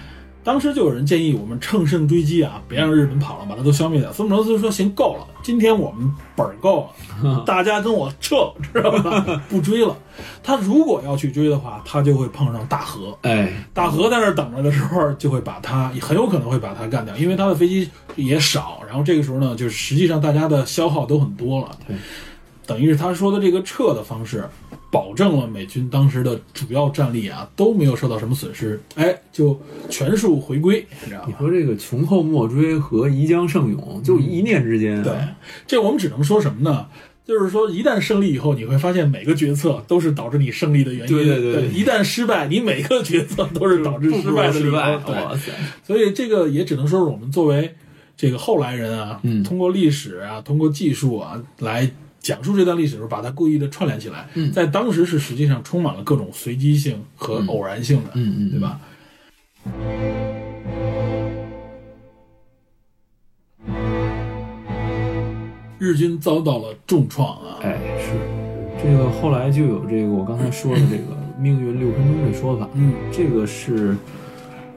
[0.45, 4.13] 当时就有人建议我们乘胜追击啊，别让日本跑了，把它都消灭掉。
[4.13, 6.87] 斯普伦斯说：“行，够了，今天我们本儿够
[7.23, 9.41] 了， 大家跟我撤，知道吧？
[9.49, 9.97] 不追了。
[10.43, 13.17] 他如果要去追的话，他就会碰上大河。
[13.23, 18.83] 哎，大河在那儿等着的时候，就会把他很有可能会把他干掉，因为他的飞机也少。
[18.87, 21.71] 然后这个时候呢，就是实际上大家的消耗都很多了。
[21.87, 21.95] 对，
[22.67, 24.47] 等于是他说的这个撤的方式，
[24.95, 29.59] 保证了美军当时的主要战力啊都没有受到什么损失，哎，就
[29.89, 31.27] 全数回归，你知道吧？
[31.27, 35.03] 你说这个穷寇莫追和宜将胜勇，就一念之间、啊。
[35.03, 35.13] 对，
[35.67, 36.87] 这我们只能说什么呢？
[37.25, 41.13] 就是说，一旦胜利以后，你会发现每个决策都是导致你胜利的原因。
[41.13, 44.65] 对对对对一旦失败，你每个决策都是导致失败的理由。
[44.65, 45.51] 失败，对，哇塞！
[45.83, 47.73] 所以这个也只能说是我们作为
[48.15, 51.91] 这个后来人啊，嗯通过历史啊，通过技术啊来
[52.25, 54.27] 讲述这段历史的时候，把它故意的串联起来。
[54.33, 54.51] 嗯。
[54.51, 58.79] 在当时是实际上充满了各种随机性和偶然性的，嗯嗯，对吧？
[65.77, 68.13] 日军遭到了重创啊，哎，是。
[68.81, 72.91] 这个后来就有这个我刚才说的这个命运六分钟这说法，嗯。
[73.11, 73.95] 这个是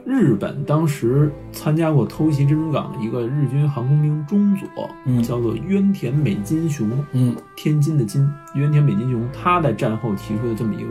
[0.09, 5.21] 日本当时参加过偷袭珍珠港的一个日军航空兵中佐，嗯。
[5.21, 7.35] 叫做渊田美金雄，嗯。
[7.55, 10.89] 天津的津，渊田美金雄，他在战后提出的这么一个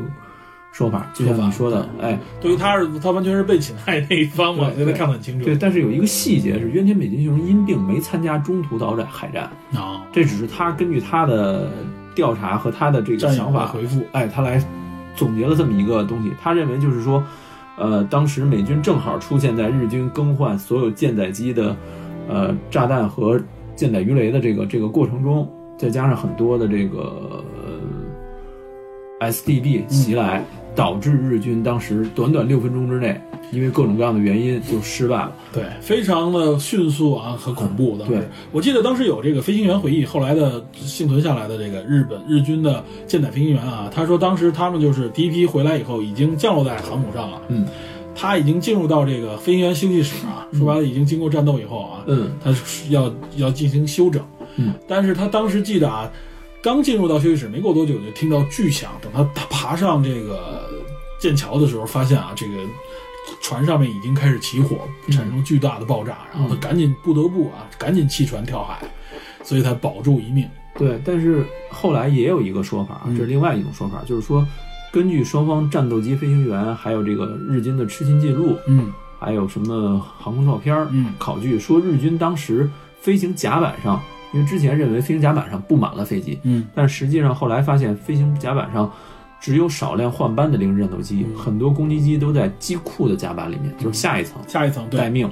[0.71, 4.93] 说法，就像你说的，哎，对于他是他完全是被侵害那一方嘛，所以他对对。
[4.93, 5.45] 看得很清楚。
[5.45, 11.69] 对，但是有一个细节是，渊田美津雄因病没参加中途岛海战，啊，这只是他根据他的
[12.15, 14.63] 调查和他的这个想法回复，哎，他来
[15.17, 16.33] 总结了这么一个东西。
[16.41, 17.21] 他认为就是说，
[17.79, 21.77] 呃，当时美军正好出现在日军更换所有舰载机的
[22.29, 23.41] 呃炸弹和
[23.77, 25.49] 舰载鱼雷的这个这个过程中，
[25.79, 27.43] 再加上很多的这个、
[29.21, 30.45] 呃 SDB 袭来，
[30.79, 35.33] 导致日军当时短短六分钟之内，因为各种各样的原因就失败了。
[35.53, 37.99] 对，非常的迅速啊很恐怖。
[37.99, 38.23] 当时对
[38.53, 47.43] 我记得当时有这个飞行员回忆，后来的幸存下来的这个日本日军的舰载飞行员啊，他说当时他们就是第一批回来以后，已经降落在航母上了。
[47.49, 47.67] 嗯，
[48.15, 54.23] 他已经进入到这个飞行员休息室啊，说白了已经经过战斗以后啊，嗯，他是要要进行休整。
[54.55, 56.09] 嗯，但是他当时记得啊，
[56.63, 58.93] 刚进入到休息室没过多久，就听到巨响。
[59.03, 60.68] 等他他爬上这个
[61.19, 62.55] 剑桥的时候，发现啊，这个
[63.43, 64.79] 船上面已经开始起火，
[65.11, 68.79] 产生巨大的爆炸，然后他赶紧不得不啊，赶紧弃船跳海，
[69.43, 70.49] 所以才保住一命。
[70.77, 71.01] 对。
[71.05, 74.47] 但是后来也有一个说法，嗯这是另外一种说法，就是说，
[74.93, 82.71] 根据双方战斗机飞行员还有这个日军的吃勤记录，嗯还有什么航空照片儿嗯考据，说日军当时
[83.01, 84.01] 飞行甲板上，
[84.33, 88.91] 因为之前认为飞行甲板上布满了飞机，嗯但实际上后来发现飞行甲板上
[89.41, 91.37] 只有少量换班的零式战斗机，嗯。
[91.37, 95.31] 很多攻击机都在机库的甲板里面，就是下一层下一层，待命，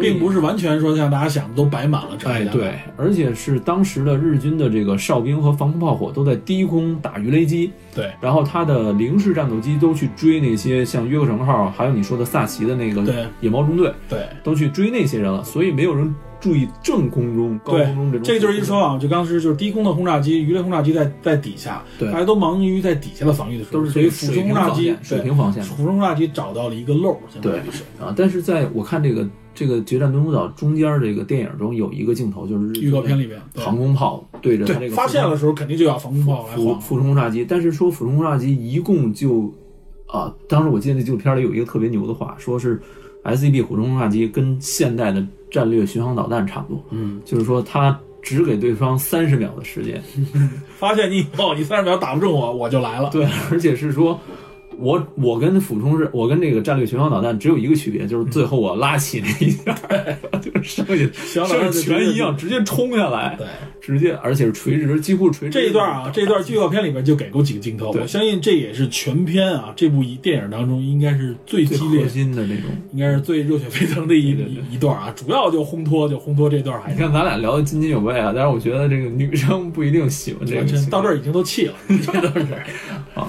[0.00, 13.02] 并不是完全说像大家想的都摆满了整个甲板哎对，而且是当时的日军的这个哨兵和防空炮火都在低空打鱼雷机，对然后他的零式战斗机都去追那些像约克城号，还有你说的萨奇的那个
[13.40, 14.20] 野猫中队，对。
[14.42, 18.22] 都去追那些人了，所以没有人注意正空中、高空中这种。
[18.24, 33.62] 这个就是一说啊，就当时就是低空的轰炸机、鱼雷轰炸机在在底下，对大家都忙于在底下的防御的时候，都是所以俯冲轰炸机水平防线俯冲轰炸机找到了一个漏，相当于是啊，但是在我看这个这个《决战东风岛》中间这个电影中有一个镜头，就是预告片里边，对。
[33.62, 39.52] 航空炮对着它这对个发现的时候肯定就要防空炮来防，俯俯冲轰炸机，但是说俯冲轰炸机一共就
[40.06, 42.80] 啊，当时我记得那纪录片里有一个特别牛的话，说是
[43.24, 50.02] S E B 俯冲轰炸机跟现代的战略巡航导弹差不多，嗯，就是说它只给对方三十秒的时间，
[50.78, 54.18] 发现你以后你三十秒打不中我，我就来了，对，而且是说。
[54.78, 59.74] 我我跟俯冲是，我跟这个战略巡航导弹只有一个区别，就是最后我拉起那一下，
[60.40, 63.46] 就是剩下小全一样，直接冲下来，对。
[63.82, 65.58] 直接而且是垂直，几乎垂直。
[65.58, 72.70] 这一段啊，这一段预告片里边就给过几个镜头，对我相信这也是全片啊这部电影当中应该是最最激烈核，心的那种。
[72.92, 82.54] 应该是最热血沸腾的一一一段啊，主要就烘托就烘托这段你看咱俩聊的津津有味啊，但是我觉得这个女生不一定喜欢这个到这儿已经都气了， 这都是
[83.14, 83.26] 啊。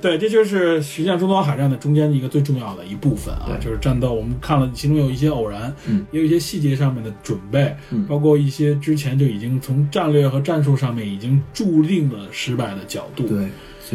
[0.00, 4.12] 对，这就是实际上中东海战的中间的一个最重要的一部分啊，就是战斗。
[4.14, 13.48] 我们看了，其中有一些偶然，嗯，也有一些细节上面的准备，嗯包括一些之前就已经从战略和战术上面已经注定了失败的角度，，对，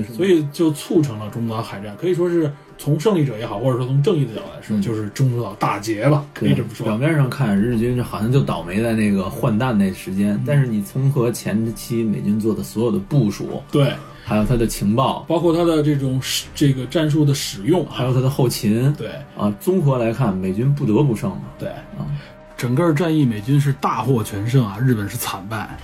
[0.04, 6.98] 所以就促成了中途岛海战，可以说是从胜利者也好，或者说从正义的角度来说，嗯就是中途岛大捷吧，可以这么说表。
[6.98, 13.94] 面上看日军好像就倒霉在那个换弹那时间，但是你综合前期美军做的所有的部署，对，
[14.24, 21.42] 还有他的情报，包括他的这种使这个战术的使用，还有他的后勤，对啊，综合来看，美军不得不胜嘛。
[21.60, 22.08] 对啊，
[22.56, 25.78] 整个战役美军是大获全胜啊，日本是惨败。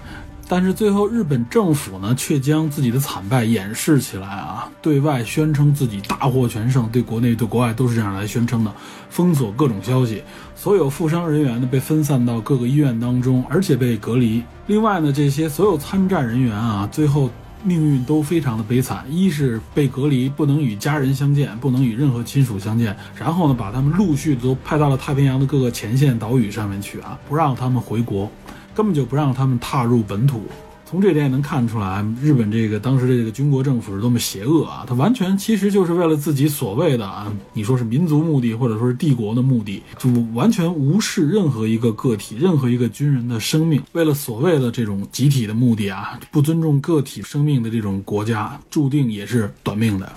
[0.52, 8.74] 但是最后，日本政府呢，却将自己的惨败掩饰起来啊，对外宣称自己大获全胜，对国内对国外都是这样来宣称的，
[9.11, 10.24] 封锁各种消息，
[10.56, 14.41] 所有负伤人员呢被分散到各个医院当中，而且被隔离。
[14.66, 17.30] 另外呢，这些所有参战人员啊，最后
[17.64, 28.31] 命运都非常的悲惨，一是被隔离，不能与家人相见，不能与任何亲属相见，然后呢，把他们陆续都派到了太平洋的各个前线岛屿上面去啊，不让他们回国，
[28.73, 30.44] 根本就不让他们踏入本土。
[30.90, 34.86] 从这点也能看出来，日本这个当时的这个军国政府是多么邪恶啊！
[34.88, 50.11] 它完全其实就是为了自己所谓的啊，你说是民族目的，或者说是帝国的目的，就完全无视任何一个个体、任何一个军人的生命，为了所谓的这种集体的目的啊，不尊重个体生命的这种国家，注定也是短命的。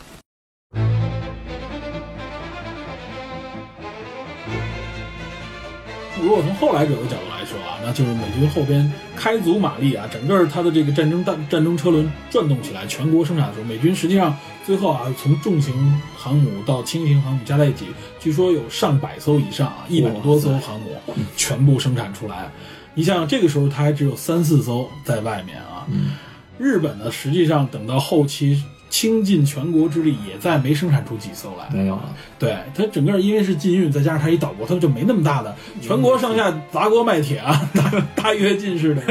[6.23, 15.75] 如果从后来者的角度说啊，那就是美军后边开足马力啊，整个它的这个战争战战争车轮转动起来，全国生产的时候，美军实际上最后啊，从重型
[16.17, 17.87] 航母到轻型航母加在一起，
[18.19, 20.97] 据说有上百艘以上啊，一百多艘航母
[21.37, 22.51] 全部生产出来。
[22.95, 25.87] 你想想，这个时候它还只有三四艘在外面啊。
[25.91, 26.13] 嗯
[26.59, 28.63] 日本呢，实际上等到后期
[28.93, 31.75] 倾尽全国之力，也再没生产出几艘来。
[31.75, 32.15] 没有了。
[32.39, 39.03] 对它整个因为是禁运，再加上它一岛国，它就没那么大的全国上下砸锅卖铁啊， 大大跃进似的。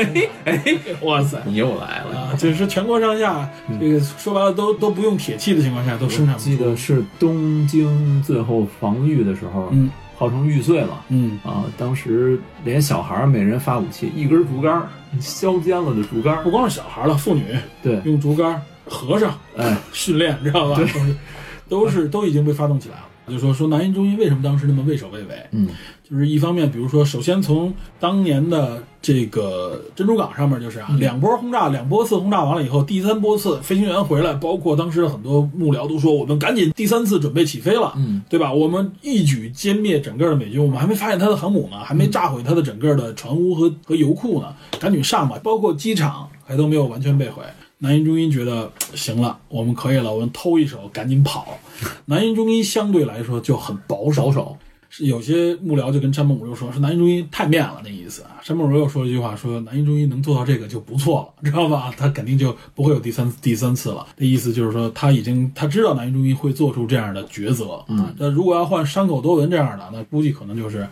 [0.46, 0.62] 哎，
[1.02, 1.42] 哇塞！
[1.48, 2.20] 你又来了。
[2.20, 3.50] 啊，就是全国上下，
[3.80, 6.46] 这个说白了都都不用铁器的情况下，都生产不出。
[6.46, 11.04] 记得是东京最后防御的时候，嗯号称玉碎了。
[11.10, 14.88] 嗯，啊，当时连小孩儿每人发武器，一根竹竿，
[15.20, 17.44] 削尖了的竹竿不，光是小孩了，妇女
[17.82, 18.62] 对，用竹竿，
[18.92, 20.76] 和尚哎，训练，你知道吧？
[20.86, 21.16] 都是
[21.70, 23.06] 都是都已经被发动起来了。
[23.30, 25.48] 就说说南印中医为什么当时那么畏首畏尾？
[25.52, 25.70] 嗯，
[26.04, 38.52] 就是一方面，比如说，首先从当年的这个珍珠港上面，就是啊，两波轰炸，两波次轰炸完了以后，第三波次飞行员回来，包括当时的很多幕僚都说，我们赶紧第三次准备起飞了，嗯，对吧？
[38.52, 45.40] 我们一举歼灭整个的美军，我们还没发现他的航母呢，还没炸毁他的整个的船坞和和油库呢，赶紧上吧！
[45.42, 47.44] 包括机场还都没有完全被毁。
[47.84, 51.58] 南印中医觉得行了，我们可以了，我们偷一手，赶紧跑。
[52.06, 58.40] 南印中医相对来说就很保守，保守，是有些幕僚就跟山本五六说，说南印中医太面了那意思啊。
[58.44, 61.92] 山本五六说了一句话，说南印中医能做到这个就不错了， 知道吧？
[61.98, 64.06] 他肯定就不会有第三第三次了。
[64.16, 67.84] 这意思就是说他已经他知道南印中医会做出这样的抉择。
[67.88, 70.88] 嗯，那如果要换山口多文这样的，那估计可能就是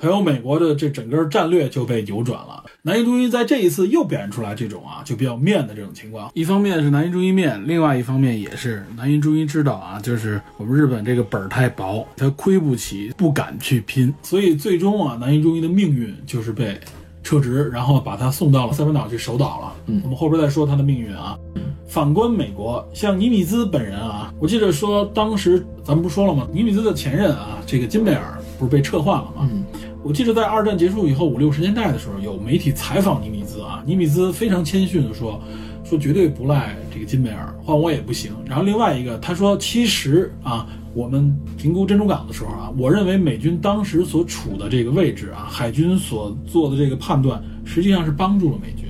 [0.00, 2.64] 还有美国的这整个战略就被扭转了。
[2.82, 6.30] 南印中医在这一次又表现出来这种啊，就比较面的这种情况。
[6.32, 16.80] 一方面是南印中医面，另外一方面也是南印中医知道啊，就是我们日本这个本儿太薄，他亏不起，不敢去拼，所以最终啊，南印中医的命运就是被
[17.22, 19.72] 撤职，然后把他送到了塞班岛去守岛了。
[19.86, 21.36] 嗯，我们后边再说他的命运啊。
[21.86, 26.46] 反观美国，像尼米兹本人啊，我记得说当时咱们不说了吗？
[26.52, 29.48] 尼米兹的前任啊，这个金贝尔不是被撤换了吗？
[29.50, 29.64] 嗯，
[30.02, 35.38] 我记得在二战结束以后五六十年代的时候，有媒体采访尼米兹啊，尼米兹非常谦逊的说，
[35.84, 38.32] 说绝对不赖这个金贝尔，换我也不行。
[38.46, 48.86] 然后另外一个他说，其实啊，我们评估珍珠港的时候啊，我认为美军当时所处的这个位置啊，海军所做的这个判断，实际上是帮助了美军。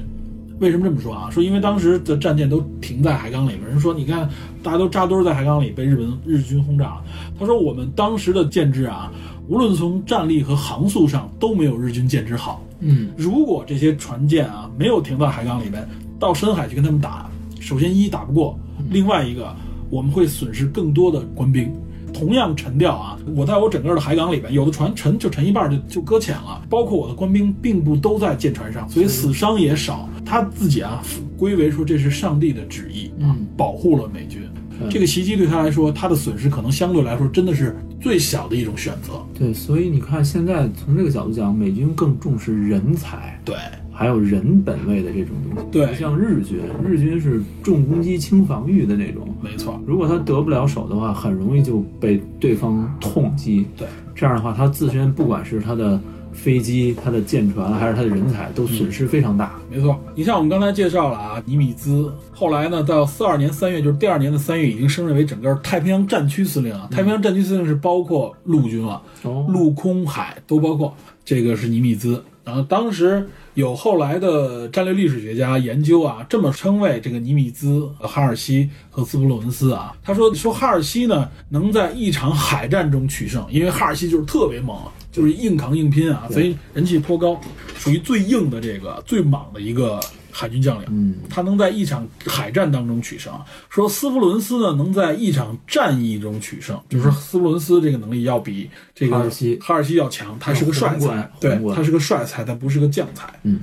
[0.61, 1.28] 为什么这么说啊？
[1.31, 4.28] 说因为当时的战舰都停在海港里面，人说你看
[4.62, 7.05] 大家都扎堆儿在海港里被日本日军轰炸了。
[7.39, 9.11] 他说我们当时的舰只啊，
[9.51, 12.64] 无论从战力和航速上都没有日军舰只好。
[12.78, 15.86] 嗯，如果这些船舰啊没有停到海港里面，
[16.20, 17.28] 到深海去跟他们打，
[17.59, 18.56] 首先一打不过，
[18.90, 19.52] 另外一个
[19.90, 21.68] 我们会损失更多的官兵。
[22.12, 30.09] 同样沉掉啊，我在我整个的海港里边，有的船沉就沉一半就就搁浅了，包括我的官兵并不都在舰船上，所以死伤也少。
[30.24, 31.02] 他自己啊
[31.36, 34.43] 归为说这是上帝的旨意啊，保护了美军。
[34.89, 39.15] 这个袭击对他来说，他的损失可能相对来说真的是最小的一种选择。
[39.35, 43.55] 对，所以你看，现在从这个角度讲，美军更重视人才，对，
[43.93, 45.69] 还有人本位的这种东西。
[45.70, 49.28] 对像日军，日军是重攻击轻防御的那种。
[49.43, 53.66] 没错，如果他得不了手的话，很容易就被对方痛击。
[53.77, 56.01] 对，这样的话，他自身不管是他的
[56.32, 59.59] 飞机、他的舰船，还是他的人才，都损失非常大。
[59.70, 59.98] 没错。
[60.15, 66.89] 你像我们刚才介绍了啊，尼米兹，后来呢，到四二年三月，就是第二年的三月，已经升任为整个太平洋战区司令啊。
[66.90, 69.02] 太平洋战区司令是包括陆军了。
[69.23, 70.94] 哦，陆空海都包括，
[71.24, 72.23] 这个是尼米兹。
[72.43, 79.94] 然后当时有后来的战略历史学家研究啊，这么称谓这个尼米兹、哈尔西和斯普鲁恩斯啊。
[80.02, 84.77] 他说说哈尔西呢能在一场海战中取胜，因为哈尔西就是特别猛，
[85.11, 87.41] 就是硬扛硬拼啊，所以人气颇高，
[87.77, 90.01] 属于最硬的这个最莽的一个
[90.31, 90.87] 海军将领。
[90.91, 93.32] 嗯，他能在一场海战当中取胜。
[93.69, 103.28] 说斯普鲁恩斯呢，能在一场战役中取胜，就是说斯普鲁恩斯这个能力要比这个哈尔西哈尔西要强，他是个帅才，对他是个帅才，他不是个将才。
[103.43, 103.61] 嗯，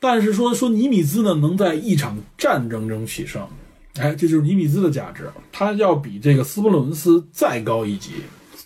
[0.00, 3.46] 但是说说尼米兹呢，能在一场战争中取胜，
[3.98, 8.10] 哎，这就是尼米兹的价值，他要比这个斯普鲁恩斯再高一级。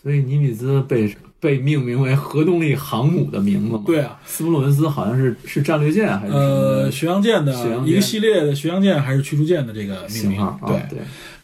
[0.03, 3.83] 所以尼米兹被被命名为核动力航母的名字吗。
[3.87, 7.53] 对啊，斯普鲁恩斯好像是是战略舰还是呃，巡洋舰的
[7.85, 10.37] 一个系列的巡洋舰还是驱逐舰的这个命名
[10.67, 10.99] 对啊，对，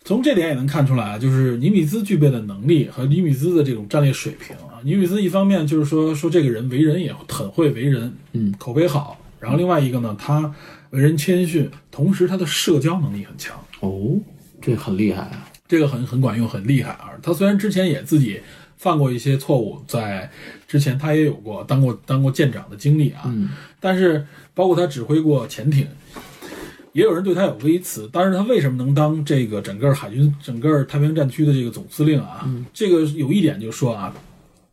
[0.05, 4.81] 从这点也能看出来啊，就是尼米兹具备的能力和尼米兹的这种战略水平啊。
[4.83, 9.19] 尼米兹一方面就是说说这个人为人也很会为人，嗯，口碑好。
[9.39, 10.53] 然后另外一个呢，他
[10.91, 14.17] 为人谦逊，同时他的社交能力很强，哦，
[14.61, 15.49] 这很厉害啊。
[15.69, 17.11] 这个很很管用，很厉害啊。
[17.23, 18.41] 他虽然之前也自己
[18.83, 20.29] 犯过一些错误，在
[20.67, 25.87] 之前他也有过当过当过舰长的经历啊，嗯但是包括他指挥过潜艇，
[26.93, 28.11] 也有人对他有微词。
[28.13, 32.45] 但是他为什么能当这个整个海军、整个太平洋战区的这个总司令啊？
[32.75, 34.13] 这个有一点就说啊，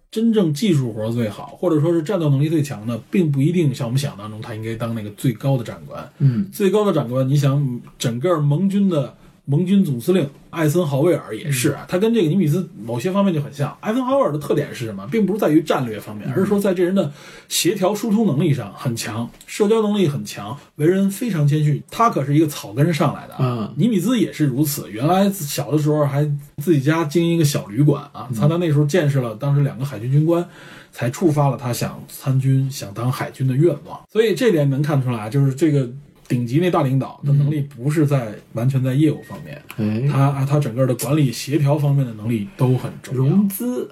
[0.10, 6.12] 真正技术活最好，或者说是战斗能力最强的，并不一定像我们想当中他应该当那个最高的长官。
[6.18, 9.16] 嗯，最高的长官，你想整个盟军的
[9.50, 13.76] 盟军总司令艾森豪威尔也是啊，他跟这个尼米兹某些方面就很像。
[13.82, 15.08] 艾森豪威尔的特点是什么？
[15.12, 17.12] 并不是在于战略方面，而是说在这人的
[17.48, 21.82] 协调疏通能力上很强，社交能力很强，为人非常谦逊。
[21.90, 24.88] 他可是一个草根上来的啊嗯，尼米兹也是如此。
[24.92, 26.24] 原来小的时候还
[26.58, 30.48] 自己家经营一个小旅馆啊，他在那时候见识了当时两个海军军官。
[30.92, 35.88] 才触发了他想参军、想当海军的愿望，所以这点能看出来，就是这个
[36.30, 43.22] 顶级那大领导的能力不是在完全在业务方面，哎，他他整个的管理协调方面的能力都很重要。
[43.24, 43.90] 融资，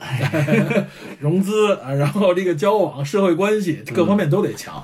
[1.20, 4.82] 融资啊，然后这个交往、社会关系各方面都得强。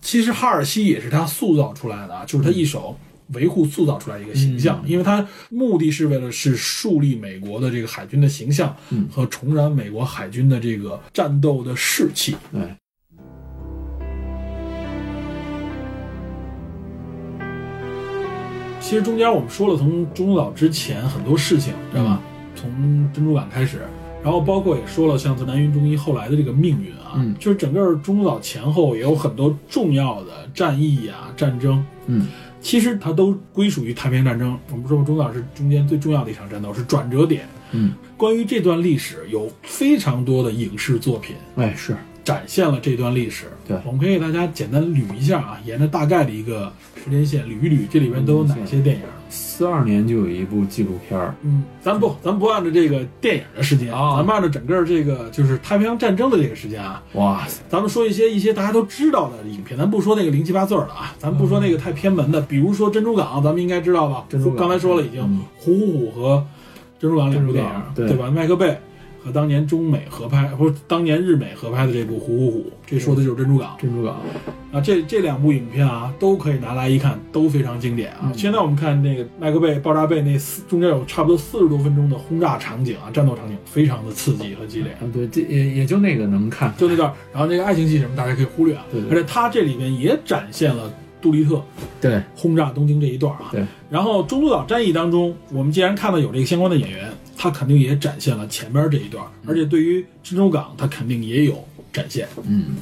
[0.00, 2.98] 其实哈尔西也是他塑造出来的啊，就是他一手
[3.34, 8.74] 维护、塑造出来一个形象，因为他目的是为了是树立美国的这个海军的形象
[9.12, 12.34] 和重燃美国海军的这个战斗的士气。
[12.50, 12.62] 对，
[18.80, 22.20] 其实中间我们说了，从中途岛之前很多事情，知道吧？
[22.56, 22.68] 从
[23.12, 23.82] 珍珠港开始，
[24.24, 32.26] 然后包括也说了，像在南云中一后来的这个命运啊，嗯就是整个中途岛前后也有很多重要的战役啊、战争，嗯，
[32.60, 34.58] 其实它都归属于太平洋战争。
[34.72, 37.48] 我们说中途岛是中间最重要的一场战斗，是转折点。
[37.72, 43.46] 嗯，关于这段历史，有非常多的影视作品哎，是，展现了这段历史。
[43.66, 43.76] 对。
[43.84, 46.72] 我们可以给大家简单捋一下啊，沿着大概的一个
[47.02, 49.02] 时间线捋一捋，这里边都有哪些电影。
[49.28, 54.16] 四二年就有一部纪录片儿，嗯，咱不，咱不按照这个电影的时间，啊。
[54.16, 57.46] 咱们按照整个这个就是太平洋战争的这个时间啊，哇。
[57.46, 64.24] 塞，咱们说一些一些大家都知道的影片，咱不说那个零七八碎儿的啊，咱不说那个太偏门的，比如说珍珠港，咱们应该知道吧？
[64.28, 65.40] 珍珠港刚才说了已经，嗯。
[65.58, 66.44] 虎虎虎和
[66.98, 68.08] 珍珠港两部电影，对。
[68.08, 68.28] 对吧？
[68.30, 68.76] 麦克贝
[69.22, 73.76] 和当年中美合拍，不是当年日美合拍的这部《虎虎虎》，这说的就是珍珠港。
[73.78, 74.16] 珍珠港，
[74.72, 78.20] 啊，这这两部影片啊，都可以拿来一看，都非常经典啊。
[78.24, 84.92] 嗯现在我们看那个麦克贝爆炸贝那四中间有差不多四十多分钟的轰炸场景啊，战斗场景非常的刺激和激烈。
[84.92, 88.84] 啊，对，这也也就那个能看，就那段，然后那个爱情戏什么大家可以忽略啊。
[88.90, 90.90] 对对而且它这里面也展现了
[91.20, 91.62] 杜立特
[92.00, 93.48] 对轰炸东京这一段啊。
[93.52, 93.64] 对。
[93.88, 102.28] 然后中途岛战役当中，我们既然看到有这个相关的演员，他肯定也展现了前边这一段，而且对于珍珠港，他肯定也有展现。
[102.46, 102.76] 嗯，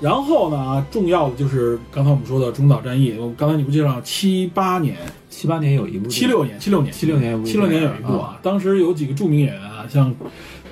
[0.00, 4.96] 然后呢，重要的就是刚才我们说的中岛战役，我刚才你不介绍七八年、
[5.28, 10.14] 七八年有一部，七六年、七六年、七六年七六年有一部啊，当时有几个著名演员啊，像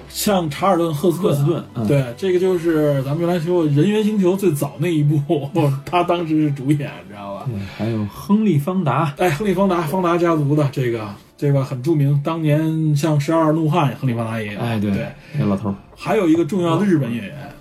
[0.08, 1.86] 像查尔顿·赫斯顿啊、赫斯顿嗯。
[1.86, 5.50] 对，这个就是咱们原来说过《人猿星球》最早那一部，
[5.84, 7.46] 他当时是主演，你知道吧？
[7.46, 14.90] 对，还有亨利·方达，哎，亨利·方达，方达家族的这个这个很著名，当年像《十二怒汉》，亨利·方达也有，哎，对，
[15.38, 17.52] 那老头儿，还有一个重要的日本演员，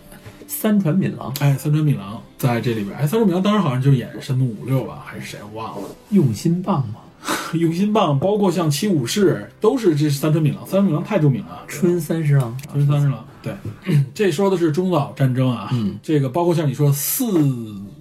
[0.47, 5.89] 三船敏郎，哎，三船敏郎在这里边，哎，三船敏郎当时好像就演神怒五六吧，还是谁我忘了。
[6.09, 6.95] 用心棒嘛，
[7.53, 11.63] 用心棒，包括像七武士，都是这三春敏郎，三春敏郎太著名了。
[11.67, 13.53] 春三十郎，春三十郎，对，
[14.13, 15.69] 这说的是中岛战争啊。
[15.73, 17.25] 嗯，这个包括像你说四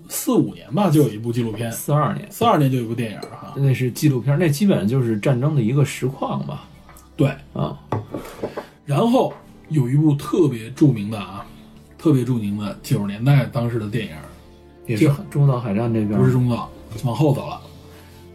[0.09, 3.55] 四五年吧，就有一部纪录片，四二年，四二年就有一部电影哈。
[3.57, 6.65] 那是纪录片，那基本上就是战争的一个实况吧，
[7.17, 7.79] 对，啊，
[8.85, 9.33] 然后
[9.69, 11.47] 有一部特别著名的啊，
[11.97, 14.13] 特别著名的九十年代当时的电影，
[14.87, 16.69] 也是中岛海战这边，不是中岛，
[17.05, 17.61] 往后走了，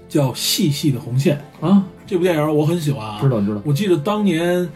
[0.10, 1.40] 叫《细细的红线》。
[1.65, 4.68] 啊，这部电影我很喜欢啊，知道知道，我记得当年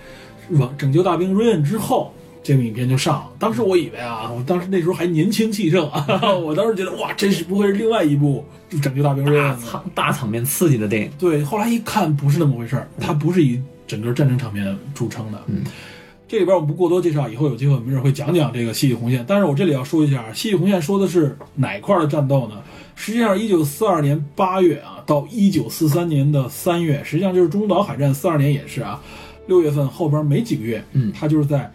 [0.52, 3.32] 往拯救大兵瑞恩之后，这部影片就上了。
[3.40, 6.06] 当时我以为啊，我当时那时候还年轻气盛啊，
[6.36, 8.46] 我当时觉得哇，这是不会是另外一部
[8.82, 9.60] 拯救大兵瑞大恩？
[9.60, 15.42] 场大场面刺激的电影，对，后来一看不是那么回事儿，它不是以整个战争场面著称的。
[15.48, 15.64] 嗯，
[16.28, 19.24] 这里边我们不过多介绍，以后有机会我们一会儿会讲讲这个细细红线。
[19.28, 22.56] 但是我这里要说一下，细细红线说的是哪块儿的战斗呢？
[22.96, 28.14] 实际上，一九四二年八月啊，到一九四三年的三月，实际上就是中途岛海战。
[28.14, 29.02] 四二年也是啊，
[29.48, 31.72] 六月份后边没几个月，嗯他就是在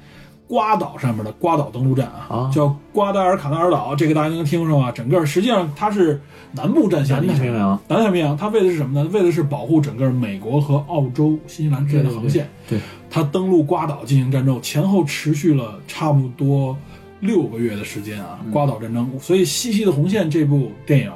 [0.46, 4.90] 瓜岛上面的瓜岛登陆战啊，啊叫瓜达尔卡纳尔岛，这个大家应该听说啊。
[4.90, 6.18] 整个实际上它是
[6.52, 9.10] 南部战线的南太平洋，南太平洋，它为的是什么呢？
[9.12, 12.48] 为的是保护整个美国和澳洲、新西兰之间的航线。
[12.66, 12.78] 对，
[13.10, 16.74] 它登陆瓜岛进行战斗，前后持续了差不多
[17.20, 18.38] 六个月的时间啊。
[18.52, 21.12] 瓜岛战争，所以《细细的红线》这部电影，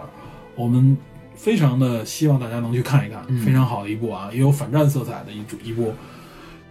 [0.54, 0.96] 我们
[1.34, 5.92] 非常的希望大家能去看一看，嗯非常好的一部啊，也有反战色彩的一部一部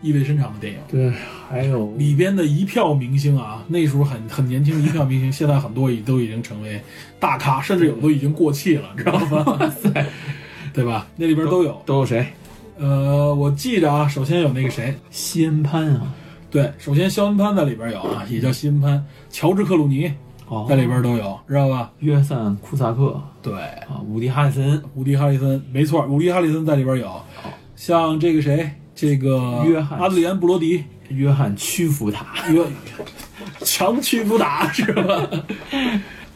[0.02, 0.80] 意味深长的电影。
[0.90, 1.14] 对，
[1.49, 6.82] 还有里边的一票明星啊，那时候很很年轻的一票明星， 现在很多已都已经成为
[7.20, 9.74] 大咖，甚至有的都已经过气了， 知道吗？
[10.74, 11.08] 对吧？
[11.18, 11.82] 那里边都有。
[11.86, 12.26] 都有谁？
[12.80, 16.14] 呃，我记着啊，首先有那个谁，西恩潘啊，
[16.52, 20.11] 对，首先肖恩潘在里边有啊，也叫西恩潘，乔治克鲁尼
[20.48, 20.65] 哦。
[20.68, 21.90] 在里边都有，知道吧？
[21.99, 23.19] 约翰库萨克。
[23.41, 27.10] 对，啊，伍迪哈里森，伍迪·哈里森，没错，伍迪·哈里森在里边有，
[27.78, 29.98] 像这个谁，这个约翰。
[29.98, 32.61] 阿德里安·布罗迪，约翰屈服他，约
[33.61, 35.30] 强屈不打是吧？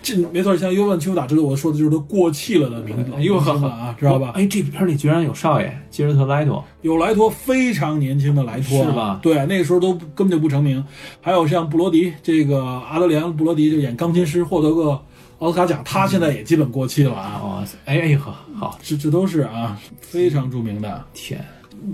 [0.06, 4.34] 这没错，像尤文丘打，这个我说的就是他过气了的名字，哎呦呵呵啊，知道吧？
[4.36, 10.86] 哎，这片里居然有少爷吉尔特莱托，有莱托非常年轻的莱托啊，是吧对，那个时候都根本就不成名。
[11.22, 15.02] 还有像布罗迪，这个阿德里安·布罗迪就演钢琴师，获得个
[15.40, 17.42] 奥斯卡奖，他现在也基本过气了啊。
[17.44, 21.04] 哇，塞，哎哎呵，好这这都是啊非常著名的。
[21.16, 21.44] 天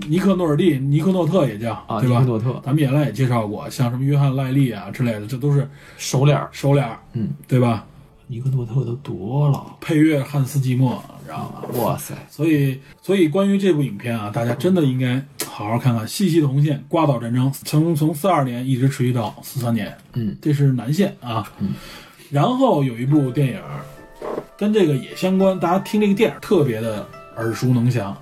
[0.08, 2.18] 尼克诺尔蒂、尼克诺特也叫啊，对吧？
[2.20, 5.66] 尼克诺特咱们原来也介绍过，像什么约翰赖利啊之类的，这都是
[5.96, 7.84] 熟脸儿，熟脸儿，嗯，对吧？
[8.26, 11.80] 尼克诺特都多老，配乐汉斯季默，知道吗？
[11.82, 16.06] 哇塞，所以，所以关于这部影片啊，大家真的应该好好看看。
[16.08, 21.52] 细细的红线，瓜岛战争从从四二年一直持续到四三年，嗯，这是南线啊。
[21.58, 21.74] 嗯，
[22.30, 23.60] 然后有一部电影
[24.56, 28.16] 跟这个也相关，大家听这个电影特别的耳熟能详，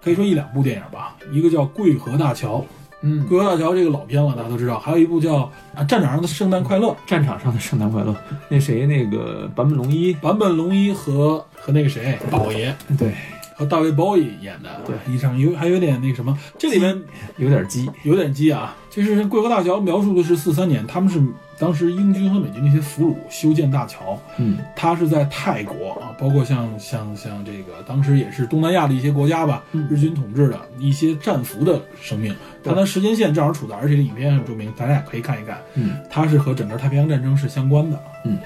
[0.00, 1.16] 可以说一两部电影吧。
[1.32, 2.58] 一个叫《桂河大桥》，
[3.02, 4.78] 嗯《桂河大桥》这个老片了，大家都知道。
[4.78, 5.50] 还有一部叫啊
[5.86, 8.14] 《战场上的圣诞快乐》，战场上的圣诞快乐，
[8.48, 12.74] 那谁那个坂本龙一，坂本龙一和和那个谁宝爷。
[12.96, 13.12] 对，
[13.56, 16.96] 和大卫鲍伊演的，对，一场有还有点那个什么，这里面
[17.36, 18.76] 有点鸡，有点鸡啊。
[18.88, 21.20] 就是桂河大桥描述的是四三年，他们是
[21.62, 24.58] 当时英军和美军那些俘虏修建大桥，嗯。
[24.74, 29.86] 他是在泰国啊，包括像像像这个当时也是东南亚的一些国家吧，嗯。
[29.88, 32.34] 日军统治的一些战俘的生命，
[32.64, 35.92] 但它时间线正好处在，而且这影片很著名，大家也可以看一看，嗯。
[36.10, 37.96] 它是和整个太平洋战争是相关的。
[38.24, 38.38] 嗯，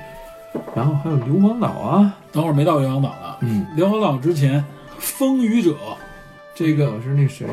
[0.75, 4.63] 然后还有硫磺岛啊，等会儿没到硫磺岛呢，嗯，硫磺岛之前，
[4.99, 5.75] 风雨者，
[6.59, 7.47] 这个是那谁，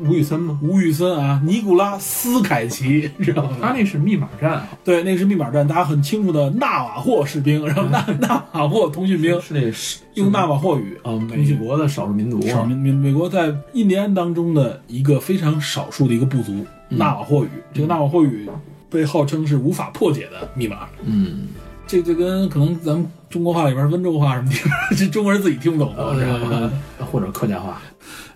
[0.00, 0.60] 吴宇森吗？
[0.62, 3.56] 吴宇森啊，尼古拉斯凯奇，知道吗？
[3.58, 17.48] 他那是密码战，对，那个是密码战，大家很清楚的纳瓦霍士兵，然后纳纳瓦霍通讯兵是那是用纳瓦霍语啊，美国的少数民族，少民民美国在印第安当中的一个非常少数的一个部族，纳瓦霍语。
[17.72, 18.46] 这个纳瓦霍语
[18.90, 20.86] 被号称是无法破解的密码。
[21.02, 21.48] 嗯，
[21.86, 26.70] 这这跟可能咱们中国话里边温州话什么地方， 这中国人自己听不懂的，知道吗？
[26.98, 27.80] 呃，或者客家话，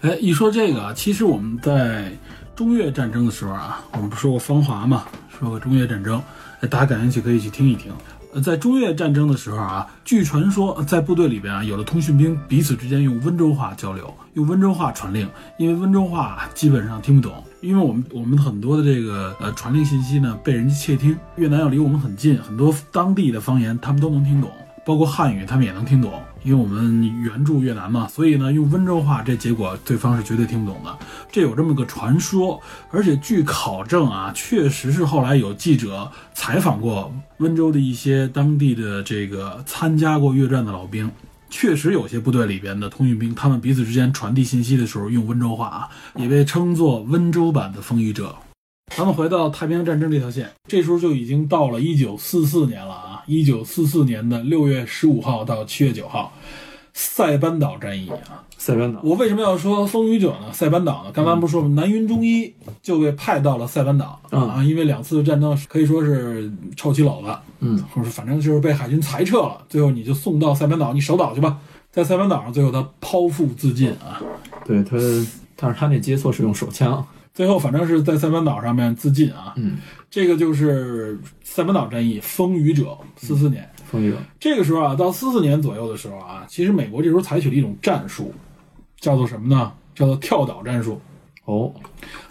[0.02, 2.10] 哎，一说这个啊，其实我们在
[2.56, 5.04] 中越战争的时候啊，我们不说过芳华嘛，
[5.38, 6.20] 说过中越战争，
[6.60, 7.92] 哎，大家感兴趣可以去听一听。
[8.34, 24.50] 呃，在中越战争的时候啊，据传说在部队里边啊，有的通讯兵彼此之间用温州话交流，用温州话传令，因为温州话基本上听不懂，因为我们我们很多的这个呃传令信息呢被人家窃听，越南要离我们很近，很多当地的方言他们都能听懂。
[24.84, 26.10] 包括汉语，他们也能听懂，
[26.44, 30.98] 因为我们援助越南嘛，所以呢，用温州话，这结果对方是绝对听不懂的。
[31.30, 32.60] 这有这么个传说，
[32.90, 41.10] 而且据考证啊，确实是后来有记者采访过温州的一些当地的这个参加过越战的老兵。
[41.48, 48.34] 确实有些部队里边的通讯兵，他们彼此之间传递信息的时候用温州话啊，也被称作温州版的风雨者。
[48.96, 53.11] 咱们回到太平洋战争这条线，这时候就已经到了一九四四年了啊！
[53.26, 56.32] 一九四四年的六月十五号到七月九号，
[56.92, 58.42] 塞班岛战役啊！
[58.58, 60.52] 塞班岛，我为什么要说风雨者呢？
[60.52, 61.10] 塞班岛呢？
[61.12, 61.68] 刚刚不是说吗？
[61.74, 71.58] 南云中一就被派到了塞班岛、嗯啊，因为两次战争可以说是臭棋篓子，嗯，或者反正就是被海军裁撤了，最后你就送到塞班岛，你守岛去吧。
[71.90, 74.22] 在塞班岛上，最后他剖腹自尽啊！
[74.64, 74.96] 对他，
[75.56, 77.04] 但是他那接错是用手枪，
[77.34, 79.54] 最后反正是在塞班岛上面自尽啊。
[79.56, 79.78] 嗯，
[80.10, 83.68] 这个就是塞班岛战役，风雨者，四四年。
[83.90, 88.32] 风雨者，这个时候啊，到四四年左右的时候啊，其实美国这时候采取了一种战术，
[88.98, 89.72] 叫做什么呢？
[89.94, 91.00] 叫做跳岛战术。
[91.44, 91.74] 哦，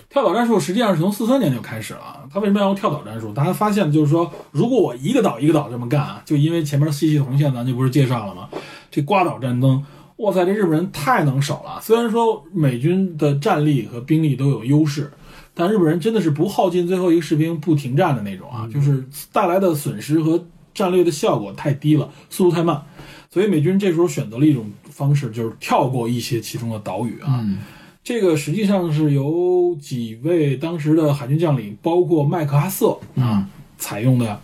[0.09, 2.27] 跳岛战术实际上是从四三年就开始了。
[2.33, 3.33] 他为什么要用跳岛战术？
[3.33, 8.47] 大家发现就是说，如果我一个岛一个岛这么干啊，就因为前面细细的红线咱就不是介绍了吗？
[8.89, 9.83] 这瓜岛战争，
[10.21, 11.79] 哇塞，这日本人太能守了。
[11.81, 15.11] 虽然说美军的战力和兵力都有优势，
[15.53, 22.81] 但日本人真的是不耗尽最后一个士兵不停战的那种啊，就是带来的损失和战略的效果太低了，速度太慢。
[23.29, 27.39] 所以美军这时候选择了一种方式，就是跳过一些其中的岛屿啊。
[27.41, 27.57] 嗯
[28.03, 34.41] 这个实际上是由几位当时的海军将领，包括麦克阿瑟啊，采用的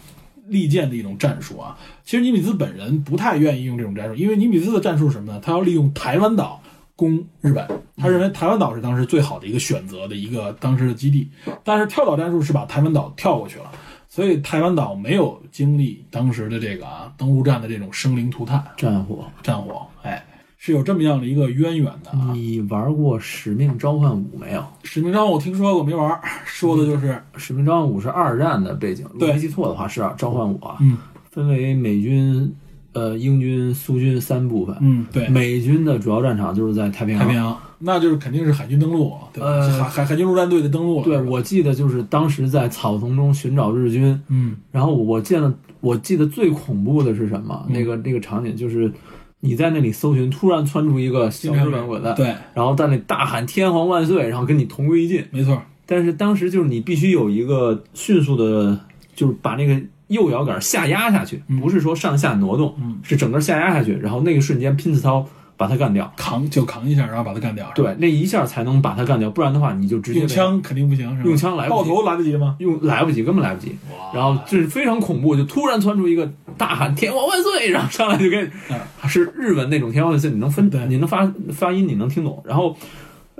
[0.47, 1.77] 利剑的一种战术啊。
[2.03, 5.39] 其实尼米兹本人不太愿意用这种战术，因为尼米兹的战术是什么呢？
[5.43, 6.61] 他要利用台湾岛
[6.95, 11.29] 攻日本，他认为台湾岛是当时最好的一个选择的一个当时的基地。
[11.63, 13.71] 但是跳岛战术是把台湾岛跳过去了，
[14.07, 19.25] 所以台湾岛没有经历当时的这个啊登陆战的这种生灵涂炭战火。
[19.43, 20.25] 战火，哎，
[20.67, 22.31] 是有这么样的一个渊源的啊。
[22.33, 24.61] 你玩过《使命召唤五》没有？
[24.83, 27.07] 使命召唤我听说过没玩儿， 说的就是
[27.37, 30.97] 《使命召唤五》是二战的背景，如果对没记错的话是啊召唤五啊，嗯
[31.31, 32.53] 分为美军、
[32.91, 34.75] 呃英军、苏军三部分。
[34.81, 37.23] 嗯对美军的主要战场就是在太平洋。
[37.23, 39.47] 太平洋，那就是肯定是海军登陆，对吧？
[39.47, 41.03] 呃海海海军陆战队的登陆了。
[41.05, 47.63] 对，我记得就是当时在草丛中寻找日军，嗯然后我见了，我记得最恐怖的是什么？
[47.69, 48.91] 嗯那个那个场景就是
[49.47, 55.25] 你在那里搜寻，突然窜出一个新日本鬼子，对，然后在那里大喊“天皇万岁”，然后跟你同归于尽。
[55.31, 58.79] 没错，但是当时就是你必须有一个迅速的，
[59.15, 65.25] 就是把那个右摇杆下压下去，嗯不是说上下挪动，嗯是整个下压下去，然后那个瞬间拼刺刀
[65.57, 66.09] 把他干掉。
[66.15, 67.69] 扛就扛一下，然后把他干掉。
[67.75, 71.27] 对，那一下才能把他干掉，不然的话你就直接用枪肯定不行，是吧？
[71.27, 72.55] 用枪来不及爆头来得及吗？
[72.59, 73.75] 用来不及，根本来不及。
[74.13, 78.49] 然后这是非常恐怖，就突然窜出一个大喊“天皇万岁”，然后上来就给，
[79.07, 82.41] 是日文那种“天皇万岁”，你能分对，你能发发音，你能听懂。
[82.45, 82.77] 然后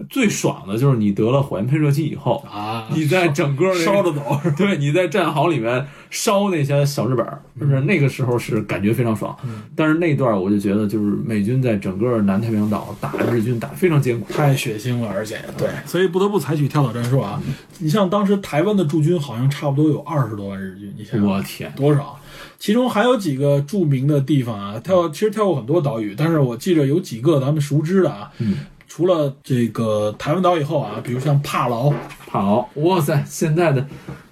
[0.10, 9.36] 最爽的就是你得了火焰喷射器以后，啊，你在整个烧着走， 对，你在战壕里面烧那些小日本儿，就是那个时候是感觉非常爽。
[9.76, 14.32] 但是那段儿我就觉得，就是美军在整个南太平洋岛打日军打得非常艰苦。
[14.32, 17.41] 太血腥了，而且对，所以不得不采取跳岛战术啊。
[17.80, 22.19] 你像当时台湾的驻军好像差不多有二十多万日军，你想想我天，多少？
[22.60, 28.32] 其中还有几个著名的地方啊，跳其实跳过很多岛屿，但是我记着有几个咱们熟知的啊。
[28.40, 28.57] 嗯，
[28.98, 31.94] 除了这个台湾岛以后啊，比如像帕劳
[32.26, 33.86] 帕劳，哇塞，现在的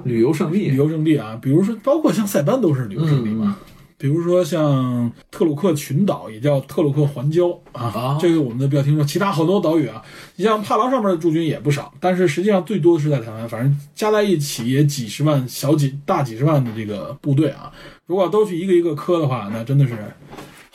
[0.06, 3.56] 旅游胜地旅，游胜地啊，比如说包括像塞班都是旅游胜地嘛。
[3.96, 9.06] 比如说像特鲁克群岛，也叫特鲁克环礁啊，啊这个我们都比较听说。
[9.06, 10.02] 其他好多岛屿啊，
[10.36, 17.72] 你像帕劳上面的驻军也不少，但是实际上最多的是在台湾，反正加在一起也几十万、小几大几十万的这个部队啊。
[18.08, 19.96] 如果都去一个一个磕的话，那真的是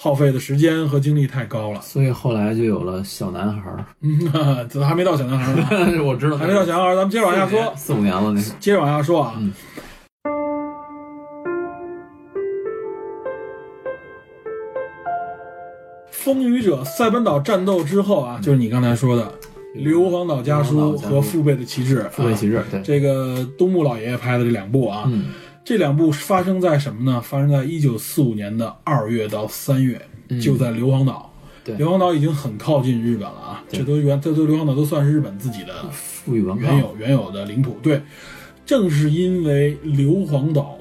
[0.02, 1.80] 耗费的时间和精力太高了。
[1.82, 3.84] 所以后来就有了小男孩儿。
[4.00, 5.52] 嗯，这还没到小男孩
[5.92, 8.40] 呢， 我知道，还没到小男孩儿，咱们接着往下说，四五年了那。
[8.58, 9.34] 接着往下说啊。
[9.36, 9.52] 嗯
[16.10, 19.32] 风雨者塞班岛战斗之后啊，就是你刚才说的
[19.74, 25.26] 硫磺岛家书和父辈的旗帜，父辈旗啊帜，对，这个东木老爷爷拍的这两部啊，嗯，
[25.64, 27.20] 这两部发生在什么呢？
[27.20, 30.00] 发生在一九四五年的二月到三月，
[30.40, 31.24] 就在硫磺岛。
[31.26, 31.26] 嗯
[31.62, 37.78] 对硫磺岛已经很靠近日本了啊，这都原这都硫磺岛都算是日本自己的富裕原有原有的领土。
[37.82, 38.00] 对，
[38.64, 40.78] 正是因为硫磺岛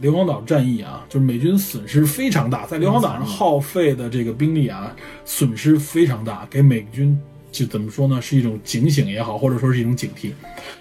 [0.00, 4.96] 硫磺岛战役啊，就是美军损失非常大，在硫磺岛上耗费的这个兵力啊，
[5.26, 7.16] 损失非常大，给美军
[7.52, 10.30] 就怎么说呢，是一种警醒也好，或者说是一种警惕。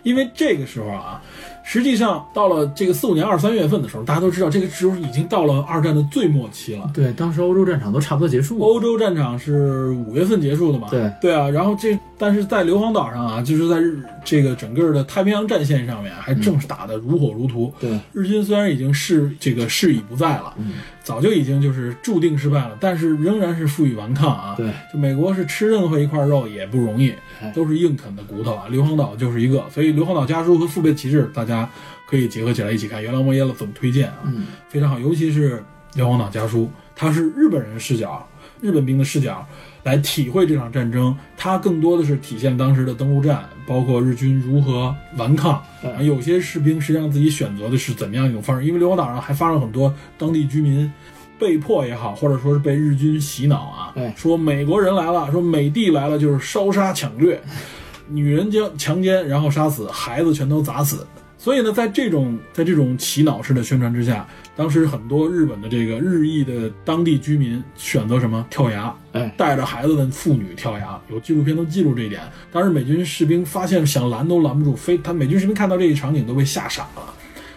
[0.03, 1.21] 因为这个时候啊，
[1.63, 6.89] 实际上到了这个四五年二三月份的时候，大家都知道这个时候已经到了二战的最末期了。
[6.93, 8.65] 对，当时欧洲战场都差不多结束了。
[8.65, 10.87] 欧洲战场是五月份结束的嘛？
[10.89, 17.73] 对对啊，然后这但是在硫磺岛上啊，就是在日这个整个的太平洋战线上面，还正是打得如火如荼。
[17.79, 24.53] 对，日军虽然已经是这个势已不在了，嗯早就已经就是注定失败了，但是仍然是负隅顽抗啊。
[24.55, 28.67] 对，就美国是吃任何一块肉也不容易哎，都是硬啃的骨头啊。
[28.69, 31.69] 硫磺岛就是一个，所以硫磺岛家书和父辈旗帜，大家
[32.07, 33.01] 可以结合起来一起看。
[33.01, 35.63] 原来莫耶勒怎么推荐啊，嗯，非常好，尤其是
[35.95, 38.27] 硫磺岛家书，它是日本人视角，
[38.61, 39.45] 日本兵的视角
[39.83, 45.61] 来体会这场战争，它更多的是体现当时的登陆战，包括日军如何顽抗。
[46.01, 50.91] 有些士兵实际上自己选择的是怎么样一种方式，因为硫磺岛上还发生很多当地居民。
[51.39, 57.41] 被迫也好，或者说是被日军洗脑啊，说美国人来了，说美帝来了就是烧杀抢掠，
[58.07, 61.03] 女人将强奸，然后杀死，孩子全都砸死。
[61.39, 64.27] 所以呢，在这种在这种洗脑式的宣传之下，
[64.61, 72.21] 当时很多日本的这个日裔的当地居民选择什么跳崖，哎，带着孩子的妇女跳崖，有纪录片都记录这一点。
[72.51, 77.01] 当时美军士兵发现想拦都拦不住，非他美军士兵看到这一场景都被吓傻了，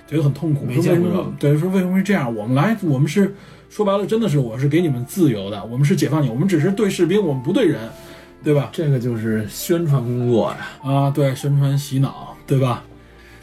[0.09, 0.65] 觉得很痛苦。
[0.65, 1.31] 没见过？
[1.39, 2.35] 对，说为什么会这样？
[2.35, 3.35] 我们来，我们是
[3.69, 7.81] 说白了，真的是我是给你们自由的，我们是解放你，我们只是对士兵，我们不对人，
[8.43, 8.71] 对吧？
[8.73, 10.91] 这个就是宣传工作呀。
[10.91, 12.83] 啊，对，宣传洗脑，对吧？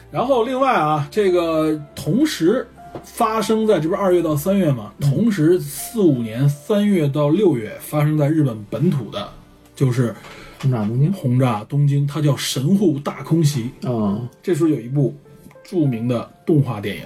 [0.10, 2.68] 然后另外啊，这个同时
[3.04, 4.92] 发生在这不是二月到三月嘛？
[5.00, 9.30] 同时四五年三月到六月发生在日本本土的，
[9.76, 10.16] 就是
[10.62, 11.14] 轰炸东京。
[11.14, 13.72] 轰炸东京，它叫神户大空袭。
[13.84, 15.16] 啊，这时候有一部
[15.64, 17.04] 著名的动画电影，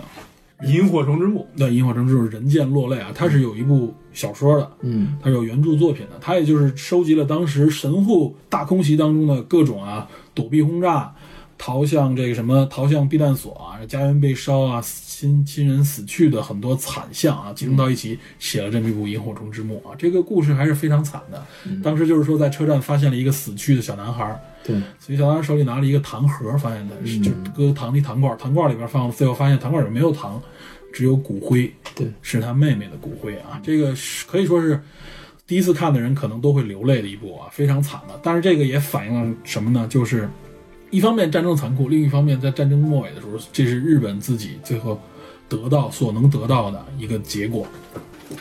[0.73, 1.47] 萤火虫之墓。
[1.55, 11.13] 那《萤火虫之墓》人见落泪啊，它是有一部小说的，嗯，它是有原著作品的，它也就是收集了当时神户大空袭当中的各种啊躲避轰炸、
[11.57, 14.81] 逃向这个什么逃向避难所啊、家园被烧啊、
[15.17, 19.95] 亲亲人死去的很多惨象啊，集中到一起写了这么一部《萤火虫之墓》啊。
[19.97, 21.41] 这个故事还是非常惨的，
[21.81, 30.41] 当时就是说在车站发现了一个死去的小男孩儿，对，所以小男孩手里拿了一个糖盒，发现的是就搁糖的糖罐，糖罐里边放了，最后发现糖罐里没有糖，
[30.91, 33.57] 只有骨灰，对，是他妹妹的骨灰啊。
[33.63, 34.81] 这个是可以说是
[35.47, 38.19] 第一次看的人可能都会流泪的一部啊，非常惨的。
[38.21, 39.87] 但是这个也反映了什么呢？
[39.89, 40.29] 就是
[40.95, 44.97] 一方面战争残酷，另一方面在战争末尾的时候，这是日本自己最后
[45.49, 47.67] 得到所能得到的一个结果。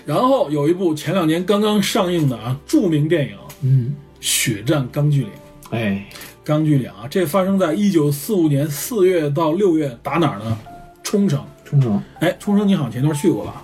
[0.06, 3.32] 然后有一部前两年刚刚上映的啊著名电影
[3.62, 5.31] 《嗯，血战钢锯岭》。
[5.76, 6.09] 哎，
[6.44, 10.56] 钢锯岭啊，这发生在一九四五年四月到六月，打哪儿呢？
[11.02, 11.43] 冲绳。
[11.64, 13.64] 冲绳哎，冲绳你好像前段去过吧？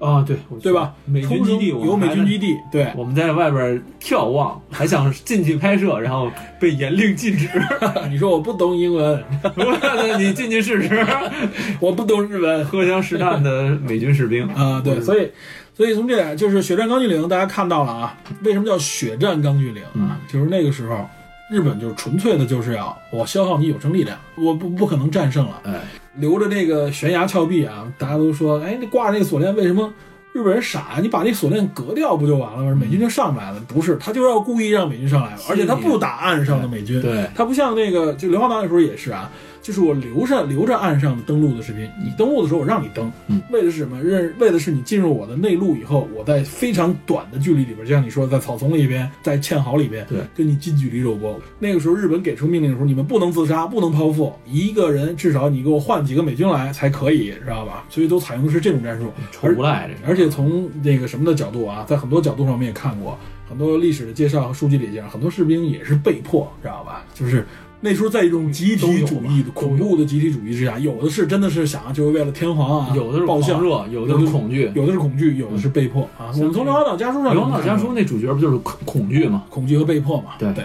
[0.00, 0.94] 啊，对对吧？
[1.04, 7.48] 美军基地有美军基地，对，我们在外边眺望，还想进去拍摄，然后被严令禁止。
[8.08, 9.22] 你说我不懂英文，
[9.54, 11.06] 那 你进去试试。
[11.78, 15.30] 我不懂日文荷枪实弹的美军士兵啊，对，所以
[15.74, 20.18] 所以从这点就是血战钢锯岭，大家看到了啊，为什么叫血战钢锯岭啊？
[20.32, 21.06] 就是那个时候，
[21.50, 25.74] 日本就是纯粹的就是要我消耗你有生力量，我不不可能战胜了，哎，
[26.16, 29.92] 留着那个悬崖峭壁啊，大家都说，哎，那挂着那个锁链为什么？
[30.32, 32.78] 日本人傻，你把那锁链割掉不就完了吗？
[32.80, 33.60] 美军就上来了。
[33.66, 39.28] 不是，他就要故意让美军上来，而且他不打岸上的美军，对，他不像那个就硫磺岛那时候也是啊，
[39.62, 44.02] 就是我留着留着岸上登陆的视频，你登陆的时候我让你登，嗯，为的是什么？
[44.02, 51.38] 认为的是你进入我的内陆以后，我在非常短的距离里边，就像你说的，在草丛里边，在堑壕里边，对，跟你近距离肉搏。
[51.58, 57.84] 那个时候日本给出命令的时候，你们不能自杀，不能剖腹，一个人至少你给我换几个美军来才可以，知道吧？
[57.90, 60.08] 所以都采用的是这种战术，臭无赖这。
[60.08, 63.18] 而且从那个什么的角度啊，在很多角度上我们也看过
[63.48, 67.04] 很多历史的介绍和书籍里讲，很多士兵也是被迫，知道吧？
[67.14, 67.44] 就是
[67.80, 76.28] 那时候在一种集体主义的恐怖的集体主义之下，有的是真的是想就是为了天皇啊，有的是狂热，有的是恐惧，有的是恐惧，有的是被迫啊。
[76.34, 79.44] 我们从《硫磺岛家书》上，《硫磺岛家书》那主角不就是恐恐惧嘛？
[79.48, 80.32] 恐惧和被迫嘛。
[80.38, 80.64] 对对。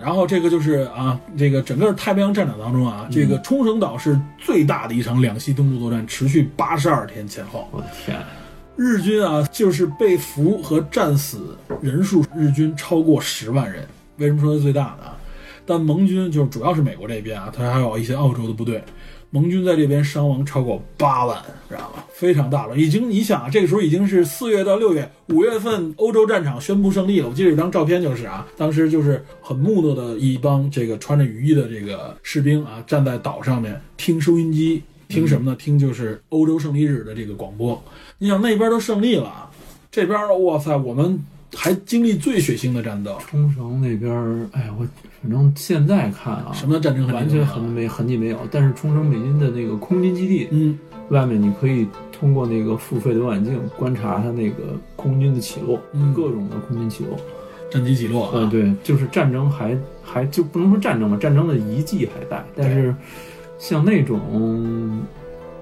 [0.00, 7.66] 然后这个就是啊，这个整个太平洋战场当中啊，这个冲绳岛是最大的一场两栖登陆作战，持续八十二天前后。
[7.72, 8.16] 我的天！
[8.76, 13.86] 日军啊，就是被俘和战死人数，日军超过十万人。
[14.18, 15.13] 为什么说是最大的啊？
[15.66, 18.82] 但盟军就是主要是美国这边啊，它还有一些澳洲的部队，
[19.30, 22.04] 盟军在这边伤亡超过八万，知道吧？
[22.12, 27.28] 非常大了，已经你想啊，这个时候已经是四月到六月，五月份欧洲战场宣布胜利了。
[27.28, 34.82] 我记得有张照片就是啊，当时就是很木讷的一帮这个穿着雨衣的这个士兵啊，站在岛上面听收音机。
[35.06, 35.56] 听什么呢？
[35.56, 37.80] 听就是欧洲胜利日的这个广播。
[38.18, 39.50] 你想那边都胜利了，
[39.90, 41.22] 这边哇塞，我们
[41.54, 43.16] 还经历最血腥的战斗。
[43.20, 44.10] 冲绳那边，
[44.52, 44.84] 哎呀，我
[45.24, 48.38] 反正现在看啊，什么战争完全痕没痕迹没有。
[48.50, 50.78] 但是冲绳美军的那个空军基地，嗯，
[51.08, 57.16] 外面你可以通过那个付费的望远镜观察它那个空军的起落，嗯、各种的空军起落，
[57.70, 58.30] 战机起落。
[58.34, 62.94] 嗯，对，就是战争还还就不能说战争吧，战争的遗迹还在，但是。
[63.56, 65.00] 像那种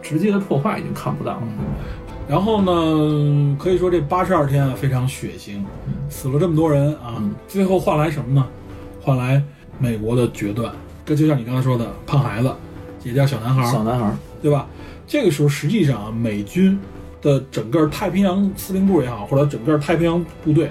[0.00, 1.42] 直接的破坏已经看不到了。
[2.26, 5.62] 然后呢，可以说这八十二天啊非常血腥，
[6.08, 8.44] 死了这么多人啊，最后换来什么呢？
[9.02, 9.42] 换来
[9.78, 10.72] 美国的决断。
[11.04, 12.50] 这就像你刚才说的，胖孩子
[13.02, 14.66] 也叫小男孩，小男孩，对吧？
[15.06, 16.78] 这个时候实际上啊，美军
[17.20, 20.70] 的整个太平洋司令部也好，或者整个太平洋部队，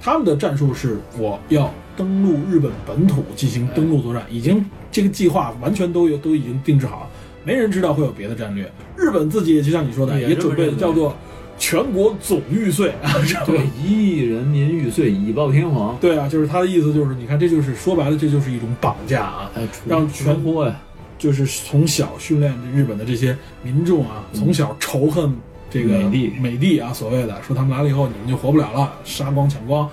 [0.00, 4.64] 他们的战术是我要登陆日本本土进行登陆作战，已经。
[4.92, 7.06] 这个计划完全都有都已经定制好了，
[7.42, 8.70] 没人知道会有别的战略。
[8.96, 11.16] 日本自己也就像你说的，也准备叫做
[11.58, 13.14] 全国总玉碎啊，
[13.46, 15.96] 对，一亿人民玉碎，以报天皇。
[16.00, 19.50] 对啊，就是他的意思就是，你看，这就是说白了，这就是一种绑架啊，
[19.86, 20.80] 让全国呀，
[21.18, 25.34] 就是从小训练日本的这些民众啊，从小仇恨
[25.70, 29.88] 这个美帝，美帝啊，所谓的说他们来了以后你们就活不了了，杀光抢光。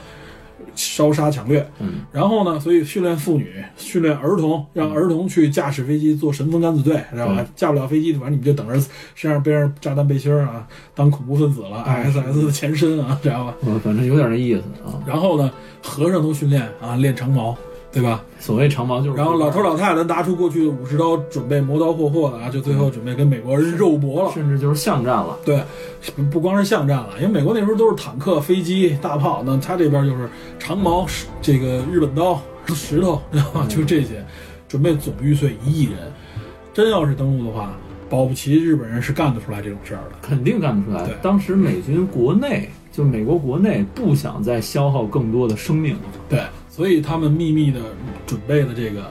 [0.76, 7.46] 烧杀抢掠，嗯，然后呢，所以训练妇女，训练儿童，让儿童去驾驶飞机做神风敢死队，知道吧？
[7.56, 8.74] 驾不了飞机，反正你们就等着
[9.16, 13.56] 身上背上炸弹背心啊，当恐怖分子了，ISS 的前身啊，知道吧？
[13.66, 15.02] 嗯，反正有点那意思啊。
[15.06, 15.52] 然后呢，
[15.84, 17.58] 和尚都训练啊，练长矛。
[17.92, 18.24] 对吧？
[18.40, 25.38] 所谓长矛就是，然后老头老太太拿出过去的武士刀，准备磨刀霍霍的啊，就最后准备跟美国人肉搏了，甚至就是巷战了。
[25.44, 25.62] 对，
[26.32, 31.06] 不光是巷战了，因为美国那时候都是坦克、飞机、大炮，那他这边就是长矛、
[31.42, 33.66] 这个日本刀、石头，知道吧？
[33.68, 34.26] 就这些，
[34.70, 35.98] 准备总玉碎一亿人。
[36.74, 37.74] 真要是登陆的话，
[38.10, 41.06] 保不齐日本人是干得出来这种事儿的，肯定干得出来。
[41.06, 45.98] 对，当时美军国内就美国国内不想再消耗更多的生命，
[46.30, 46.40] 对。
[46.82, 47.80] 所以他们秘密的
[48.26, 49.08] 准备了这个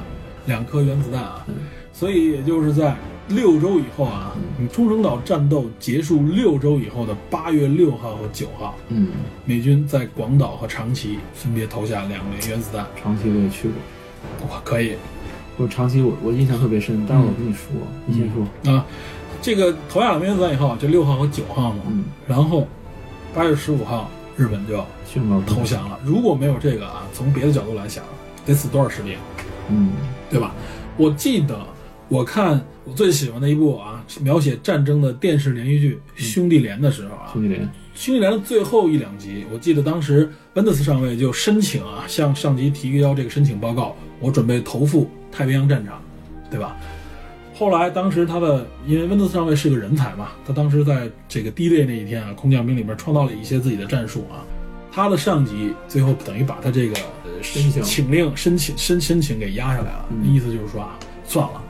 [0.47, 1.47] 两颗原子弹啊，
[1.93, 2.97] 所以也就是在
[3.29, 4.37] 六周以后啊，
[4.73, 9.11] 冲绳岛战斗结束六周以后的八月六号和九号，嗯，
[9.45, 12.85] 美军在广岛和长崎分别投下两枚原子弹。
[13.01, 14.97] 长崎我也去过，我，可以。
[15.57, 17.71] 我长崎我我印象特别深，但是我跟你说，
[18.05, 18.73] 你先说。
[18.75, 18.85] 啊，
[19.41, 22.67] 这个投下两枚原子弹以后，就六号和九号嘛，嗯，然后
[23.33, 24.11] 八月十五号。
[24.41, 26.01] 日本就宣告投降了。
[26.03, 28.03] 如果没有这个啊，从别的角度来想，
[28.47, 29.15] 得死多少士兵？
[29.69, 29.91] 嗯，
[30.31, 30.55] 对吧？
[30.97, 31.61] 我记得
[32.09, 46.01] 我看我最喜欢的一部啊，描写战争的电视连续剧《兄弟连》的时候啊，兄弟连，兄弟连的最后一两集，我记得当时温特斯上尉就申请啊，向上级提交这个申请报告，我准备投赴太平洋战场，
[46.51, 46.79] 对吧？
[47.61, 54.41] 后来当时他的因为温特斯上尉是个人才嘛，他当时在这个低劣那一天啊，空降兵里面创造了一些自己的战术啊。
[54.91, 61.61] 他的上级最后等于把他这个呃申请请令申请申申请给压下来了，嗯意思就是说啊，算了，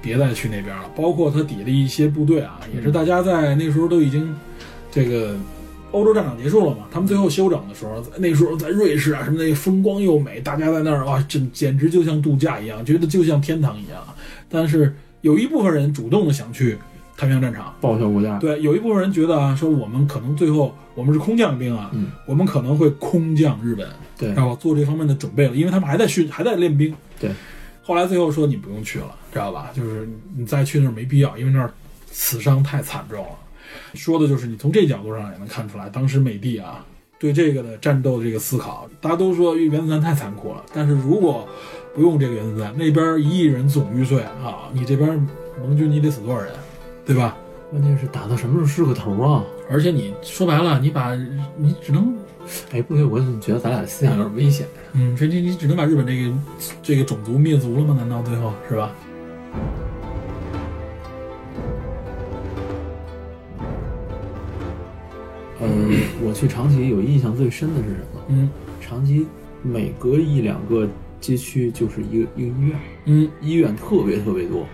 [0.00, 0.88] 别再去那边了。
[0.94, 4.32] 包括他底下的一些部队啊，也是大家在那时候都已经
[4.88, 5.36] 这个
[5.90, 14.00] 欧洲战场结束了嘛，他们最后休整的时候，那时候在瑞士啊什么的风光又美，大家在那儿哇，这简直就像度假一样，觉得就像天堂一样。
[14.48, 14.94] 但是
[15.24, 16.76] 有一部分人主动的想去
[17.16, 18.38] 太平洋战场，报效国家。
[18.38, 23.88] 对，有一部分人觉得啊，说我们可能最后我们是空降兵啊，嗯我们可能会空降日本，
[24.18, 26.94] 对然后做这方面的准备了，因为他们还在训，还在练兵。
[27.18, 27.30] 对，
[27.82, 29.70] 后来最后说你不用去了，知道吧？
[29.74, 30.06] 就是
[30.36, 31.72] 你再去那儿没必要，因为那儿
[32.10, 33.32] 死伤太惨重了。
[33.94, 36.84] 说的就是你从这角度上也能看出来，当时美帝啊
[37.18, 41.48] 对这个的战斗的这个思考，大家都说原子弹太残酷了，但是如果
[41.94, 45.24] 不用这个原子弹，那边一亿人总玉碎啊，你这边
[45.60, 46.50] 盟军你得死多少人，
[47.06, 47.36] 对吧？
[47.70, 49.44] 关键是打到什么时候是个头啊？
[49.70, 51.14] 而且你说白了，你把
[51.56, 52.12] 你只能，
[52.72, 54.66] 哎，不对，我怎么觉得咱俩的思想有点危险？
[54.92, 56.32] 嗯，这你你只能把日本这个
[56.82, 57.94] 这个种族灭族了吗？
[57.96, 58.90] 难道最后是吧？
[65.60, 65.68] 呃，
[66.26, 68.20] 我去长崎有印象最深的是什么？
[68.30, 68.50] 嗯
[68.80, 69.26] 长崎
[69.62, 70.86] 每隔一两个
[71.24, 74.66] 街区就是一个一个医院，嗯，医院特别特别多，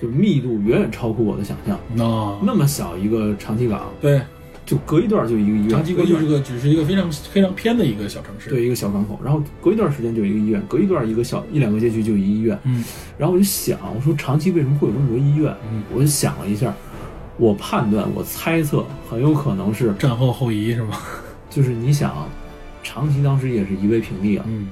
[0.00, 1.78] 就密度远远超乎我的想象。
[1.94, 4.22] 那那么小一个长崎港，对，
[4.64, 12.58] 就隔一段就一个医院，长崎隔一段国就是个只是一个非常非常偏的一个小城市。，对一个小港口，然后隔一段时间就一个医院，隔一段一个小一两个街区就一个医院。
[12.64, 12.82] 嗯
[13.18, 15.54] 然后我就想，我说长崎为什么会有这么多医院？
[15.70, 16.74] 嗯，我就想了一下，
[17.36, 20.96] 我判断，我猜测很有可能是，战后后移是吗？
[21.50, 22.26] 就是你想，
[22.82, 24.68] 长崎当时也是夷为平地啊，嗯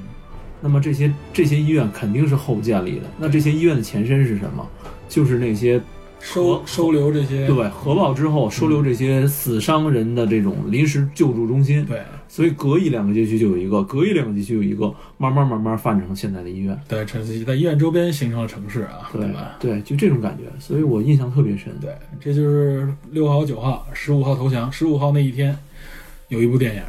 [0.61, 4.67] 那么这些这些医院肯定是后建立的，那这些医院的前身是什么？
[5.09, 5.81] 就是那些
[6.19, 11.85] 收收留这些对核爆之后收留这些死伤人的这种临时救助中心。
[11.85, 16.77] 对所以隔一两个街区就有一个，隔一两个街区有一个，慢慢慢慢发展成现在的医院。
[16.89, 19.57] 对，城在医院周边形成了城市啊，对吧？
[19.61, 21.73] 对，就这种感觉，所以我印象特别深。
[21.81, 24.71] 对，这就是六号、九号、十五号投降。
[24.73, 25.57] 十五号那一天，
[26.27, 26.83] 有一部电影《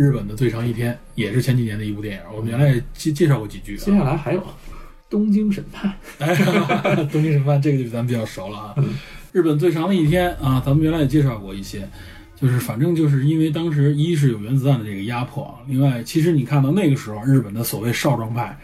[0.00, 2.22] 日本的最长一天》，也是前几年的一部电影。
[2.34, 3.98] 我们原来也介介绍过几句接啊。
[3.98, 4.42] 下来还有
[5.10, 6.34] 东京审判，哎，
[7.12, 8.74] 东京审判这个就咱们比较熟了啊。
[8.78, 8.94] 嗯
[9.32, 11.86] 日本最长的一天啊，咱们原来也介绍过一些，
[12.34, 18.58] 就是反正就是因为当时一是有原子弹的这个压迫，另外其实你看到那个时候日本的所谓少壮派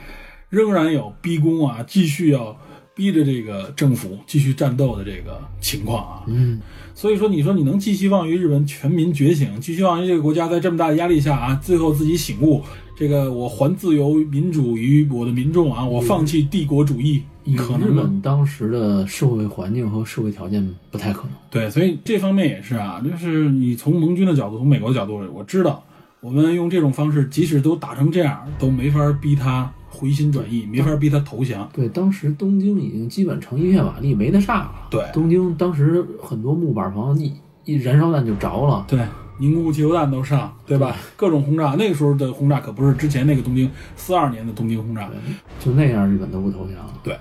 [0.48, 2.58] 仍然有逼宫啊，继续要
[2.96, 6.24] 逼着这个政府继续战斗的这个情况啊。
[6.26, 6.58] 嗯，
[6.94, 12.62] 所以说，你说你能寄希望于日本全民觉醒，寄希望于这个国家在这么大的压力下啊，最后自己醒悟，
[12.96, 17.22] 这个我还自由民主于我的民众啊，我放弃帝国主义，
[17.54, 17.92] 可能日？
[17.92, 21.32] 本当时的社会环境和社会条件不太可能。
[21.50, 25.84] 对，所以这方面也是啊，就是你从盟军的角度，从美国的角度，我知道
[26.20, 31.66] 我们用这种方式，即使都打成这样，都没法逼他回心转意，没法逼他投降。
[31.72, 34.72] 对，当时东京已经基本成一片瓦砾，没得炸了。
[34.90, 37.32] 对东京当时很多木板房一
[37.64, 38.84] 一燃烧弹就着了。
[38.86, 39.00] 对，
[39.38, 40.94] 凝固汽油弹都上，对吧？
[41.16, 45.08] 各种轰炸，那个时候的轰炸可不是之前那个东京四二年的东京轰炸，
[45.58, 46.76] 就那样，日本都不投降。
[47.02, 47.18] 对，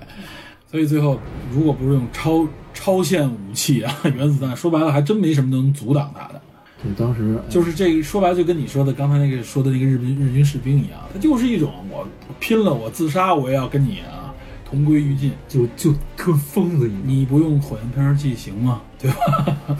[0.70, 1.18] 所以最后
[1.50, 6.42] 如果不是用超超限武器啊， 原子弹，说白了还真没什么能阻挡他的。
[6.82, 12.06] 对，当时就是这个说白了就跟你说的刚才那个说的那个日军日军士兵一样，他就是一种我
[12.38, 14.34] 拼了，我自杀，我也要跟你啊
[14.68, 15.32] 同归于尽。
[15.48, 17.02] 就就跟疯子一样。
[17.04, 18.82] 你不用火焰喷射器行吗？
[18.98, 19.56] 对吧？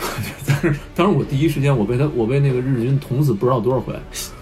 [0.47, 3.95] 但是当时我第一时间我被他我被那个日军捅死不知道多少回，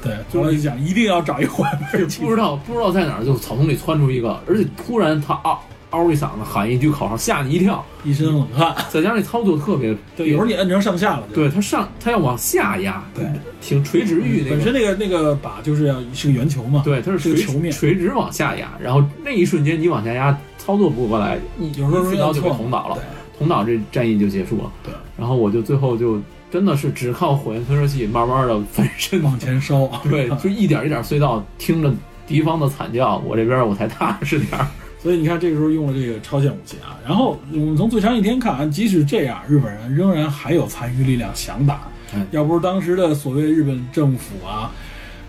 [0.02, 2.30] 对，后来就讲一定要找一火焰喷射器不。
[2.30, 5.60] 知道不知道在哪儿就草丛里窜出一个，而且突然他嗷
[5.94, 7.84] 嗷一嗓子喊一句口号，吓你一跳。
[8.04, 8.74] 一身冷汗。
[8.90, 11.26] 再加上那操作特别，对，有时候你摁成上下了。
[11.32, 13.24] 对他上他要往下压，对，
[13.60, 16.82] 挺垂直于那个本身那个那个靶就是要是个圆球嘛。
[16.84, 22.98] 对，它是垂球面垂直往下压，然后那一瞬间你往下压，操作不过来，你有时候一刺刀就被捅倒了，
[23.38, 24.70] 捅倒这战役就结束了。
[24.82, 29.86] 对，然后我就最后就真的是只靠火焰喷射器慢慢的翻身，往前烧。
[30.10, 31.90] 对，就一点一点隧道，听着
[32.26, 34.66] 敌方的惨叫，我这边我才踏实点儿。
[35.04, 36.98] 所以你看，这个时候用了这个超限武器啊。
[37.06, 41.82] 然后我们从最长一天看，即使这样，日本人仍然还有残余力量想打。
[42.14, 44.72] 哎要不是当时的所谓日本政府啊，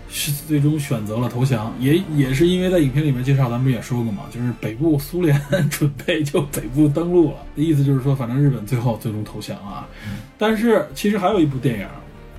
[0.08, 5.38] 是最终选择了投降，也也是因为在影片里面介绍，咱们不也说过嘛，就是北部苏联
[5.68, 9.86] 准备就北部登陆了，意思就是说，反正日本最后最终投降啊。
[10.38, 11.86] 但是其实还有一部电影，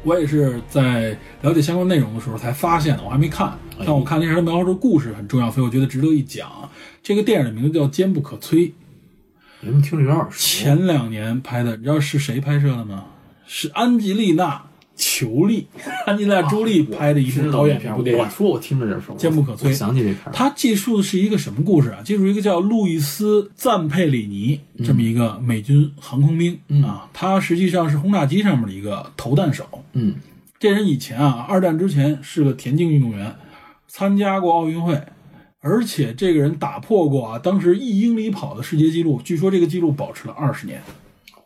[0.03, 6.49] 我也是在了解相关内容的时候才发现的，我还没看，但我看那时候描述的故事很重要，所以我觉得值得一讲。
[7.03, 8.53] 这个电影的名字叫《坚不可摧》。
[9.61, 10.37] 你们听着有点熟。
[10.37, 13.05] 前两年拍的，你知道是谁拍摄的吗？
[13.45, 14.55] 是安吉丽娜·
[14.97, 15.67] 裘丽，
[16.05, 18.21] 安吉丽娜·朱莉拍的一部导演片一部电影。
[18.21, 20.31] 我说我听着点熟，坚不可摧我想起这片儿。
[20.33, 22.01] 它记述的是一个什么故事啊？
[22.03, 29.65] 记述一个叫路易斯·赞佩里尼这么一个美军航空兵、啊，他实际上是轰炸机上面的一个投弹手。
[29.93, 30.15] 嗯
[30.59, 33.35] 这人以前啊，二战之前是个田径运动员，
[33.87, 34.99] 参加过奥运会，
[35.59, 40.81] 而且这个人打破过啊当时一英里跑的世界纪录，据说这个纪录保持了二十年，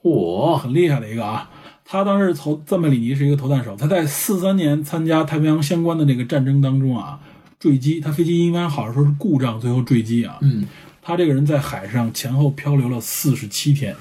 [0.01, 1.49] 嚯，很厉害的一个啊。
[1.91, 7.19] 他当时投赞贝里尼是一个投弹手，他在四三年参加太平洋相关的那个战争当中啊，
[7.59, 10.37] 坠机，他飞机应该好像说是故障，最后坠机啊。
[10.39, 10.65] 嗯，
[11.01, 13.93] 他这个人在海上前后漂流了四十七天，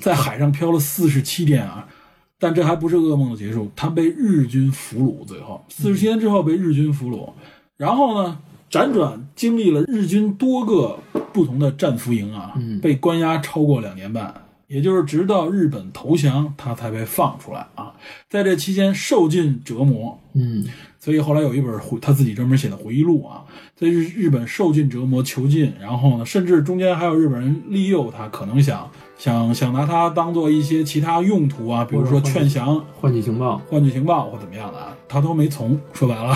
[0.00, 1.88] 在海上漂了四十七天啊！
[2.38, 7.28] 但这还不是噩梦的结束，他被日军俘虏，最后四十七天之后被日军俘虏，
[7.76, 8.38] 然后呢，
[8.70, 10.96] 辗转经历了日军多个
[11.32, 14.32] 不同的战俘营啊，被关押超过两年半，
[14.72, 17.92] 也就是直到日本投降，他才被放出来啊！
[18.30, 20.64] 在这期间受尽折磨，嗯
[20.98, 23.44] 所以后来有一本回他自己专门写的回忆录啊，
[23.76, 28.88] 在日日本受尽折磨、囚禁，然后呢，甚至中间还有日本人利诱他，可能想
[29.18, 33.60] 想想拿他当做一些其他用途啊，比如说劝降、换取情报。
[33.68, 35.78] 换取情报或怎么样的啊，他都没从。
[35.92, 36.34] 说白了，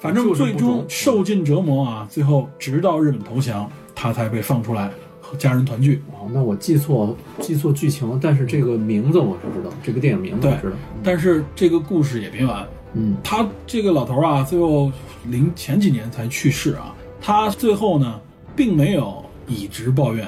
[0.00, 4.92] 反正最终受尽折磨啊，最后直到日本投降，他才被放出来和
[5.38, 6.02] 家人团聚。
[6.12, 10.76] 哦，那我记错记错剧情了，但是这个名字我是知道，这个电影名字我知道。
[11.02, 14.90] 但是这个故事也没完，嗯他这个老头啊，最后
[15.26, 16.94] 零前几年才去世啊。
[17.20, 18.20] 他最后呢，
[18.56, 20.26] 并没有以直报怨，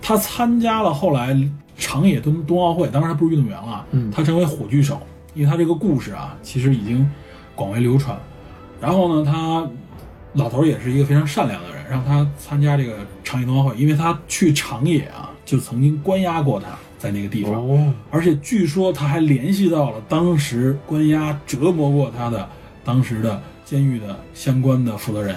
[0.00, 1.36] 他参加了后来
[1.76, 5.00] 长野冬冬奥会，当时他不是运动员了，嗯他成为火炬手，
[5.34, 7.08] 因为他这个故事啊，其实已经
[7.54, 8.16] 广为流传。
[8.80, 9.68] 然后呢，他
[10.36, 16.68] 老头也是一个非常善良的人，让他参加这个长野冬奥会，因为他去长野啊，就曾经关押过他
[16.98, 17.54] 在那个地方。
[17.54, 22.48] 哦，而且据说他还联系到了当时关押折磨过他的
[22.84, 25.36] 当时的监狱的相关的负责人，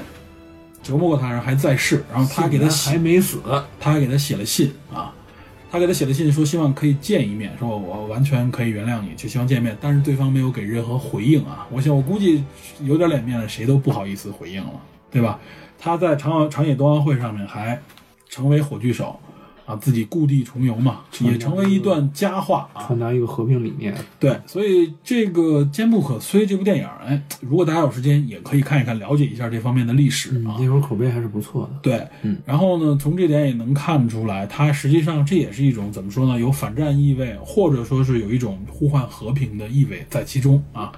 [0.84, 3.40] 折磨过他的人还在世，然后他给他还写，没死。
[3.80, 5.14] 他还给他写了信啊，
[5.72, 11.68] 他给他写的信说希望可以见一面，说我完全可以原谅你，就希望见面，但是对方没有给任何回应啊。
[11.72, 12.44] 我想我估计
[12.82, 14.82] 有点脸面了谁都不好意思回应了，
[15.12, 15.40] 对吧？
[15.78, 17.80] 他在长长野冬奥会上面还
[18.28, 19.20] 成为火炬手
[19.70, 22.82] 啊，自己故地重游嘛，也成为一段佳话啊。
[22.88, 23.94] 传达一个和平理念。
[24.20, 30.58] 对，所以这个《坚不可摧》这部电影，哎，如果大家有时间，也可以看一看，了解一下这方面的历史嗯，啊。
[30.60, 31.80] 那会儿口碑还是不错的。
[31.84, 40.92] 对，嗯，然后呢，从这点也能看出来，它实际上这也是一种怎么说呢，有反战意味，或者说是有一种呼唤和平的意味在其中啊。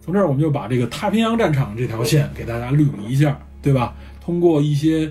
[0.00, 3.94] 从这儿我们就把这个太平洋战场这条线给大家捋一下，对吧？
[4.20, 5.10] 通过一些，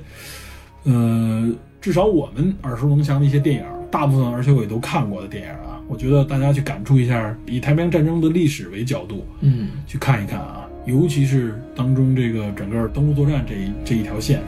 [0.84, 14.41] 呃，至少我们耳熟能详的一些电影，大部分而且我也都看过的电影啊，我觉得大家去感触一下，以太平洋战争的历史为角度，嗯，去看一看啊，尤其是当中这个整个登陆作战这一这一条线。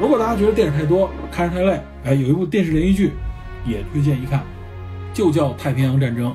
[0.00, 3.12] 如果大家觉得电影太多，看着太累，哎，有一部电视连续剧
[3.66, 4.42] 也推荐一看，
[5.14, 6.30] 就叫《太平洋战争》，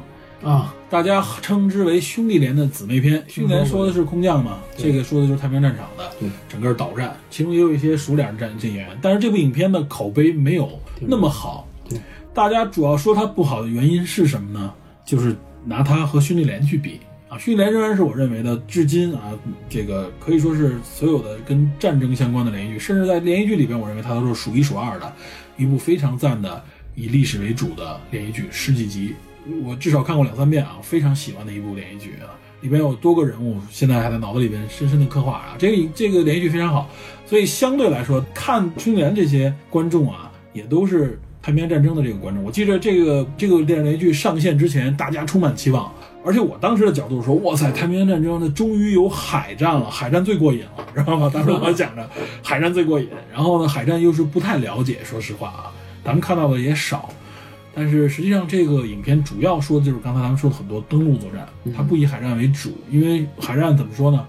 [0.45, 3.15] 啊，大家称之为兄弟连的姊妹篇。
[3.27, 11.67] 兄弟连说的是空降嘛，这个说的就是太平洋战场的对整个岛战，其中也有一些熟脸战这演员，但是这部影片的口碑没有那么好。
[11.89, 11.99] 对，
[12.31, 14.71] 大家主要说它不好的原因是什么呢？
[15.03, 15.35] 就是
[15.65, 19.33] 拿它和兄弟连去比啊，兄弟连仍然是我认为的至今啊，
[19.67, 25.11] 这个可以说是所有的跟战争相关的连续剧，甚至在连续剧里边，我认为它都是数一数二的
[25.57, 26.63] 一部非常赞的
[26.93, 29.15] 以历史为主的连续剧，十几集，
[29.63, 36.89] 我至少看过两三遍啊，非常喜欢的一部连续剧啊，里边有多个人物，现在还在脑子里边深深的刻画啊，这个这个连续剧非常好，
[37.25, 42.43] 所以相对来说，看《春联》这些观众啊，也都是太平洋战争的这个观众。
[42.43, 45.93] 我记得这个这个电视连续剧上线之前，大家充满期望，
[46.25, 51.29] 而且我当时的角度说，哇塞，太平洋战争那终于有海战了，海战最过瘾了，知道吗？
[51.31, 52.09] 当时我想着
[52.41, 55.71] 海战最过瘾，然后呢，海战又是不太了解，说实话啊，
[56.03, 57.09] 咱们看到的也少。
[57.75, 61.45] 但是实际上，这个影片主要说的就是刚才咱们说的很多登陆作战，
[61.75, 64.25] 它不以海战为主，因为海战怎么说呢？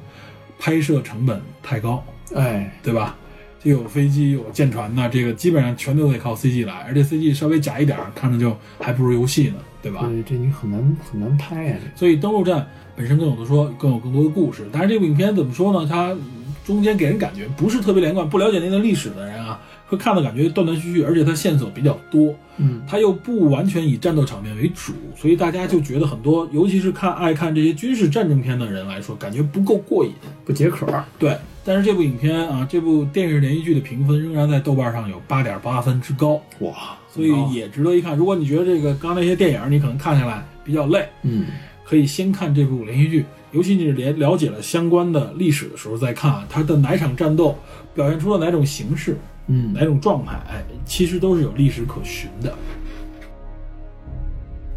[0.58, 2.04] 拍摄成本太高，
[2.34, 3.16] 哎，对吧？
[3.62, 10.00] 就有飞机、有舰船的，这个基本上全都得靠 CG 来，而且 CG 稍微假一点儿，看着就还不如游戏呢，对吧？
[10.02, 12.66] 对，这你很难很难拍呀、这所以登陆战
[12.96, 14.68] 本身更有的说，更有更多的故事。
[14.72, 15.88] 但是这部影片怎么说呢？
[15.88, 16.16] 它
[16.64, 22.34] 中间给人感觉不是特别连贯，不了解那段历史的人啊，会看的感觉断断续续，而且它线索比较多。
[22.58, 30.12] 嗯，它又不完全以战斗场面为主，所以大家就觉得很多，尤其是看爱看这些军事战争片的人来说，感觉不够过瘾。
[30.44, 31.04] 不解渴儿。
[31.18, 38.16] 对，但是这部影片啊，这部电视连续剧的评分仍然在豆瓣上有八点八分之高，哇，所以也值得一看。
[38.16, 41.46] 如果你觉得这个刚刚那些电影你可能看下来比较累，嗯，
[41.84, 47.58] 可以先看这部连续剧，尤其你是连了解了相关的历史的时候再看啊它的哪场战斗
[47.94, 52.54] 表现出了哪种形式、嗯哪种状态，哎，其实都是有历史可循的。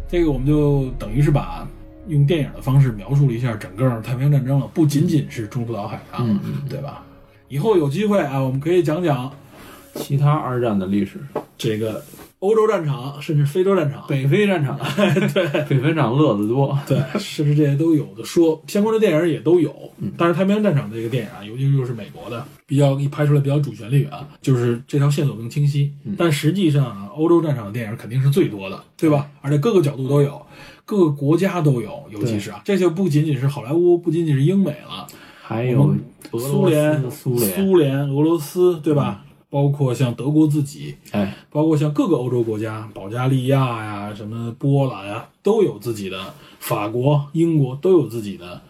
[0.08, 1.66] 这个我们就等于是把
[2.08, 7.04] 用电影的方式描述了一下整个太平洋战争了，不仅仅是中途岛海嗯对吧？
[7.48, 9.32] 以后有机会啊，我们可以讲讲
[9.94, 11.18] 其他二战的历史，
[11.58, 12.02] 这个
[12.40, 14.78] 欧洲战场，甚至非洲战场，北非战场，
[15.34, 19.74] 对，北非战场乐子多，对，甚至这些都有的说，相关的电影也都有。
[19.98, 20.10] 嗯。
[20.16, 25.92] 但是太平洋战场这个电影啊，尤其又是美国的，比较一拍出来比较主旋律啊，就是这条线索更清晰。
[26.04, 26.14] 嗯。
[26.16, 29.30] 但实际上啊，欧洲战场的电影肯定是最多的，对吧？
[29.42, 30.40] 而且各个角度都有，
[30.86, 35.06] 各个国家都有，尤其是啊，这就不仅仅是好莱坞，不仅仅是英美了，
[35.42, 35.94] 还有
[36.30, 39.24] 俄苏联、苏联，苏联、俄罗斯，对吧？
[39.50, 46.16] 包括像德国自己，哎，包括像各个欧洲国家，保加利亚呀、什么波兰呀，都有自己的；
[46.60, 48.62] 法国、英国都有自己的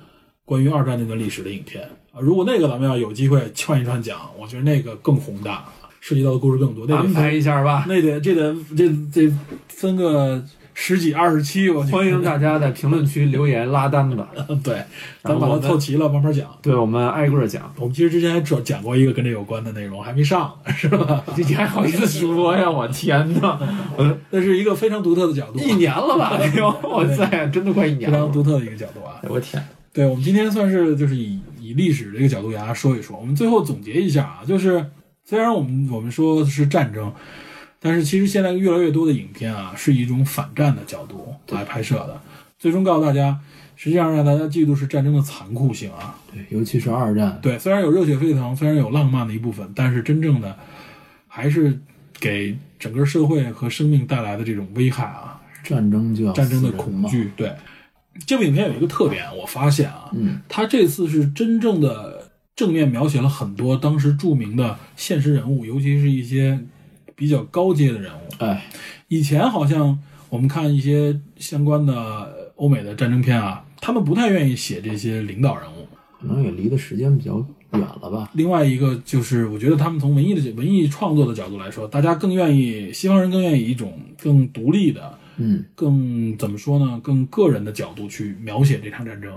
[0.44, 2.20] 关于二战那段历史的影片啊。
[2.20, 5.66] 如果那个咱们要有机会串一串讲，我觉得那个更宏大，
[6.00, 6.86] 涉及到的故事更多。
[6.88, 7.84] 那得安排一下吧。
[7.86, 9.30] 那得这得这这
[9.68, 10.42] 分个
[10.74, 14.16] 十几二十七，我欢迎大家在评论区留言拉单子，
[14.64, 14.82] 对，
[15.22, 16.46] 咱把它凑齐了，慢慢讲。
[16.62, 17.72] 对我们挨个儿讲。
[17.76, 21.22] 我们其实之前还讲讲过一个跟这有关的内容，还没上呢，是吧？
[21.36, 22.70] 你还好意思说呀？
[22.70, 23.58] 我天哪！
[23.96, 26.36] 我那是一个非常独特的角度啊，一年了吧？
[26.40, 28.16] 哎呦，我塞真的快一年了。
[28.16, 29.20] 非常独特的一个角度啊。
[29.22, 33.18] 哎我天，对，我们今天算是就是以以历史这个角度给大家说一说。
[33.18, 34.86] 我们最后总结一下啊，就是
[35.24, 37.12] 虽然我们我们说是战争，
[37.80, 42.20] 但是其实现在越来越多的影片啊，是一种反战的角度来拍摄的，
[42.58, 43.40] 最终告诉大家，
[43.74, 46.14] 实际上让大家记住是战争的残酷性啊。
[46.30, 50.54] 对，尤其是二战，对，虽然有热血沸腾，虽然有浪漫的一部分，但是真正的
[51.26, 51.80] 还是
[52.18, 56.70] 给整个社会和生命带来的这种危害啊，战争就要战争的。
[56.72, 57.30] 恐惧。
[57.34, 57.50] 对，
[58.26, 66.60] 这部影片有一个特点，我发现啊，嗯，它这次是真正的正面描写了很多当时著名的现实人物，尤其是一些
[67.20, 68.42] 比较高阶的人物。
[68.42, 68.64] 哎，
[69.08, 69.98] 以前好像
[70.30, 71.92] 我们看一些相关的
[72.56, 75.86] 欧美的战争片啊，他们不太愿意写这些领导人物。
[76.18, 77.36] 可能也离的时间比较
[77.72, 78.30] 远了吧。
[78.32, 89.30] 另外一个就是，我觉得他们从文艺的文艺创作的角度来说，大家更愿意，西方人更愿意以一种更独立的、嗯，更怎么说呢，更个人的角度去描写这场战争。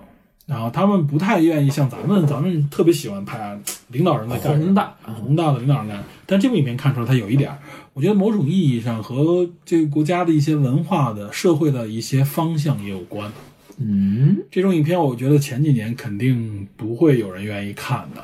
[0.45, 3.57] 然后他们不太愿意像咱们，咱们特别喜欢拍啊
[3.88, 6.03] 领导人在干什么宏大，宏大的领导人干。
[6.26, 7.57] 但这部影片看出来，它有一点儿，
[7.94, 13.32] 我觉得某种意义上和这个国家的一些文化的、社会的一些方向也有关。
[13.78, 18.22] 嗯，这种影片，我觉得前几年肯定不会有人愿意看的，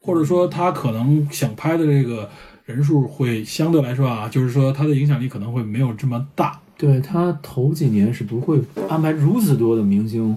[0.00, 2.28] 或者说他可能想拍的这个
[2.66, 6.60] 人数会相对来说啊，就是说他的影响力可能会没有这么大。
[6.76, 10.36] 对他头几年是不会安排如此多的明星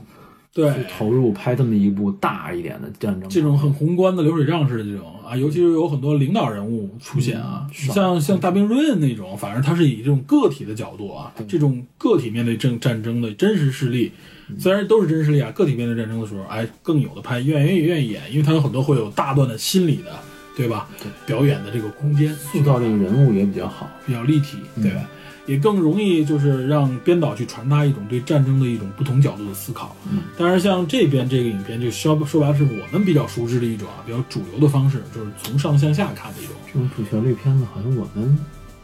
[0.57, 3.29] 对去投入拍这么一部大一点的战争。
[3.29, 14.11] 这种很宏观的流水账式的这种啊，尤其是有很多领导人物出现啊，是像像大兵瑞恩那种，反正他是以这种个体的角度啊，这种个体面对战战争的真实事例，
[14.57, 20.11] 虽然都是真实事例啊，个体面对战争的时候，哎，更有的拍，愿意愿意演，因为他有很多会有大段的心理的，
[20.55, 20.89] 对吧？
[20.97, 23.87] 对，表演的这个空间塑造这个人物也比较好。
[24.07, 25.07] 比较立体，对吧？
[25.47, 29.95] 也更容易就是让编导去传达一种对战争的一种不同角度的思考。
[30.11, 38.37] 嗯，当然像这边这个影片就说说白了是我们比较熟知的一种啊，比较主流的方式，就是从上向下看的一种，这种主旋律片子好像我们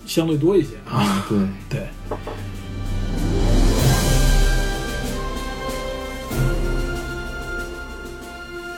[0.05, 0.97] 相对多一些啊。
[1.03, 1.37] 啊，对，
[1.69, 1.87] 对。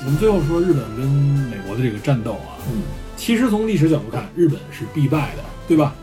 [0.04, 2.82] 我们最后说日本跟美国的这个战斗啊，嗯，
[3.16, 5.96] 其实从历史角度看，日本是必败的，对吧？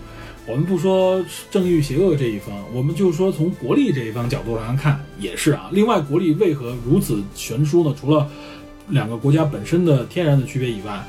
[0.44, 5.70] 我们不说正义邪恶这一方，我们就说从国力这一方角度上看也是啊。
[5.72, 7.94] 另外，国力为何如此悬殊呢？
[7.98, 8.28] 除了
[8.88, 11.00] 两个国家本身的天然的区别以外，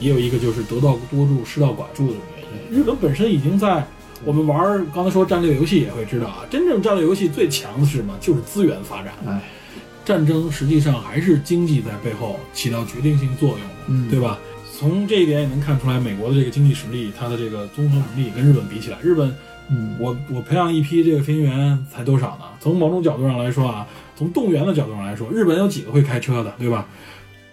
[0.00, 2.78] 也有一个就是得道多助，失道寡助的原因。
[2.80, 3.86] 日本本身已经在
[4.24, 8.12] 我们玩刚才说战略游戏也会知道啊，真正战略游戏最强的是什么？
[8.20, 9.14] 就是资源发展。
[9.24, 9.40] 哎，
[10.04, 14.36] 战争实际上还是经济在背后起到决定性作用，嗯对吧？
[14.80, 19.30] 从这一点也能看出来，美国的这个经济实力，它的这个综合能力跟日本比起来，日本，
[19.68, 22.46] 嗯，我我培养一批这个飞行员才多少呢？
[22.60, 23.86] 从某种角度上来说啊，
[24.16, 26.88] 从动员的角度上来说，日本有几个会开车的，对吧？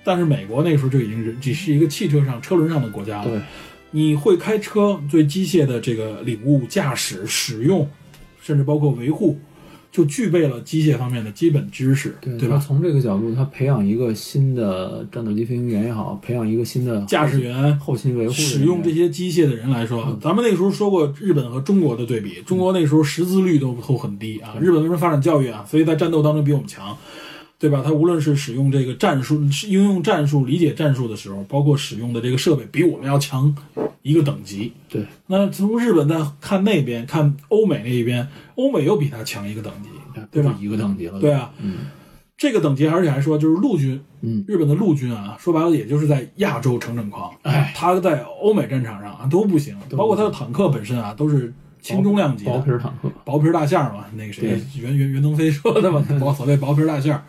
[0.06, 3.26] 但是美国那个时候就已经是只是一个汽车上车轮上的国家了。
[3.26, 3.42] 对，
[3.92, 7.86] 你会开车，对机械的这个领悟、驾驶、使用，
[8.42, 9.38] 甚至包括维护，
[9.92, 12.58] 就具备了机械方面的基本知识，对对吧？
[12.58, 25.66] 他从这个角度，他培养一个新的战斗机飞行员也好，培养一个新的驾驶员后勤维护使用这些机械的人来说，咱们那个时候说过日本和中国的对比，中国那时候识字率都都很低啊，日本为什么发展教育啊？
[25.68, 26.96] 所以在战斗当中比我们强，
[27.60, 27.82] 对吧？
[27.84, 33.56] 他无论是使用这个战术、应用战术、理解战术的时候，包括使用的这个设备，比我们要强
[34.04, 34.72] 一个等级。
[34.88, 39.90] 对，那从日本再看那边，看欧美那一边，欧美又比他强一个等级，
[40.30, 41.20] 对吧一个等级了。
[41.20, 41.88] 对，啊，嗯
[42.38, 51.52] 这个等级，而且还说就是陆军，嗯，日本的陆军啊，说白了也就是在亚洲成整狂，哎，他在欧美战场上啊都不行，包括他的坦克本身啊都是
[51.96, 57.24] 轻重量级薄皮儿坦克，薄皮儿大象嘛，那个谁袁袁袁腾飞说的嘛， 薄所谓薄皮儿大象。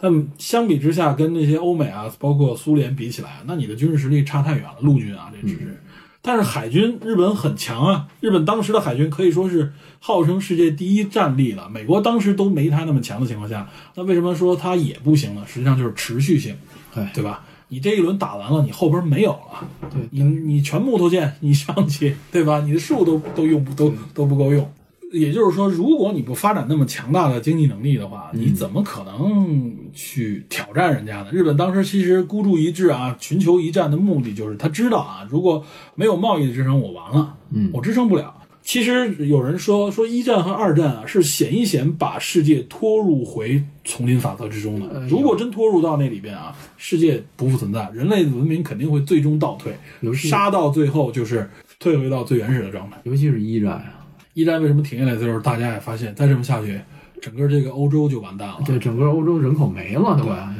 [0.00, 4.76] 但相比之下，跟那些欧美啊，包括苏联比起来，那你的军事实力差太远了。
[4.80, 5.82] 陆军啊，这只是。
[6.20, 8.06] 但是海军，日本很强啊！
[8.20, 11.68] 日本当时的海军可以说是号称世界第一战力了。
[11.68, 15.42] 美国当时都没他那么强的情况下，那为什么说他也不行呢？
[15.46, 16.54] 实际上就是持续性，
[16.94, 17.44] 哎，对吧？
[17.68, 22.60] 你这一轮打完了，你后边没有了，对你你全木头剑，你上去，对吧？
[22.60, 24.68] 你的树都都用不都都不够用。
[25.10, 31.28] 也就是说，如果你不发展那么强大的经济能力的话，你怎么可能去挑战人家呢？
[31.32, 35.64] 日本当时其实孤注一掷啊，寻求一战的目的就是他知道啊，如果
[35.94, 38.34] 没有贸易的支撑，我完了，嗯我支撑不了。
[38.68, 45.06] 其实有人说说一战和二战啊，是险一险把世界拖入回丛林法则之中的。
[45.08, 49.72] 如果真拖入到那里边啊，世界不复存在，人类的文明肯定会最终倒退，
[50.12, 52.98] 杀到最后就是退回到最原始的状态。
[53.04, 56.78] 尤其是一战啊，一战为什么停下来的时候，大家也发现，再这么下去，
[57.22, 58.58] 整个这个欧洲就完蛋了。
[58.66, 60.54] 对整个欧洲人口没了都啊，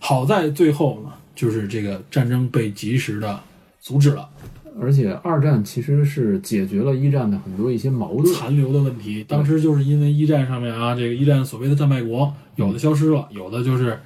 [0.00, 3.38] 好在最后呢，就是这个战争被及时的
[3.80, 4.28] 阻止了，
[4.80, 9.24] 而且二战其实是解决了一战的很多一些矛盾，残留的问题。
[9.28, 13.98] 当时就是因为一战上面啊，这个一战所谓的战败国，有的消失了，有的就是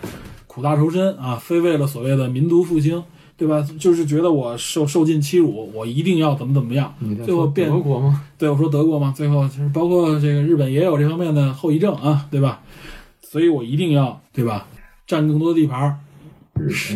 [0.46, 3.02] 苦大仇深啊，非为了所谓的民族复兴，
[3.36, 3.66] 对吧？
[3.78, 6.92] 就是觉得我受受尽欺辱，我一定要怎么怎么样
[7.24, 8.24] 最后变德国吗？
[8.36, 12.60] 对，我说德国嘛，最后就是包括这个日本也有这方面的后遗症啊，对吧？
[13.22, 14.66] 所以我一定要对吧，
[15.06, 15.98] 占更多地盘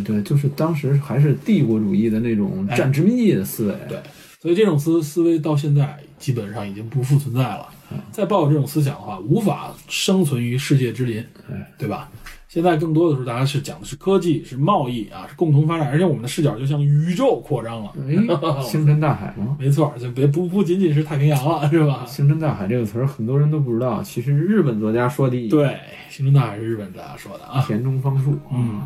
[0.05, 3.99] 对，就是当时还是帝国主义的那种哎占殖民地的思维，对，
[4.41, 7.67] 所以这种思思维到现在基本上已经不复存在了。
[8.11, 12.11] 再抱有这种思想的话，无法生存于世界之林，哎，对吧？
[12.49, 17.93] 现在更多的时候，大家是讲的是科技、是贸易啊，是共同发展，而且我们的视角就向宇宙扩张了。
[18.09, 18.15] 哎，
[18.65, 19.57] 星辰大海吗？
[19.59, 22.05] 没错，就别不不仅仅是太平洋了，是吧？
[22.07, 25.77] 星辰大海这个词儿很多人都不知道，其实日本作家说的，，对，
[26.09, 27.63] 星辰大海是日本作家说的啊。
[27.67, 28.81] 田中芳树，嗯，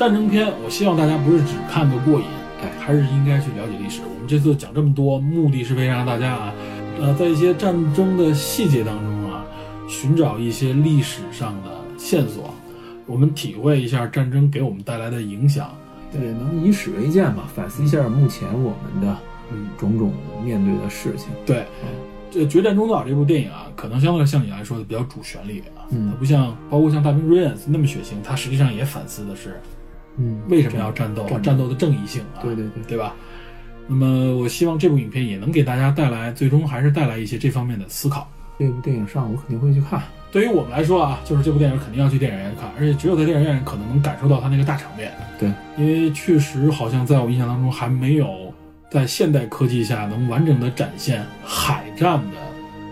[0.00, 2.24] 战争片，我希望大家不是只看个过瘾，
[2.62, 4.00] 哎还是应该去了解历史。
[4.00, 6.54] 我们这次讲这么多，目的是为了让大家啊，
[6.98, 9.44] 呃，在一些战争的细节当中啊，
[9.86, 12.54] 寻找一些历史上的线索，
[13.04, 15.70] 我们体会一下战争给我们带来的影响。
[16.10, 19.16] 对，能以史为鉴吧，反思一下目前我们的
[19.52, 21.28] 嗯，种种面对的事情。
[21.44, 21.66] 对，
[22.30, 29.60] 这《决战中岛》这部电影啊，可能相对像你来说比较主旋律啊，嗯它不像包括像《大兵瑞恩斯》那么血腥，它实际上也反思的是
[30.16, 33.14] 嗯，为什么要战斗，战斗战斗的正义性啊，对对对对吧？
[33.86, 38.30] 那么我希望这部影片也能给大家带来，最终还是带来一些这方面的思考。
[38.58, 40.02] 这部电影上我肯定会去看。
[40.30, 45.10] 对于我们来说啊，就是这部电影肯定要去电影院看，而且只有在电影院可能能感受到它那个大场面。
[45.38, 48.52] 对，因为确实好像在我印象当中还没有
[48.90, 52.36] 在现代科技下能完整的展现海战的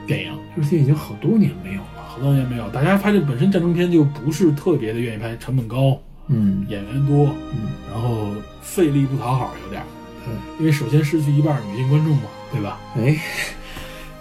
[0.07, 0.33] 电影。
[0.57, 1.89] 而且已经好多年没有了。
[2.09, 5.97] 好多年没有，大家拍这本身战争片就不是特别的愿意拍，成本高，
[6.29, 8.29] 嗯演员多，嗯，然后
[8.63, 9.87] 费力不讨好，有点儿。
[10.25, 12.23] 对，因为首先失去一半女性观众嘛，
[12.53, 12.79] 对吧？
[12.97, 13.17] 哎，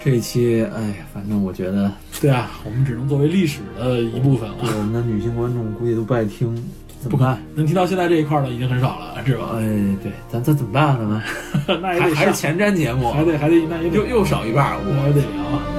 [0.03, 4.55] 这一期，哎呀，反正我觉得， 对啊，我们只能作为历史的一部分了。
[4.61, 6.55] 对我们的女性观众估计都不爱听，
[7.01, 7.41] 怎么办？
[7.55, 9.49] 能听到现在这一块儿的已经很少了，是吧？
[9.55, 9.59] 哎，
[10.01, 11.21] 对，咱咱怎么办呢？
[11.81, 15.76] 那也得还还是前瞻节目，还得还得那也得又又少一半儿，我得聊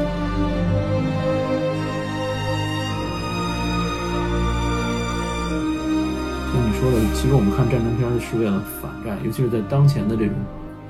[6.79, 10.35] 说的，其实我们看战争片儿是为了反战，尤其是在当前的这种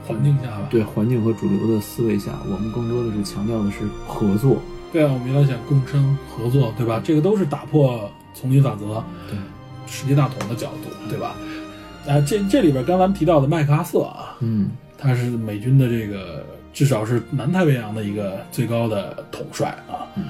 [0.07, 4.59] 环境下吧，对环境和主流的思维下，我们更多的是强调的是合作。
[4.93, 7.01] 对啊，我们要讲共生合作，对吧？
[7.03, 9.39] 这个都是打破丛林法则、对，
[9.87, 11.35] 世界大同的角度，对吧？
[12.07, 16.45] 啊，这这里边刚咱们提到的麦克阿瑟啊，嗯，他是美军的这个
[16.75, 20.05] 至少是南太平洋的一个最高的统帅啊。
[20.17, 20.25] 嗯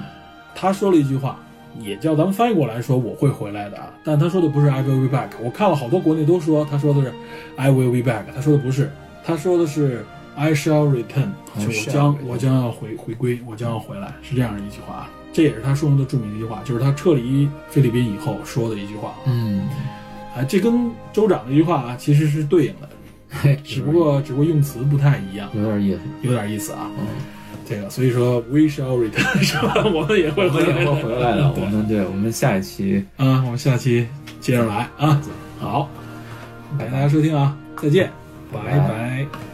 [0.55, 1.39] 他说了一句话，
[1.79, 5.29] 也叫咱们翻译过来说我会回来的啊，但他说的不是 I will be back。
[5.41, 7.13] 我看了好多国内都说他说的是
[7.55, 8.91] I will be back，他说的不是，
[9.23, 10.03] 他他说的是
[10.35, 15.09] "I shall return"，I 就我将我将要回回归，我将要回来，是这样的一句话啊。
[15.31, 19.13] 这也是他说的著名的一句话，就是他撤离菲律宾以后说的一句话。
[19.27, 19.69] 嗯，
[20.35, 22.89] 啊，这跟州长的一句话啊其实是对应的，
[23.29, 25.99] 嘿，只不过只不过用词不太一样，有点意思。
[26.23, 26.89] 有点意思啊。
[26.97, 27.05] 嗯，
[27.69, 29.83] 这个所以说 "We shall return" 是吧？
[29.93, 31.51] 我们也会回来的，会回来的。
[31.55, 34.07] 我们对，我们下一期啊，我们下期
[34.39, 35.21] 接着来啊。
[35.59, 35.87] 好，
[36.77, 38.09] 感谢大家收听啊，再见，
[38.51, 39.48] 拜拜拜